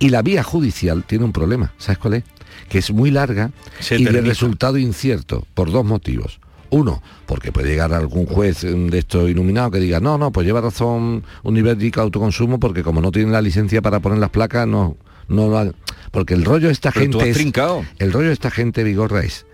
Y 0.00 0.08
la 0.08 0.22
vía 0.22 0.42
judicial 0.42 1.04
tiene 1.04 1.24
un 1.24 1.32
problema, 1.32 1.72
¿sabes 1.78 1.98
cuál 1.98 2.14
es? 2.14 2.24
Que 2.68 2.78
es 2.78 2.90
muy 2.90 3.10
larga 3.12 3.50
Se 3.78 3.96
y 3.96 4.04
de 4.04 4.20
resultado 4.22 4.76
incierto, 4.78 5.46
por 5.54 5.70
dos 5.70 5.84
motivos. 5.84 6.40
Uno, 6.70 7.00
porque 7.26 7.52
puede 7.52 7.68
llegar 7.68 7.92
algún 7.94 8.26
juez 8.26 8.64
mm, 8.64 8.88
de 8.88 8.98
esto 8.98 9.28
iluminado 9.28 9.70
que 9.70 9.78
diga, 9.78 10.00
no, 10.00 10.18
no, 10.18 10.32
pues 10.32 10.44
lleva 10.44 10.60
razón 10.60 11.22
Univerdica 11.44 12.00
Autoconsumo 12.02 12.58
porque 12.58 12.82
como 12.82 13.00
no 13.00 13.12
tiene 13.12 13.30
la 13.30 13.40
licencia 13.40 13.80
para 13.82 14.00
poner 14.00 14.18
las 14.18 14.30
placas, 14.30 14.66
no, 14.66 14.96
no 15.28 15.48
lo 15.48 15.58
ha- 15.58 15.72
Porque 16.16 16.32
el 16.32 16.46
rollo 16.46 16.68
de 16.68 16.72
esta 16.72 16.92
Pero 16.92 17.10
tú 17.10 17.18
gente 17.18 17.24
has 17.24 17.36
es- 17.36 17.42
trincado. 17.42 17.84
El 17.98 18.10
rollo 18.10 18.28
de 18.28 18.32
esta 18.32 18.50
gente, 18.50 18.82
Vigorra, 18.84 19.20
es 19.22 19.44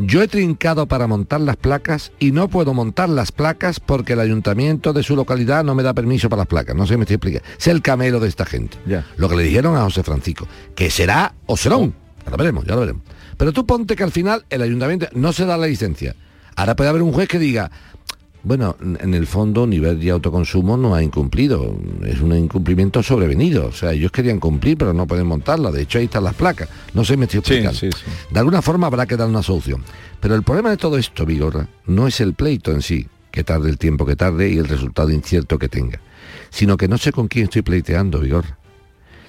yo 0.00 0.20
he 0.20 0.26
trincado 0.26 0.86
para 0.88 1.06
montar 1.06 1.40
las 1.40 1.54
placas 1.56 2.10
y 2.18 2.32
no 2.32 2.48
puedo 2.48 2.74
montar 2.74 3.08
las 3.08 3.30
placas 3.30 3.78
porque 3.78 4.14
el 4.14 4.20
ayuntamiento 4.20 4.92
de 4.92 5.04
su 5.04 5.14
localidad 5.14 5.62
no 5.62 5.76
me 5.76 5.84
da 5.84 5.94
permiso 5.94 6.28
para 6.28 6.40
las 6.40 6.48
placas. 6.48 6.74
No 6.74 6.86
sé 6.88 6.94
si 6.94 6.96
me 6.98 7.04
estoy 7.04 7.14
explicando. 7.14 7.48
Es 7.56 7.68
el 7.68 7.82
camelo 7.82 8.18
de 8.18 8.26
esta 8.26 8.44
gente. 8.44 8.76
Lo 9.16 9.28
que 9.28 9.36
le 9.36 9.44
dijeron 9.44 9.76
a 9.76 9.82
José 9.82 10.02
Francisco, 10.02 10.48
que 10.74 10.90
será 10.90 11.34
o 11.46 11.56
serón. 11.56 11.94
Ya 12.24 12.30
lo 12.32 12.36
veremos, 12.36 12.64
ya 12.64 12.74
lo 12.74 12.80
veremos. 12.80 13.02
Pero 13.36 13.52
tú 13.52 13.64
ponte 13.64 13.94
que 13.94 14.02
al 14.02 14.10
final 14.10 14.44
el 14.50 14.62
ayuntamiento 14.62 15.06
no 15.14 15.32
se 15.32 15.46
da 15.46 15.56
la 15.56 15.68
licencia. 15.68 16.16
Ahora 16.56 16.74
puede 16.74 16.90
haber 16.90 17.02
un 17.02 17.12
juez 17.12 17.28
que 17.28 17.38
diga, 17.38 17.70
bueno, 18.42 18.76
en 18.80 19.14
el 19.14 19.26
fondo 19.26 19.66
nivel 19.66 20.00
de 20.00 20.10
autoconsumo 20.10 20.76
no 20.76 20.94
ha 20.94 21.02
incumplido, 21.02 21.76
es 22.04 22.20
un 22.20 22.34
incumplimiento 22.36 23.02
sobrevenido. 23.02 23.66
O 23.66 23.72
sea, 23.72 23.92
ellos 23.92 24.12
querían 24.12 24.38
cumplir, 24.38 24.78
pero 24.78 24.92
no 24.92 25.06
pueden 25.06 25.26
montarla. 25.26 25.70
De 25.70 25.82
hecho, 25.82 25.98
ahí 25.98 26.04
están 26.04 26.24
las 26.24 26.34
placas. 26.34 26.68
No 26.94 27.04
sé, 27.04 27.16
me 27.16 27.24
estoy 27.24 27.40
explicando. 27.40 27.78
De 28.30 28.38
alguna 28.38 28.62
forma 28.62 28.86
habrá 28.86 29.06
que 29.06 29.16
dar 29.16 29.28
una 29.28 29.42
solución. 29.42 29.82
Pero 30.20 30.34
el 30.34 30.42
problema 30.42 30.70
de 30.70 30.76
todo 30.76 30.98
esto, 30.98 31.26
Vigorra, 31.26 31.68
no 31.86 32.06
es 32.06 32.20
el 32.20 32.34
pleito 32.34 32.72
en 32.72 32.82
sí, 32.82 33.06
que 33.30 33.44
tarde 33.44 33.70
el 33.70 33.78
tiempo 33.78 34.06
que 34.06 34.16
tarde 34.16 34.50
y 34.50 34.58
el 34.58 34.68
resultado 34.68 35.10
incierto 35.10 35.58
que 35.58 35.68
tenga, 35.68 36.00
sino 36.50 36.76
que 36.76 36.88
no 36.88 36.98
sé 36.98 37.12
con 37.12 37.28
quién 37.28 37.44
estoy 37.44 37.62
pleiteando, 37.62 38.20
Vigorra. 38.20 38.58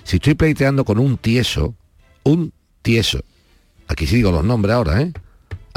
Si 0.04 0.18
estoy 0.18 0.36
pleiteando 0.36 0.86
con 0.86 0.98
un 0.98 1.18
tieso, 1.18 1.76
un 2.24 2.54
tieso, 2.82 3.20
aquí 3.88 4.08
sí 4.08 4.18
digo 4.18 4.32
los 4.32 4.44
nombres 4.44 4.74
ahora, 4.76 5.02
¿eh? 5.02 5.14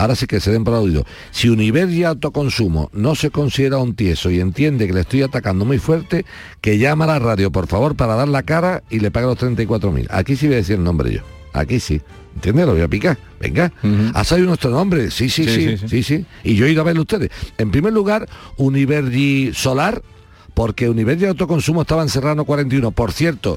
Ahora 0.03 0.16
sí 0.16 0.26
que 0.26 0.40
se 0.40 0.50
den 0.50 0.64
por. 0.64 0.82
Si 1.30 1.48
Univer 1.48 1.88
y 1.88 2.03
Autoconsumo 2.03 2.90
no 2.92 3.14
se 3.14 3.30
considera 3.30 3.78
un 3.78 3.94
tieso 3.94 4.32
y 4.32 4.40
entiende 4.40 4.88
que 4.88 4.92
le 4.92 5.03
estoy 5.03 5.22
atacando 5.22 5.64
muy 5.64 5.78
fuerte, 5.78 6.24
que 6.61 6.78
llama 6.78 7.05
a 7.05 7.07
la 7.07 7.18
radio, 7.20 7.53
por 7.53 7.68
favor, 7.68 7.94
para 7.94 8.16
dar 8.16 8.26
la 8.26 8.42
cara 8.42 8.82
y 8.90 8.98
le 8.98 9.12
pague 9.12 9.26
los 9.26 9.38
34.000. 9.38 10.09
Aquí 10.11 10.34
sí 10.34 10.46
voy 10.46 10.55
a 10.55 10.57
decir 10.57 10.74
el 10.74 10.82
nombre 10.82 11.12
yo. 11.12 11.20
Aquí 11.53 11.78
sí. 11.78 12.00
¿Entiendes? 12.34 12.66
Lo 12.66 12.72
voy 12.72 12.82
a 12.82 12.88
picar. 12.88 13.16
Venga. 13.38 13.72
¿Ha 14.12 14.24
salido 14.24 14.48
nuestro 14.48 14.70
nombre? 14.70 15.09
Sí, 15.12 15.28
sí, 15.28 15.44
Sí, 15.44 15.50
sí, 15.50 15.76
sí, 15.76 15.88
sí, 15.88 16.03
sí, 16.03 16.26
Y 16.42 16.57
yo 16.57 16.66
he 16.66 16.72
ido 16.72 16.80
a 16.80 16.84
verlo 16.84 17.03
ustedes. 17.03 17.30
En 17.57 17.70
primer 17.70 17.92
lugar, 17.92 18.28
Univergi 18.57 19.53
Solar, 19.55 20.03
porque 20.55 20.88
Univergi 20.88 21.26
Autoconsumo 21.26 21.82
estaba 21.82 22.03
en 22.03 22.09
Serrano 22.09 22.44
41. 22.44 22.90
Por 22.90 23.12
cierto, 23.12 23.57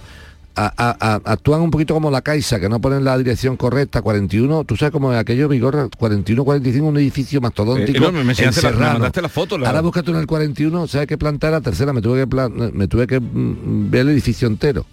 a- 0.55 0.73
a- 0.77 0.97
a- 1.15 1.21
actúan 1.33 1.61
un 1.61 1.71
poquito 1.71 1.93
como 1.93 2.09
la 2.11 2.21
Caixa, 2.21 2.59
que 2.59 2.69
no 2.69 2.79
ponen 2.79 3.03
la 3.03 3.17
dirección 3.17 3.57
correcta, 3.57 4.01
41, 4.01 4.63
tú 4.63 4.75
sabes 4.75 4.91
cómo 4.91 5.11
es 5.13 5.19
aquello, 5.19 5.47
Vigorra, 5.49 5.87
41, 5.97 6.43
45, 6.45 6.87
un 6.87 6.97
edificio 6.97 7.41
mastodóntico. 7.41 7.97
Eh, 7.97 8.01
no, 8.01 8.11
me 8.11 8.21
en 8.21 8.29
enseñaste 8.29 8.61
la- 8.71 8.97
me 8.99 9.09
la 9.21 9.29
foto, 9.29 9.57
la- 9.57 9.67
Ahora 9.67 9.81
búscate 9.81 10.11
en 10.11 10.17
el 10.17 10.27
41, 10.27 10.87
¿sabes 10.87 11.07
qué 11.07 11.17
planta 11.17 11.47
era? 11.49 11.61
Tercera, 11.61 11.93
me 11.93 12.01
tuve 12.01 12.19
que, 12.21 12.27
plan- 12.27 12.53
me 12.73 12.87
tuve 12.87 13.07
que 13.07 13.19
mm, 13.19 13.89
ver 13.91 14.01
el 14.01 14.09
edificio 14.09 14.47
entero. 14.47 14.85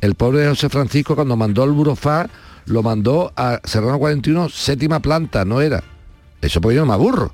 El 0.00 0.14
pobre 0.14 0.46
José 0.48 0.68
Francisco 0.68 1.14
cuando 1.14 1.36
mandó 1.36 1.64
el 1.64 1.72
Burofá, 1.72 2.28
lo 2.66 2.82
mandó 2.82 3.32
a 3.36 3.60
Serrano 3.64 3.98
41, 3.98 4.48
séptima 4.48 5.00
planta, 5.00 5.44
no 5.44 5.60
era. 5.60 5.82
Eso 6.42 6.60
porque 6.60 6.76
yo 6.76 6.82
no 6.82 6.86
me 6.88 6.94
aburro. 6.94 7.32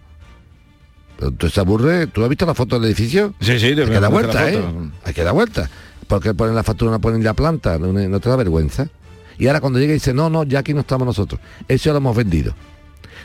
Pero 1.19 1.31
tú 1.33 1.49
se 1.49 1.61
aburre, 1.61 2.07
¿tú 2.09 2.23
has 2.23 2.29
visto 2.29 2.45
la 2.47 2.55
foto 2.55 2.77
del 2.79 2.87
edificio? 2.87 3.35
Sí, 3.41 3.59
sí, 3.59 3.67
Hay 3.67 3.75
que 3.77 4.01
dar 4.01 4.11
vuelta, 4.11 4.51
¿eh? 4.51 4.61
Hay 5.05 5.15
que 5.15 5.23
dar 5.23 5.33
vuelta. 5.33 5.71
Porque 6.07 6.35
ponen 6.35 6.55
la 6.55 6.63
factura, 6.63 6.91
no 6.91 7.01
ponen 7.01 7.23
la 7.25 7.35
planta, 7.35 7.79
no, 7.79 7.93
no 7.93 8.21
te 8.21 8.29
da 8.29 8.37
vergüenza. 8.37 8.89
Y 9.39 9.47
ahora 9.47 9.61
cuando 9.61 9.79
llega 9.79 9.93
y 9.93 9.95
dice, 9.95 10.15
no, 10.15 10.31
no, 10.31 10.45
ya 10.45 10.61
aquí 10.61 10.75
no 10.75 10.81
estamos 10.81 11.07
nosotros. 11.07 11.41
Eso 11.67 11.87
ya 11.87 11.93
lo 11.93 11.99
hemos 11.99 12.17
vendido. 12.17 12.55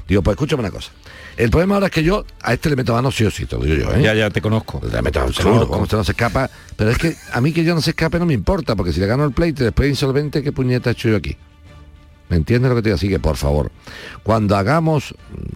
Digo, 0.07 0.23
pues 0.23 0.35
escúchame 0.35 0.61
una 0.61 0.71
cosa. 0.71 0.91
El 1.37 1.51
problema 1.51 1.75
ahora 1.75 1.87
es 1.87 1.93
que 1.93 2.03
yo 2.03 2.25
a 2.41 2.53
este 2.53 2.69
le 2.69 2.75
meto 2.75 2.93
mano 2.93 3.11
sí 3.11 3.23
o 3.23 3.31
sí, 3.31 3.45
te 3.45 3.55
lo 3.55 3.63
digo 3.63 3.77
yo, 3.77 3.93
¿eh? 3.93 4.01
Ya, 4.01 4.13
ya 4.13 4.29
te 4.29 4.41
conozco. 4.41 4.81
Le 4.91 5.01
meto 5.01 5.19
mano 5.19 5.31
seguro, 5.31 5.67
como 5.67 5.83
usted 5.83 5.97
no 5.97 6.03
se 6.03 6.11
escapa. 6.11 6.49
Pero 6.75 6.89
es 6.89 6.97
que 6.97 7.15
a 7.31 7.39
mí 7.41 7.53
que 7.53 7.63
yo 7.63 7.75
no 7.75 7.81
se 7.81 7.91
escape 7.91 8.19
no 8.19 8.25
me 8.25 8.33
importa, 8.33 8.75
porque 8.75 8.91
si 8.91 8.99
le 8.99 9.05
gano 9.05 9.23
el 9.23 9.31
pleito 9.31 9.63
y 9.63 9.65
después 9.65 9.85
es 9.85 9.91
insolvente, 9.91 10.41
¿qué 10.41 10.51
puñeta 10.51 10.89
he 10.89 10.93
hecho 10.93 11.09
yo 11.09 11.17
aquí? 11.17 11.37
¿Me 12.29 12.37
entiendes 12.37 12.69
lo 12.69 12.75
que 12.75 12.81
te 12.83 12.89
digo? 12.89 12.95
Así 12.95 13.09
que, 13.09 13.19
por 13.19 13.35
favor, 13.37 13.71
cuando 14.23 14.55
hagamos, 14.55 15.15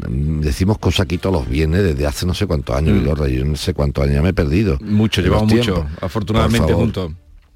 mm, 0.10 0.42
decimos 0.42 0.78
cosas 0.80 1.02
aquí 1.02 1.18
todos 1.18 1.36
los 1.36 1.48
viernes 1.50 1.84
desde 1.84 2.06
hace 2.08 2.26
no 2.26 2.34
sé 2.34 2.48
cuántos 2.48 2.76
años, 2.76 2.96
Mm. 2.98 3.00
Vigorra, 3.02 3.28
yo 3.28 3.46
no 3.46 3.56
sé 3.56 3.74
cuántos 3.74 4.04
años, 4.04 4.16
ya 4.16 4.22
me 4.24 4.30
he 4.30 4.34
perdido. 4.34 4.78
Mucho, 4.82 5.22
llevamos 5.22 5.54
mucho, 5.54 5.74
tiempos. 5.76 5.92
afortunadamente 6.02 6.74
juntos. 6.74 7.12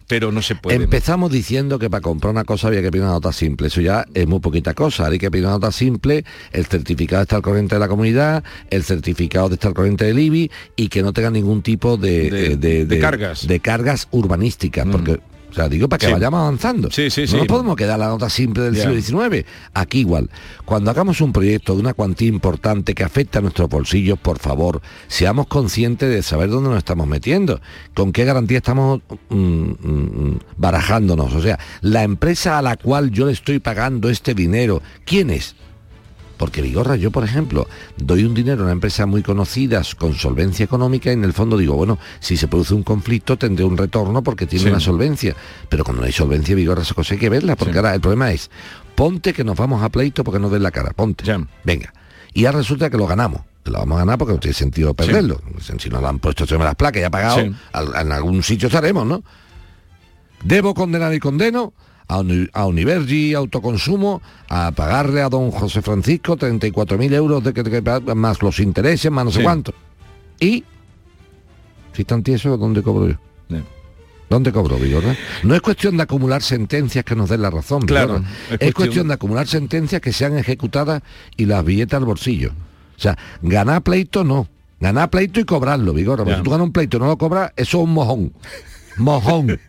Pero 0.09 0.31
no 0.31 0.41
se 0.41 0.55
puede. 0.55 0.77
Empezamos 0.81 1.29
diciendo 1.33 1.77
que 1.79 1.89
para 1.89 1.99
comprar 1.99 2.31
una 2.31 2.45
cosa 2.45 2.67
había 2.69 2.81
que 2.81 2.89
pedir 2.91 3.03
una 3.03 3.11
nota 3.11 3.33
simple. 3.33 3.67
Eso 3.67 3.81
ya 3.81 4.05
es 4.13 4.25
muy 4.25 4.39
poquita 4.39 4.73
cosa. 4.73 5.03
Ahora 5.03 5.11
hay 5.13 5.19
que 5.19 5.29
pedir 5.29 5.43
una 5.43 5.55
nota 5.55 5.69
simple, 5.73 6.23
el 6.53 6.65
certificado 6.65 7.19
de 7.19 7.23
estar 7.23 7.35
al 7.37 7.41
corriente 7.43 7.75
de 7.75 7.79
la 7.79 7.89
comunidad, 7.89 8.41
el 8.69 8.83
certificado 8.83 9.49
de 9.49 9.55
estar 9.55 9.67
al 9.69 9.73
corriente 9.75 10.05
del 10.05 10.17
IBI 10.17 10.49
y 10.77 10.87
que 10.87 11.03
no 11.03 11.11
tenga 11.11 11.29
ningún 11.29 11.61
tipo 11.61 11.97
de, 11.97 12.29
De- 12.29 12.45
eh, 12.45 12.49
de- 12.55 12.57
de 12.57 12.85
de- 12.85 12.99
cargas. 12.99 13.43
Mm. 13.43 13.47
de 13.47 13.59
cargas 13.59 14.07
urbanísticas. 14.11 14.85
Porque, 14.89 15.19
o 15.49 15.53
sea, 15.53 15.69
digo 15.69 15.87
para 15.87 15.97
que 15.99 16.07
Sí. 16.07 16.11
vayamos 16.11 16.39
avanzando. 16.41 16.91
Sí, 16.91 17.09
sí, 17.09 17.25
no 17.31 17.37
nos 17.39 17.47
podemos 17.47 17.75
quedar 17.75 17.97
la 17.97 18.07
nota 18.07 18.29
simple 18.29 18.63
del 18.69 18.75
siglo 18.75 18.93
XIX. 19.21 19.45
Aquí 19.73 19.99
igual. 19.99 20.29
Cuando 20.65 20.91
hagamos 20.91 21.21
un 21.21 21.31
proyecto 21.33 21.73
de 21.73 21.79
una 21.81 21.93
cuantía 21.93 22.27
importante 22.27 22.93
que 22.93 23.03
afecta 23.03 23.39
a 23.39 23.41
nuestros 23.41 23.69
bolsillos, 23.69 24.19
por 24.19 24.39
favor, 24.39 24.81
seamos 25.07 25.47
conscientes 25.47 26.09
de 26.09 26.21
saber 26.21 26.49
dónde 26.49 26.69
nos 26.69 26.77
estamos 26.79 27.07
metiendo, 27.07 27.61
con 27.93 28.11
qué 28.11 28.25
garantía 28.25 28.57
estamos 28.57 29.01
mm, 29.29 29.35
mm, 29.35 30.39
barajándonos. 30.57 31.33
O 31.33 31.41
sea, 31.41 31.57
la 31.81 32.03
empresa 32.03 32.57
a 32.57 32.61
la 32.61 32.75
cual 32.77 33.11
yo 33.11 33.25
le 33.27 33.31
estoy 33.31 33.59
pagando 33.59 34.09
este 34.09 34.33
dinero, 34.33 34.81
¿quién 35.05 35.29
es? 35.29 35.55
Porque 36.37 36.61
Vigorra, 36.61 36.95
yo 36.95 37.09
por 37.11 37.23
ejemplo, 37.23 37.67
doy 37.97 38.23
un 38.23 38.33
dinero 38.33 38.61
a 38.61 38.63
una 38.65 38.71
empresa 38.73 39.05
muy 39.05 39.23
conocida 39.23 39.81
con 39.97 40.13
solvencia 40.13 40.63
económica 40.63 41.09
y 41.09 41.13
en 41.13 41.23
el 41.23 41.33
fondo 41.33 41.57
digo, 41.57 41.75
bueno, 41.75 41.97
si 42.19 42.37
se 42.37 42.47
produce 42.47 42.73
un 42.75 42.83
conflicto 42.83 43.37
tendré 43.37 43.65
un 43.65 43.75
retorno 43.77 44.21
porque 44.23 44.45
tiene 44.45 44.63
Sí. 44.65 44.69
una 44.69 44.79
solvencia. 44.79 45.35
Pero 45.67 45.83
cuando 45.83 46.01
no 46.01 46.05
hay 46.05 46.13
solvencia, 46.13 46.55
Vigorra, 46.55 46.83
esa 46.83 46.93
cosa 46.93 47.15
hay 47.15 47.19
que 47.19 47.29
verla, 47.29 47.55
porque 47.55 47.77
ahora 47.77 47.93
el 47.95 48.01
problema 48.01 48.31
es, 48.31 48.49
ponte 48.95 49.33
que 49.33 49.43
nos 49.43 49.57
vamos 49.57 49.81
a 49.83 49.89
pleito 49.89 50.23
porque 50.23 50.39
no 50.39 50.49
den 50.49 50.63
la 50.63 50.71
cara, 50.71 50.91
ponte. 50.91 51.23
Venga. 51.63 51.93
Y 52.33 52.45
ahora 52.45 52.59
resulta 52.59 52.89
que 52.89 52.97
lo 52.97 53.07
ganamos. 53.07 53.41
Lo 53.65 53.79
vamos 53.79 53.97
a 53.97 53.99
ganar 53.99 54.17
porque 54.17 54.33
no 54.33 54.39
tiene 54.39 54.53
sentido 54.53 54.93
perderlo. 54.93 55.41
Si 55.79 55.89
nos 55.89 56.01
lo 56.01 56.07
han 56.07 56.19
puesto 56.19 56.45
sobre 56.45 56.63
las 56.63 56.75
placas 56.75 57.01
y 57.01 57.03
ha 57.03 57.09
pagado, 57.09 57.41
Sí. 57.41 57.51
al- 57.73 57.93
en 57.99 58.11
algún 58.13 58.41
sitio 58.43 58.67
estaremos, 58.67 59.05
¿no? 59.05 59.23
Debo 60.43 60.73
condenar 60.73 61.13
y 61.13 61.19
condeno 61.19 61.73
a, 62.07 62.19
Uni- 62.19 62.47
a 62.53 62.65
Univergi 62.65 63.33
Autoconsumo 63.33 64.21
a 64.49 64.71
pagarle 64.71 65.21
a 65.21 65.29
don 65.29 65.51
José 65.51 65.81
Francisco 65.81 66.37
34.000 66.37 67.13
euros 67.13 67.43
de 67.43 67.53
que, 67.53 67.63
de 67.63 67.81
que- 67.83 68.15
más 68.15 68.41
los 68.41 68.59
intereses, 68.59 69.11
más 69.11 69.25
no 69.25 69.31
sé 69.31 69.39
Sí. 69.39 69.43
cuánto. 69.43 69.73
Y, 70.39 70.63
si 71.93 72.01
están 72.03 72.23
tiesos, 72.23 72.59
¿dónde 72.59 72.81
cobro 72.83 73.09
yo? 73.09 73.15
¿Dónde 74.29 74.51
cobro, 74.51 74.75
Vigorra? 74.77 75.15
No 75.43 75.55
es 75.55 75.61
cuestión 75.61 75.95
de 75.95 76.03
acumular 76.03 76.41
sentencias 76.43 77.05
que 77.05 77.15
nos 77.15 77.29
den 77.29 77.41
la 77.41 77.49
razón, 77.49 77.83
Claro, 77.83 78.17
es 78.17 78.21
es, 78.23 78.57
cuestión- 78.57 78.73
cuestión... 78.73 79.07
de 79.07 79.13
acumular 79.13 79.47
sentencias 79.47 80.01
que 80.01 80.11
sean 80.11 80.37
ejecutadas 80.37 81.01
y 81.37 81.45
las 81.45 81.63
billetas 81.63 81.97
al 81.99 82.03
bolsillo. 82.05 82.51
O 82.97 82.99
sea, 82.99 83.17
ganar 83.41 83.83
pleito 83.83 84.25
no. 84.25 84.49
Ganar 84.81 85.09
pleito 85.09 85.39
y 85.39 85.45
cobrarlo, 85.45 85.93
Vigorra. 85.93 86.25
Porque 86.25 86.37
si 86.39 86.43
tú 86.43 86.49
ganas 86.51 86.65
un 86.65 86.73
pleito 86.73 86.97
y 86.97 86.99
no 86.99 87.05
lo 87.07 87.17
cobras, 87.17 87.53
eso 87.55 87.77
es 87.77 87.83
un 87.85 87.93
mojón. 87.93 88.33
Mojón. 88.97 89.59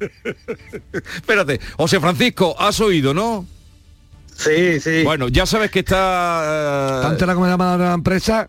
Espérate, 1.15 1.61
José 1.77 2.01
Francisco, 2.01 2.55
has 2.59 2.81
oído, 2.81 3.13
¿no? 3.15 3.47
Sí, 4.37 4.81
sí. 4.81 5.03
Bueno, 5.03 5.29
ya 5.29 5.47
sabes 5.47 5.71
que 5.71 5.81
está... 5.81 7.01
¿Te 7.03 7.07
has 7.07 7.13
enterado 7.13 7.37
cómo 7.37 7.47
se 7.47 7.51
llama 7.51 7.71
la 7.73 7.77
nueva 7.77 7.95
empresa? 7.95 8.49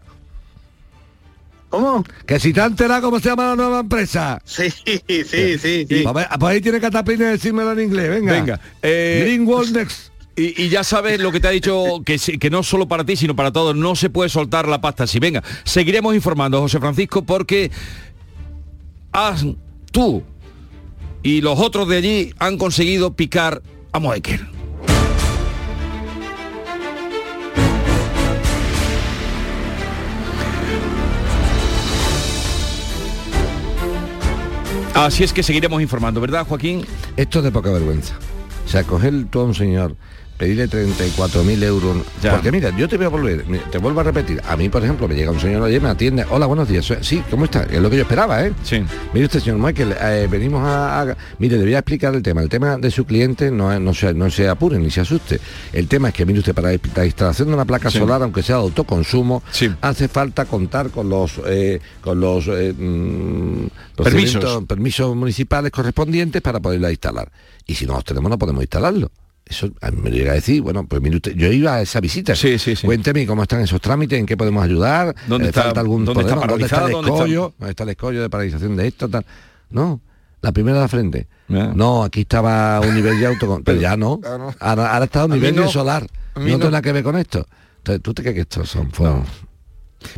¿Cómo? 1.69 2.03
Que 2.25 2.39
si 2.39 2.51
te 2.53 2.61
has 2.61 2.67
enterado 2.71 3.01
cómo 3.03 3.19
se 3.19 3.30
llama 3.30 3.47
la 3.49 3.55
nueva 3.55 3.80
empresa. 3.82 4.41
Sí, 4.43 4.69
sí, 4.71 5.01
sí, 5.07 5.57
sí. 5.59 5.86
Pues, 6.03 6.13
ve- 6.15 6.27
pues 6.39 6.51
ahí 6.53 6.61
tiene 6.61 6.80
catapina 6.80 7.25
y 7.25 7.32
decírmelo 7.32 7.71
en 7.73 7.80
inglés, 7.82 8.09
venga. 8.09 8.34
Venga, 8.34 8.59
eh, 8.82 9.21
Green 9.25 9.73
Next. 9.73 10.09
Y, 10.36 10.63
y 10.63 10.69
ya 10.69 10.84
sabes 10.84 11.19
lo 11.19 11.32
que 11.32 11.39
te 11.39 11.47
ha 11.47 11.51
dicho, 11.51 12.01
que, 12.05 12.17
sí- 12.17 12.38
que 12.39 12.49
no 12.49 12.63
solo 12.63 12.88
para 12.88 13.03
ti, 13.03 13.15
sino 13.15 13.36
para 13.36 13.51
todos, 13.51 13.75
no 13.75 13.95
se 13.95 14.09
puede 14.09 14.30
soltar 14.30 14.67
la 14.67 14.80
pasta 14.82 15.03
así. 15.03 15.19
Venga, 15.19 15.43
seguiremos 15.63 16.15
informando, 16.15 16.59
José 16.61 16.80
Francisco, 16.80 17.23
porque 17.23 17.69
has, 19.11 19.45
tú 19.91 20.23
y 21.24 21.41
los 21.41 21.59
otros 21.59 21.88
de 21.88 21.97
allí 21.97 22.34
han 22.39 22.57
conseguido 22.57 23.13
picar 23.13 23.61
a 23.91 23.99
Moekel. 23.99 24.47
Así 34.93 35.24
es 35.24 35.32
que 35.32 35.43
seguiremos 35.43 35.82
informando, 35.82 36.20
¿verdad, 36.20 36.45
Joaquín? 36.45 36.86
Esto 37.15 37.39
es 37.39 37.45
de 37.45 37.51
poca 37.51 37.72
vergüenza. 37.72 38.15
O 38.70 38.72
sea, 38.72 38.84
coger 38.84 39.26
tú 39.32 39.39
a 39.39 39.45
un 39.45 39.55
señor 39.55 39.95
pedirle 40.38 40.70
34.000 40.70 41.63
euros. 41.63 41.97
Porque 42.22 42.51
mira, 42.51 42.70
yo 42.78 42.88
te 42.88 42.97
voy 42.97 43.07
a 43.07 43.09
volver, 43.09 43.43
te 43.72 43.78
vuelvo 43.80 43.99
a 44.01 44.03
repetir. 44.03 44.39
A 44.47 44.55
mí, 44.55 44.70
por 44.70 44.82
ejemplo, 44.84 45.05
me 45.07 45.15
llega 45.15 45.32
un 45.32 45.39
señor 45.39 45.63
ayer, 45.63 45.82
me 45.82 45.89
atiende. 45.89 46.24
Hola, 46.30 46.45
buenos 46.45 46.70
días. 46.70 46.86
Soy- 46.86 46.99
Sí, 47.01 47.22
¿cómo 47.32 47.45
está? 47.45 47.63
Es 47.63 47.82
lo 47.82 47.89
que 47.89 47.95
yo 47.97 48.03
esperaba, 48.03 48.45
¿eh? 48.45 48.53
Sí. 48.63 48.82
Mire 49.11 49.26
usted, 49.26 49.39
señor 49.41 49.57
Michael, 49.57 49.95
eh, 49.99 50.28
venimos 50.32 50.63
a, 50.63 51.01
a- 51.01 51.17
Mire, 51.39 51.57
le 51.57 51.63
voy 51.63 51.74
a 51.74 51.80
explicar 51.80 52.13
el 52.15 52.22
tema. 52.22 52.41
El 52.43 52.47
tema 52.47 52.78
de 52.78 52.89
su 52.91 53.05
cliente 53.05 53.49
no, 53.51 53.78
no, 53.80 53.93
se, 53.95 54.13
no 54.13 54.30
se 54.30 54.47
apure 54.47 54.78
ni 54.78 54.91
se 54.91 55.01
asuste. 55.01 55.41
El 55.74 55.88
tema 55.88 56.09
es 56.09 56.13
que, 56.13 56.26
mire 56.28 56.39
usted, 56.39 56.53
para 56.53 56.70
la 56.95 57.05
instalación 57.05 57.47
de 57.49 57.55
una 57.55 57.65
placa 57.65 57.89
Sí. 57.89 57.97
solar, 57.97 58.22
aunque 58.22 58.43
sea 58.43 58.57
de 58.57 58.61
autoconsumo, 58.61 59.41
hace 59.82 60.07
falta 60.07 60.45
contar 60.45 60.91
con 60.91 61.09
los 61.09 61.34
eh, 61.47 61.82
con 62.01 62.20
los 62.22 62.47
eh, 62.47 62.74
mm, 62.78 63.65
Permisos. 64.03 64.63
permisos 64.65 65.15
municipales 65.17 65.72
correspondientes 65.72 66.41
para 66.41 66.59
poderla 66.61 66.91
instalar. 66.91 67.30
Y 67.70 67.76
si 67.76 67.86
no 67.86 67.93
los 67.93 68.03
tenemos, 68.03 68.32
no 68.32 68.38
podemos 68.39 68.63
instalarlo. 68.63 69.11
Eso 69.45 69.70
a 69.82 69.91
mí 69.91 70.01
me 70.01 70.09
llega 70.09 70.32
a 70.32 70.36
decir, 70.36 70.61
bueno, 70.63 70.88
pues 70.88 71.01
mire 71.03 71.17
usted, 71.17 71.34
yo 71.36 71.51
iba 71.51 71.76
a 71.76 71.82
esa 71.82 71.99
visita. 71.99 72.34
Cuénteme 72.84 73.28
cómo 73.28 73.43
están 73.43 73.61
esos 73.61 73.80
trámites, 73.80 74.20
en 74.20 74.26
qué 74.26 74.36
podemos 74.36 74.63
ayudar, 74.63 75.15
¿Dónde 75.28 75.45
Eh, 75.45 75.49
está- 75.49 75.63
falta 75.63 75.80
algún 75.82 76.03
dónde 76.03 76.22
está 76.22 76.34
problema, 76.34 76.51
dónde 76.51 76.65
está 76.65 76.86
el? 76.86 76.91
¿Dónde 76.91 77.09
está- 77.11 77.15
escollo, 77.24 77.53
¿Dónde 77.59 77.70
está 77.72 77.84
el 77.84 77.89
escollo 77.89 78.22
de 78.24 78.30
paralización 78.30 78.76
de 78.76 78.88
esto, 78.88 79.07
tal? 79.07 79.24
No, 79.70 80.01
la 80.41 80.51
primera 80.51 80.78
de 80.78 80.82
la 80.82 80.88
frente. 80.88 81.28
No, 81.47 82.03
aquí 82.03 82.22
estaba 82.22 82.80
un 82.80 82.93
nivel 82.95 83.20
de 83.20 83.26
auto, 83.28 83.61
pero, 83.65 83.80
ya 83.80 83.95
no. 83.97 84.20
Ahora, 84.59 84.93
ahora 84.93 85.05
está 85.05 85.26
un 85.26 85.32
nivel 85.32 85.55
no. 85.55 85.61
de 85.63 85.67
solar. 85.70 86.07
No 86.36 86.41
mí 86.41 86.47
tiene 86.47 86.63
no. 86.65 86.72
nada 86.72 86.82
que 86.82 86.91
ver 86.91 87.03
con 87.03 87.17
esto. 87.17 87.45
Entonces, 87.78 88.01
¿tú 88.01 88.13
te 88.15 88.22
crees 88.24 88.36
que 88.36 88.41
estos 88.41 88.67
son 88.70 88.89
fuegos? 88.91 89.28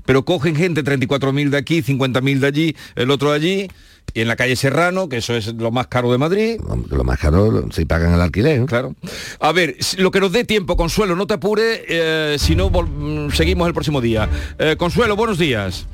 Pero 0.06 0.24
cogen 0.26 0.56
gente, 0.56 0.84
34.000 0.84 1.50
de 1.50 1.58
aquí, 1.58 1.82
50.000 1.82 2.40
de 2.40 2.48
allí, 2.48 2.76
el 2.96 3.12
otro 3.12 3.32
de 3.32 3.36
allí, 3.36 3.68
y 4.14 4.22
en 4.22 4.28
la 4.28 4.36
calle 4.36 4.56
Serrano, 4.56 5.08
que 5.10 5.18
eso 5.18 5.36
es 5.36 5.54
lo 5.54 5.72
más 5.72 5.88
caro 5.88 6.12
de 6.12 6.18
Madrid. 6.18 6.60
Lo 6.90 7.04
más 7.04 7.18
caro 7.20 7.72
si 7.72 7.86
pagan 7.86 8.14
el 8.14 8.22
alquiler. 8.22 8.66
Claro. 8.66 8.94
A 9.40 9.52
ver, 9.52 9.78
lo 9.98 10.12
que 10.12 10.20
nos 10.20 10.32
dé 10.32 10.44
tiempo, 10.44 10.76
Consuelo, 10.76 11.16
no 11.16 11.28
te 11.28 11.36
apure, 11.36 11.84
eh, 11.88 12.36
si 12.40 12.56
no 12.56 12.70
mm, 12.70 13.32
seguimos 13.32 13.68
el 13.68 13.74
próximo 13.74 14.02
día. 14.02 14.28
Eh, 14.60 14.76
Consuelo, 14.78 15.16
buenos 15.16 15.38
días. 15.38 15.86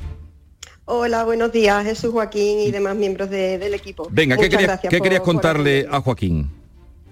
Hola, 0.86 1.24
buenos 1.24 1.52
días, 1.52 1.84
Jesús 1.84 2.12
Joaquín 2.12 2.60
y 2.60 2.70
demás 2.70 2.96
miembros 2.96 3.28
de- 3.28 3.58
del 3.58 3.74
equipo. 3.74 4.08
Venga, 4.10 4.36
¿qué 4.36 4.48
querías, 4.48 4.62
gracias 4.68 4.90
qué 4.90 4.96
por- 4.98 5.04
querías 5.04 5.20
por 5.20 5.34
contarle 5.34 5.86
a 5.90 6.00
Joaquín? 6.00 6.50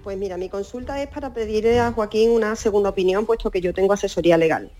Pues 0.03 0.17
mira, 0.17 0.37
mi 0.39 0.49
consulta 0.49 1.03
es 1.03 1.09
para 1.09 1.35
pedirle 1.35 1.79
a 1.79 1.93
Joaquín 1.93 2.31
una 2.31 2.57
segunda 2.57 2.89
opinión, 2.91 3.27
puesto 3.27 3.51
que 3.51 3.61
yo 3.61 3.75
tengo 3.75 3.93
asesoría 3.93 4.39
legal. 4.39 4.71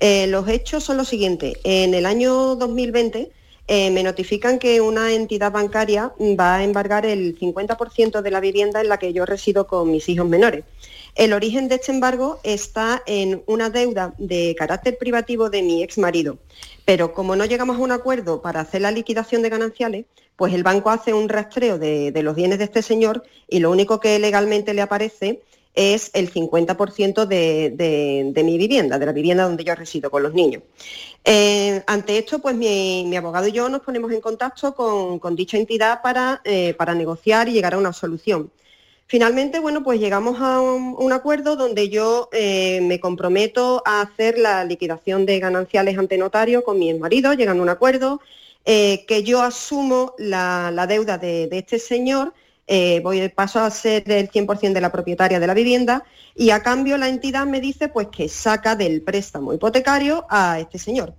Eh, 0.00 0.26
los 0.26 0.48
hechos 0.48 0.84
son 0.84 0.96
los 0.96 1.08
siguientes. 1.08 1.54
En 1.64 1.94
el 1.94 2.06
año 2.06 2.54
2020 2.56 3.30
eh, 3.68 3.90
me 3.90 4.02
notifican 4.02 4.58
que 4.58 4.80
una 4.80 5.12
entidad 5.12 5.50
bancaria 5.50 6.12
va 6.38 6.56
a 6.56 6.64
embargar 6.64 7.06
el 7.06 7.38
50% 7.38 8.20
de 8.20 8.30
la 8.30 8.40
vivienda 8.40 8.80
en 8.80 8.88
la 8.88 8.98
que 8.98 9.12
yo 9.12 9.26
resido 9.26 9.66
con 9.66 9.90
mis 9.90 10.08
hijos 10.08 10.28
menores. 10.28 10.64
El 11.16 11.32
origen 11.32 11.68
de 11.68 11.76
este 11.76 11.92
embargo 11.92 12.38
está 12.44 13.02
en 13.06 13.42
una 13.46 13.70
deuda 13.70 14.14
de 14.18 14.54
carácter 14.56 14.98
privativo 14.98 15.48
de 15.48 15.62
mi 15.62 15.82
ex 15.82 15.96
marido. 15.96 16.38
Pero 16.84 17.14
como 17.14 17.34
no 17.34 17.46
llegamos 17.46 17.76
a 17.76 17.80
un 17.80 17.90
acuerdo 17.90 18.42
para 18.42 18.60
hacer 18.60 18.82
la 18.82 18.90
liquidación 18.90 19.40
de 19.42 19.48
gananciales, 19.48 20.04
pues 20.36 20.52
el 20.52 20.62
banco 20.62 20.90
hace 20.90 21.14
un 21.14 21.30
rastreo 21.30 21.78
de, 21.78 22.12
de 22.12 22.22
los 22.22 22.36
bienes 22.36 22.58
de 22.58 22.64
este 22.64 22.82
señor 22.82 23.24
y 23.48 23.60
lo 23.60 23.70
único 23.70 23.98
que 23.98 24.18
legalmente 24.18 24.74
le 24.74 24.82
aparece 24.82 25.40
es 25.76 26.10
el 26.14 26.30
50% 26.32 27.26
de, 27.26 27.70
de- 27.70 28.42
mi 28.44 28.58
vivienda, 28.58 28.98
de 28.98 29.06
la 29.06 29.12
vivienda 29.12 29.44
donde 29.44 29.64
yo 29.64 29.74
resido 29.76 30.10
con 30.10 30.22
los 30.24 30.34
niños. 30.34 30.62
Eh, 31.24 31.82
ante 31.86 32.18
esto, 32.18 32.38
pues 32.40 32.54
mi, 32.56 33.04
mi 33.06 33.16
abogado 33.16 33.46
y 33.48 33.52
yo 33.52 33.68
nos 33.68 33.82
ponemos 33.82 34.12
en 34.12 34.20
contacto 34.20 34.74
con, 34.74 35.18
con 35.18 35.36
dicha 35.36 35.56
entidad 35.58 36.02
para, 36.02 36.40
eh, 36.44 36.74
para 36.74 36.94
negociar 36.94 37.48
y 37.48 37.52
llegar 37.52 37.74
a 37.74 37.78
una 37.78 37.92
solución. 37.92 38.50
Finalmente, 39.06 39.60
bueno, 39.60 39.84
pues 39.84 40.00
llegamos 40.00 40.40
a 40.40 40.60
un, 40.60 41.12
acuerdo 41.12 41.56
donde 41.56 41.88
yo 41.88 42.28
eh, 42.32 42.80
me 42.82 42.98
comprometo 43.00 43.82
a 43.86 44.00
hacer 44.02 44.38
la 44.38 44.64
liquidación 44.64 45.26
de 45.26 45.38
gananciales 45.38 45.96
ante 45.98 46.18
notario 46.18 46.64
con 46.64 46.78
mi 46.78 46.92
marido, 46.94 47.32
llegando 47.34 47.62
a 47.62 47.64
un 47.64 47.68
acuerdo, 47.70 48.20
que 48.64 49.22
yo 49.24 49.42
asumo 49.42 50.14
la, 50.18 50.72
la 50.74 50.86
deuda 50.88 51.18
de, 51.18 51.46
de 51.46 51.58
este 51.58 51.78
señor, 51.78 52.34
eh, 52.66 53.00
voy, 53.02 53.28
paso 53.28 53.60
a 53.60 53.70
ser 53.70 54.10
el 54.10 54.30
100% 54.30 54.72
de 54.72 54.80
la 54.80 54.90
propietaria 54.90 55.38
de 55.38 55.46
la 55.46 55.54
vivienda 55.54 56.04
y 56.34 56.50
a 56.50 56.62
cambio 56.62 56.98
la 56.98 57.08
entidad 57.08 57.46
me 57.46 57.60
dice 57.60 57.88
pues 57.88 58.08
que 58.08 58.28
saca 58.28 58.74
del 58.74 59.02
préstamo 59.02 59.52
hipotecario 59.52 60.26
a 60.28 60.58
este 60.58 60.78
señor. 60.78 61.14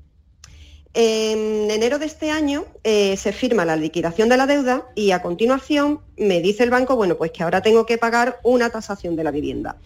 En 0.94 1.70
enero 1.70 2.00
de 2.00 2.08
este 2.08 2.32
año 2.32 2.66
eh, 2.84 3.16
se 3.18 3.32
firma 3.32 3.66
la 3.66 3.76
liquidación 3.76 4.30
de 4.30 4.38
la 4.38 4.48
deuda 4.48 4.88
y 4.96 5.12
a 5.12 5.22
continuación 5.22 6.02
me 6.18 6.42
dice 6.42 6.64
el 6.64 6.70
banco, 6.70 6.96
bueno, 6.96 7.18
pues 7.18 7.32
que 7.32 7.44
ahora 7.44 7.62
tengo 7.62 7.86
que 7.86 7.98
pagar 7.98 8.40
una 8.44 8.70
tasación 8.70 9.16
de 9.16 9.24
la 9.24 9.32
vivienda. 9.32 9.78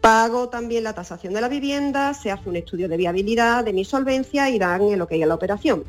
Pago 0.00 0.48
también 0.48 0.84
la 0.84 0.94
tasación 0.94 1.34
de 1.34 1.40
la 1.40 1.48
vivienda, 1.48 2.14
se 2.14 2.30
hace 2.30 2.48
un 2.48 2.56
estudio 2.56 2.88
de 2.88 2.96
viabilidad 2.96 3.64
de 3.64 3.72
mi 3.72 3.84
solvencia 3.84 4.48
y 4.48 4.58
dan 4.58 4.82
el 4.82 5.02
ok 5.02 5.12
a 5.12 5.26
la 5.26 5.34
operación. 5.34 5.84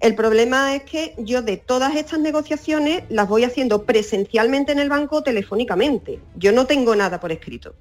El 0.00 0.14
problema 0.14 0.74
es 0.74 0.84
que 0.84 1.14
yo 1.18 1.42
de 1.42 1.58
todas 1.58 1.94
estas 1.94 2.18
negociaciones 2.20 3.02
las 3.10 3.28
voy 3.28 3.44
haciendo 3.44 3.84
presencialmente 3.84 4.72
en 4.72 4.78
el 4.78 4.88
banco 4.88 5.16
o 5.16 5.22
telefónicamente. 5.22 6.20
Yo 6.36 6.52
no 6.52 6.66
tengo 6.66 6.96
nada 6.96 7.20
por 7.20 7.32
escrito. 7.32 7.74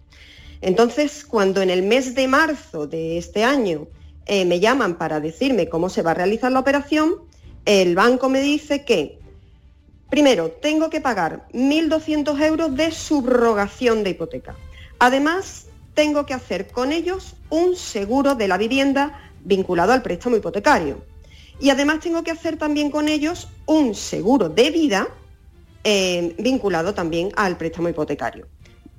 Entonces, 0.60 1.24
cuando 1.24 1.62
en 1.62 1.70
el 1.70 1.82
mes 1.82 2.16
de 2.16 2.28
marzo 2.28 2.88
de 2.88 3.18
este 3.18 3.46
año 3.46 3.88
eh, 4.26 4.44
me 4.44 4.60
llaman 4.60 4.98
para 4.98 5.22
decirme 5.22 5.70
cómo 5.70 5.90
se 5.90 6.02
va 6.02 6.12
a 6.12 6.16
realizar 6.16 6.52
la 6.52 6.60
operación, 6.60 7.16
el 7.64 7.96
banco 7.96 8.28
me 8.28 8.42
dice 8.42 8.84
que, 8.84 9.20
primero, 10.10 10.52
tengo 10.52 10.90
que 10.90 11.00
pagar 11.00 11.48
1.200 11.54 12.42
euros 12.42 12.76
de 12.76 12.92
subrogación 12.92 14.04
de 14.04 14.10
hipoteca. 14.10 14.58
Además, 15.00 15.68
tengo 15.94 16.26
que 16.26 16.34
hacer 16.34 16.68
con 16.68 16.92
ellos 16.92 17.36
un 17.50 17.78
seguro 17.78 18.36
de 18.36 18.50
la 18.50 18.58
vivienda 18.58 19.32
vinculado 19.46 19.94
al 19.94 20.02
préstamo 20.02 20.36
hipotecario. 20.36 21.02
Y 21.60 21.70
además 21.70 22.00
tengo 22.00 22.24
que 22.24 22.32
hacer 22.32 22.58
también 22.58 22.90
con 22.90 23.08
ellos 23.08 23.48
un 23.66 23.94
seguro 23.96 24.50
de 24.50 24.72
vida 24.72 25.08
eh, 25.84 26.36
vinculado 26.40 26.94
también 26.94 27.32
al 27.36 27.58
préstamo 27.58 27.90
hipotecario. 27.90 28.48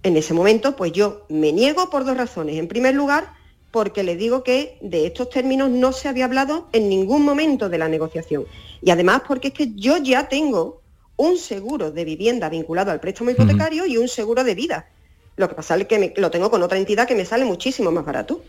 En 0.02 0.16
ese 0.16 0.32
momento, 0.34 0.76
pues 0.76 0.92
yo 0.92 1.26
me 1.28 1.52
niego 1.52 1.90
por 1.90 2.04
dos 2.04 2.16
razones. 2.16 2.56
En 2.56 2.68
primer 2.68 2.94
lugar, 2.94 3.32
porque 3.70 4.02
le 4.02 4.16
digo 4.16 4.42
que 4.42 4.78
de 4.80 5.06
estos 5.06 5.30
términos 5.30 5.70
no 5.70 5.92
se 5.92 6.08
había 6.08 6.24
hablado 6.24 6.68
en 6.72 6.88
ningún 6.88 7.22
momento 7.24 7.68
de 7.68 7.78
la 7.78 7.88
negociación. 7.88 8.44
Y 8.82 8.90
además 8.90 9.22
porque 9.26 9.48
es 9.48 9.54
que 9.54 9.72
yo 9.74 9.98
ya 9.98 10.28
tengo 10.28 10.80
un 11.16 11.36
seguro 11.36 11.90
de 11.90 12.04
vivienda 12.04 12.48
vinculado 12.48 12.90
al 12.90 13.00
préstamo 13.00 13.30
hipotecario 13.30 13.84
y 13.86 13.98
un 13.98 14.08
seguro 14.08 14.42
de 14.42 14.54
vida. 14.54 14.88
Lo 15.36 15.48
que 15.48 15.54
pasa 15.54 15.76
es 15.76 15.86
que 15.86 15.98
me- 15.98 16.14
lo 16.16 16.30
tengo 16.30 16.50
con 16.50 16.62
otra 16.62 16.78
entidad 16.78 17.06
que 17.06 17.14
me 17.14 17.26
sale 17.26 17.44
muchísimo 17.44 17.90
más 17.90 18.04
barato. 18.06 18.42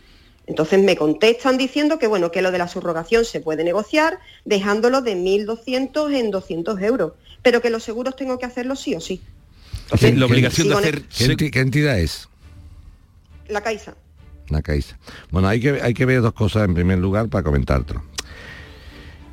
Entonces 0.47 0.79
me 0.83 0.95
contestan 0.97 1.57
diciendo 1.57 1.99
que 1.99 2.07
bueno, 2.07 2.31
que 2.31 2.41
lo 2.41 2.51
de 2.51 2.57
la 2.57 2.67
subrogación 2.67 3.25
se 3.25 3.39
puede 3.39 3.63
negociar 3.63 4.19
dejándolo 4.43 5.01
de 5.01 5.15
1.200 5.15 6.13
en 6.13 6.31
200 6.31 6.81
euros, 6.81 7.13
pero 7.41 7.61
que 7.61 7.69
los 7.69 7.83
seguros 7.83 8.15
tengo 8.15 8.37
que 8.39 8.45
hacerlo 8.45 8.75
sí 8.75 8.95
o 8.95 8.99
sí. 8.99 9.21
la 10.15 10.25
obligación 10.25 10.67
de 10.69 10.73
hacer... 10.75 11.01
¿Qué, 11.03 11.25
enti- 11.27 11.51
qué 11.51 11.59
entidad 11.59 11.99
es? 11.99 12.27
La 13.47 13.61
Caixa. 13.61 13.95
La 14.49 14.61
Caixa. 14.61 14.97
Bueno, 15.29 15.47
hay 15.47 15.59
que, 15.61 15.81
hay 15.81 15.93
que 15.93 16.05
ver 16.05 16.21
dos 16.21 16.33
cosas 16.33 16.65
en 16.65 16.73
primer 16.73 16.99
lugar 16.99 17.29
para 17.29 17.43
comentártelo. 17.43 18.03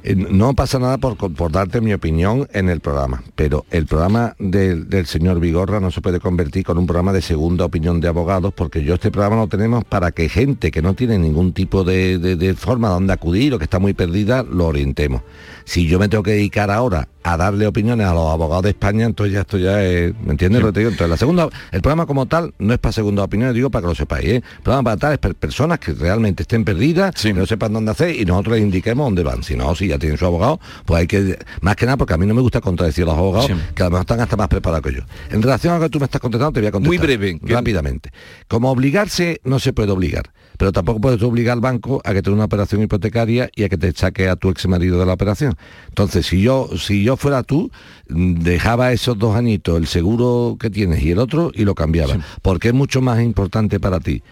Eh, 0.04 0.14
No 0.14 0.54
pasa 0.54 0.78
nada 0.78 0.98
por, 0.98 1.16
por 1.16 1.50
darte 1.52 1.80
mi 1.80 1.92
opinión 1.92 2.48
en 2.52 2.68
el 2.68 2.80
programa, 2.80 3.22
pero 3.34 3.64
el 3.70 3.86
programa 3.86 4.34
del, 4.38 5.06
señor 5.06 5.40
Vigorra 5.40 5.80
no 5.80 5.90
se 5.90 6.00
puede 6.00 6.20
convertir 6.20 6.64
con 6.64 6.78
un 6.78 6.86
programa 6.86 7.12
de 7.12 7.20
segunda 7.22 7.64
opinión 7.64 8.00
de 8.00 8.08
abogados, 8.08 8.52
porque 8.54 8.84
yo 8.84 8.94
este 8.94 9.10
programa 9.10 9.36
lo 9.36 9.48
tenemos 9.48 9.84
para 9.84 10.12
que 10.12 10.28
gente 10.28 10.70
que 10.70 10.82
no 10.82 10.94
tiene 10.94 11.18
ningún 11.18 11.52
tipo 11.52 11.82
de, 11.84 12.18
de- 12.18 12.36
de 12.36 12.54
forma 12.54 12.88
donde 12.88 13.12
acudir 13.12 13.54
o 13.54 13.58
que 13.58 13.64
está 13.64 13.78
muy 13.78 13.92
perdida, 13.94 14.42
lo 14.42 14.66
orientemos. 14.66 15.22
Si 15.68 15.86
yo 15.86 15.98
me 15.98 16.08
tengo 16.08 16.22
que 16.22 16.30
dedicar 16.30 16.70
ahora 16.70 17.08
a 17.22 17.36
darle 17.36 17.66
opiniones 17.66 18.06
a 18.06 18.14
los 18.14 18.32
abogados 18.32 18.62
de 18.62 18.70
España, 18.70 19.04
entonces 19.04 19.34
ya 19.34 19.40
esto 19.42 19.58
ya 19.58 19.84
es, 19.84 20.14
¿me 20.24 20.30
entiendes 20.30 20.62
lo 20.62 20.68
que 20.68 20.72
te 20.72 20.80
digo? 20.80 20.92
Entonces 20.92 21.10
la 21.10 21.16
segunda, 21.18 21.46
el 21.72 21.82
programa 21.82 22.06
como 22.06 22.24
tal 22.24 22.54
no 22.58 22.72
es 22.72 22.78
para 22.78 22.92
segunda 22.94 23.22
opinión, 23.22 23.52
digo 23.52 23.68
para 23.68 23.82
que 23.82 23.88
lo 23.88 23.94
sepáis, 23.94 24.26
¿eh? 24.28 24.36
El 24.36 24.62
programa 24.62 24.84
para 24.84 24.96
tal 24.96 25.12
es 25.12 25.18
para 25.18 25.34
personas 25.34 25.78
que 25.78 25.92
realmente 25.92 26.44
estén 26.44 26.64
perdidas, 26.64 27.14
que 27.34 27.34
no 27.34 27.44
sepan 27.44 27.74
dónde 27.74 27.90
hacer 27.90 28.16
y 28.18 28.24
nosotros 28.24 28.54
les 28.56 28.64
indiquemos 28.64 29.04
dónde 29.04 29.22
van. 29.24 29.42
Si 29.42 29.56
no, 29.56 29.74
si 29.74 29.88
ya 29.88 29.98
tienen 29.98 30.16
su 30.16 30.24
abogado, 30.24 30.58
pues 30.86 31.00
hay 31.00 31.06
que, 31.06 31.38
más 31.60 31.76
que 31.76 31.84
nada, 31.84 31.98
porque 31.98 32.14
a 32.14 32.16
mí 32.16 32.24
no 32.26 32.32
me 32.32 32.40
gusta 32.40 32.62
contradecir 32.62 33.04
a 33.04 33.08
los 33.08 33.18
abogados, 33.18 33.50
que 33.74 33.82
a 33.82 33.86
lo 33.86 33.90
mejor 33.90 34.00
están 34.04 34.20
hasta 34.20 34.36
más 34.38 34.48
preparados 34.48 34.86
que 34.90 34.96
yo. 34.96 35.02
En 35.30 35.42
relación 35.42 35.74
a 35.74 35.76
lo 35.78 35.82
que 35.84 35.90
tú 35.90 35.98
me 35.98 36.06
estás 36.06 36.22
contestando, 36.22 36.52
te 36.54 36.60
voy 36.60 36.68
a 36.68 36.72
contestar. 36.72 36.98
Muy 36.98 37.06
breve, 37.06 37.38
que- 37.38 37.52
Rápidamente. 37.52 38.10
Como 38.48 38.70
obligarse, 38.70 39.42
no 39.44 39.58
se 39.58 39.74
puede 39.74 39.92
obligar. 39.92 40.30
Pero 40.56 40.72
tampoco 40.72 41.00
puedes 41.00 41.22
obligar 41.22 41.52
al 41.52 41.60
banco 41.60 42.00
a 42.04 42.12
que 42.12 42.20
te 42.22 42.30
dé 42.30 42.34
una 42.34 42.46
operación 42.46 42.82
hipotecaria 42.82 43.48
y 43.54 43.62
a 43.64 43.68
que 43.68 43.76
te 43.76 43.92
saque 43.92 44.28
a 44.28 44.34
tu 44.34 44.48
ex 44.48 44.66
marido 44.66 44.98
de 44.98 45.06
la 45.06 45.12
operación. 45.12 45.54
Entonces, 45.88 46.26
si 46.26 46.40
yo, 46.40 46.68
si 46.76 47.02
yo 47.02 47.16
fuera 47.16 47.42
tú, 47.42 47.70
dejaba 48.08 48.92
esos 48.92 49.18
dos 49.18 49.36
añitos, 49.36 49.76
el 49.76 49.86
seguro 49.86 50.56
que 50.60 50.70
tienes 50.70 51.02
y 51.02 51.10
el 51.10 51.18
otro, 51.18 51.50
y 51.54 51.64
lo 51.64 51.74
cambiaba. 51.74 52.18
Porque 52.42 52.68
es 52.68 52.74
mucho 52.74 53.00
más 53.00 53.20
importante 53.20 53.80
para 53.80 54.00
ti 54.00 54.22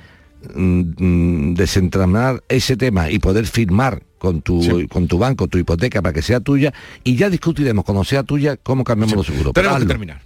mm, 0.55 0.81
mm, 0.99 1.55
desentranar 1.55 2.43
ese 2.49 2.77
tema 2.77 3.11
y 3.11 3.18
poder 3.18 3.47
firmar 3.47 4.03
con 4.18 4.43
tu, 4.43 4.87
con 4.89 5.09
tu 5.09 5.18
banco 5.18 5.47
tu 5.47 5.59
hipoteca 5.59 6.03
para 6.03 6.12
que 6.12 6.22
sea 6.22 6.41
tuya 6.41 6.72
y 7.05 7.16
ya 7.16 7.31
discutiremos 7.31 7.85
cuando 7.85 8.03
sea 8.05 8.22
tuya 8.22 8.57
cómo 8.57 8.85
cambiamos 8.85 9.16
los 9.16 9.27
seguros. 9.27 9.53
Tenemos 9.53 9.81
que 9.81 9.87
terminar. 9.87 10.22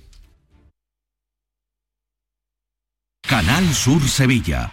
Canal 3.23 3.65
Sur 3.75 4.03
Sevilla. 4.03 4.73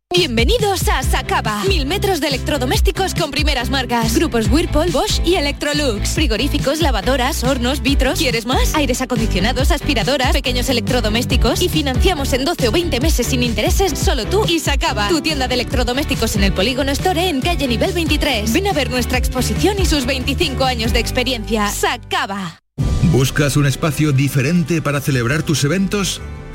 Bienvenidos 0.13 0.89
a 0.89 1.03
Sacaba. 1.03 1.63
Mil 1.69 1.85
metros 1.85 2.19
de 2.19 2.27
electrodomésticos 2.27 3.15
con 3.15 3.31
primeras 3.31 3.69
marcas. 3.69 4.13
Grupos 4.13 4.49
Whirlpool, 4.51 4.91
Bosch 4.91 5.25
y 5.25 5.35
Electrolux. 5.35 6.09
Frigoríficos, 6.09 6.81
lavadoras, 6.81 7.45
hornos, 7.45 7.81
vitros. 7.81 8.19
¿Quieres 8.19 8.45
más? 8.45 8.75
Aires 8.75 9.01
acondicionados, 9.01 9.71
aspiradoras, 9.71 10.33
pequeños 10.33 10.67
electrodomésticos. 10.67 11.61
Y 11.61 11.69
financiamos 11.69 12.33
en 12.33 12.43
12 12.43 12.67
o 12.67 12.71
20 12.73 12.99
meses 12.99 13.25
sin 13.25 13.41
intereses 13.41 13.97
solo 13.97 14.25
tú 14.25 14.43
y 14.49 14.59
Sacaba. 14.59 15.07
Tu 15.07 15.21
tienda 15.21 15.47
de 15.47 15.53
electrodomésticos 15.53 16.35
en 16.35 16.43
el 16.43 16.51
Polígono 16.51 16.91
Store 16.91 17.29
en 17.29 17.39
calle 17.39 17.69
nivel 17.69 17.93
23. 17.93 18.51
Ven 18.51 18.67
a 18.67 18.73
ver 18.73 18.89
nuestra 18.89 19.17
exposición 19.17 19.79
y 19.79 19.85
sus 19.85 20.05
25 20.05 20.65
años 20.65 20.91
de 20.91 20.99
experiencia. 20.99 21.69
Sacaba. 21.69 22.59
¿Buscas 23.13 23.55
un 23.55 23.65
espacio 23.65 24.11
diferente 24.11 24.81
para 24.81 24.99
celebrar 24.99 25.43
tus 25.43 25.63
eventos? 25.63 26.19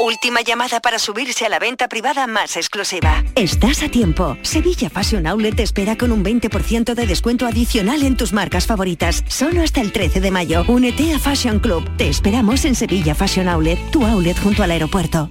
Última 0.00 0.42
llamada 0.42 0.80
para 0.80 0.98
subirse 0.98 1.46
a 1.46 1.48
la 1.48 1.60
venta 1.60 1.88
privada 1.88 2.26
más 2.26 2.56
exclusiva. 2.56 3.22
Estás 3.36 3.82
a 3.82 3.88
tiempo. 3.88 4.36
Sevilla 4.42 4.90
Fashion 4.90 5.26
Outlet 5.26 5.54
te 5.54 5.62
espera 5.62 5.96
con 5.96 6.10
un 6.10 6.24
20% 6.24 6.94
de 6.94 7.06
descuento 7.06 7.46
adicional 7.46 8.02
en 8.02 8.16
tus 8.16 8.32
marcas 8.32 8.66
favoritas. 8.66 9.22
Solo 9.28 9.62
hasta 9.62 9.80
el 9.80 9.92
13 9.92 10.20
de 10.20 10.30
mayo. 10.32 10.64
Únete 10.66 11.14
a 11.14 11.18
Fashion 11.18 11.60
Club. 11.60 11.88
Te 11.96 12.08
esperamos 12.08 12.64
en 12.64 12.74
Sevilla 12.74 13.14
Fashion 13.14 13.48
Outlet, 13.48 13.78
tu 13.92 14.04
outlet 14.04 14.38
junto 14.38 14.64
al 14.64 14.72
aeropuerto. 14.72 15.30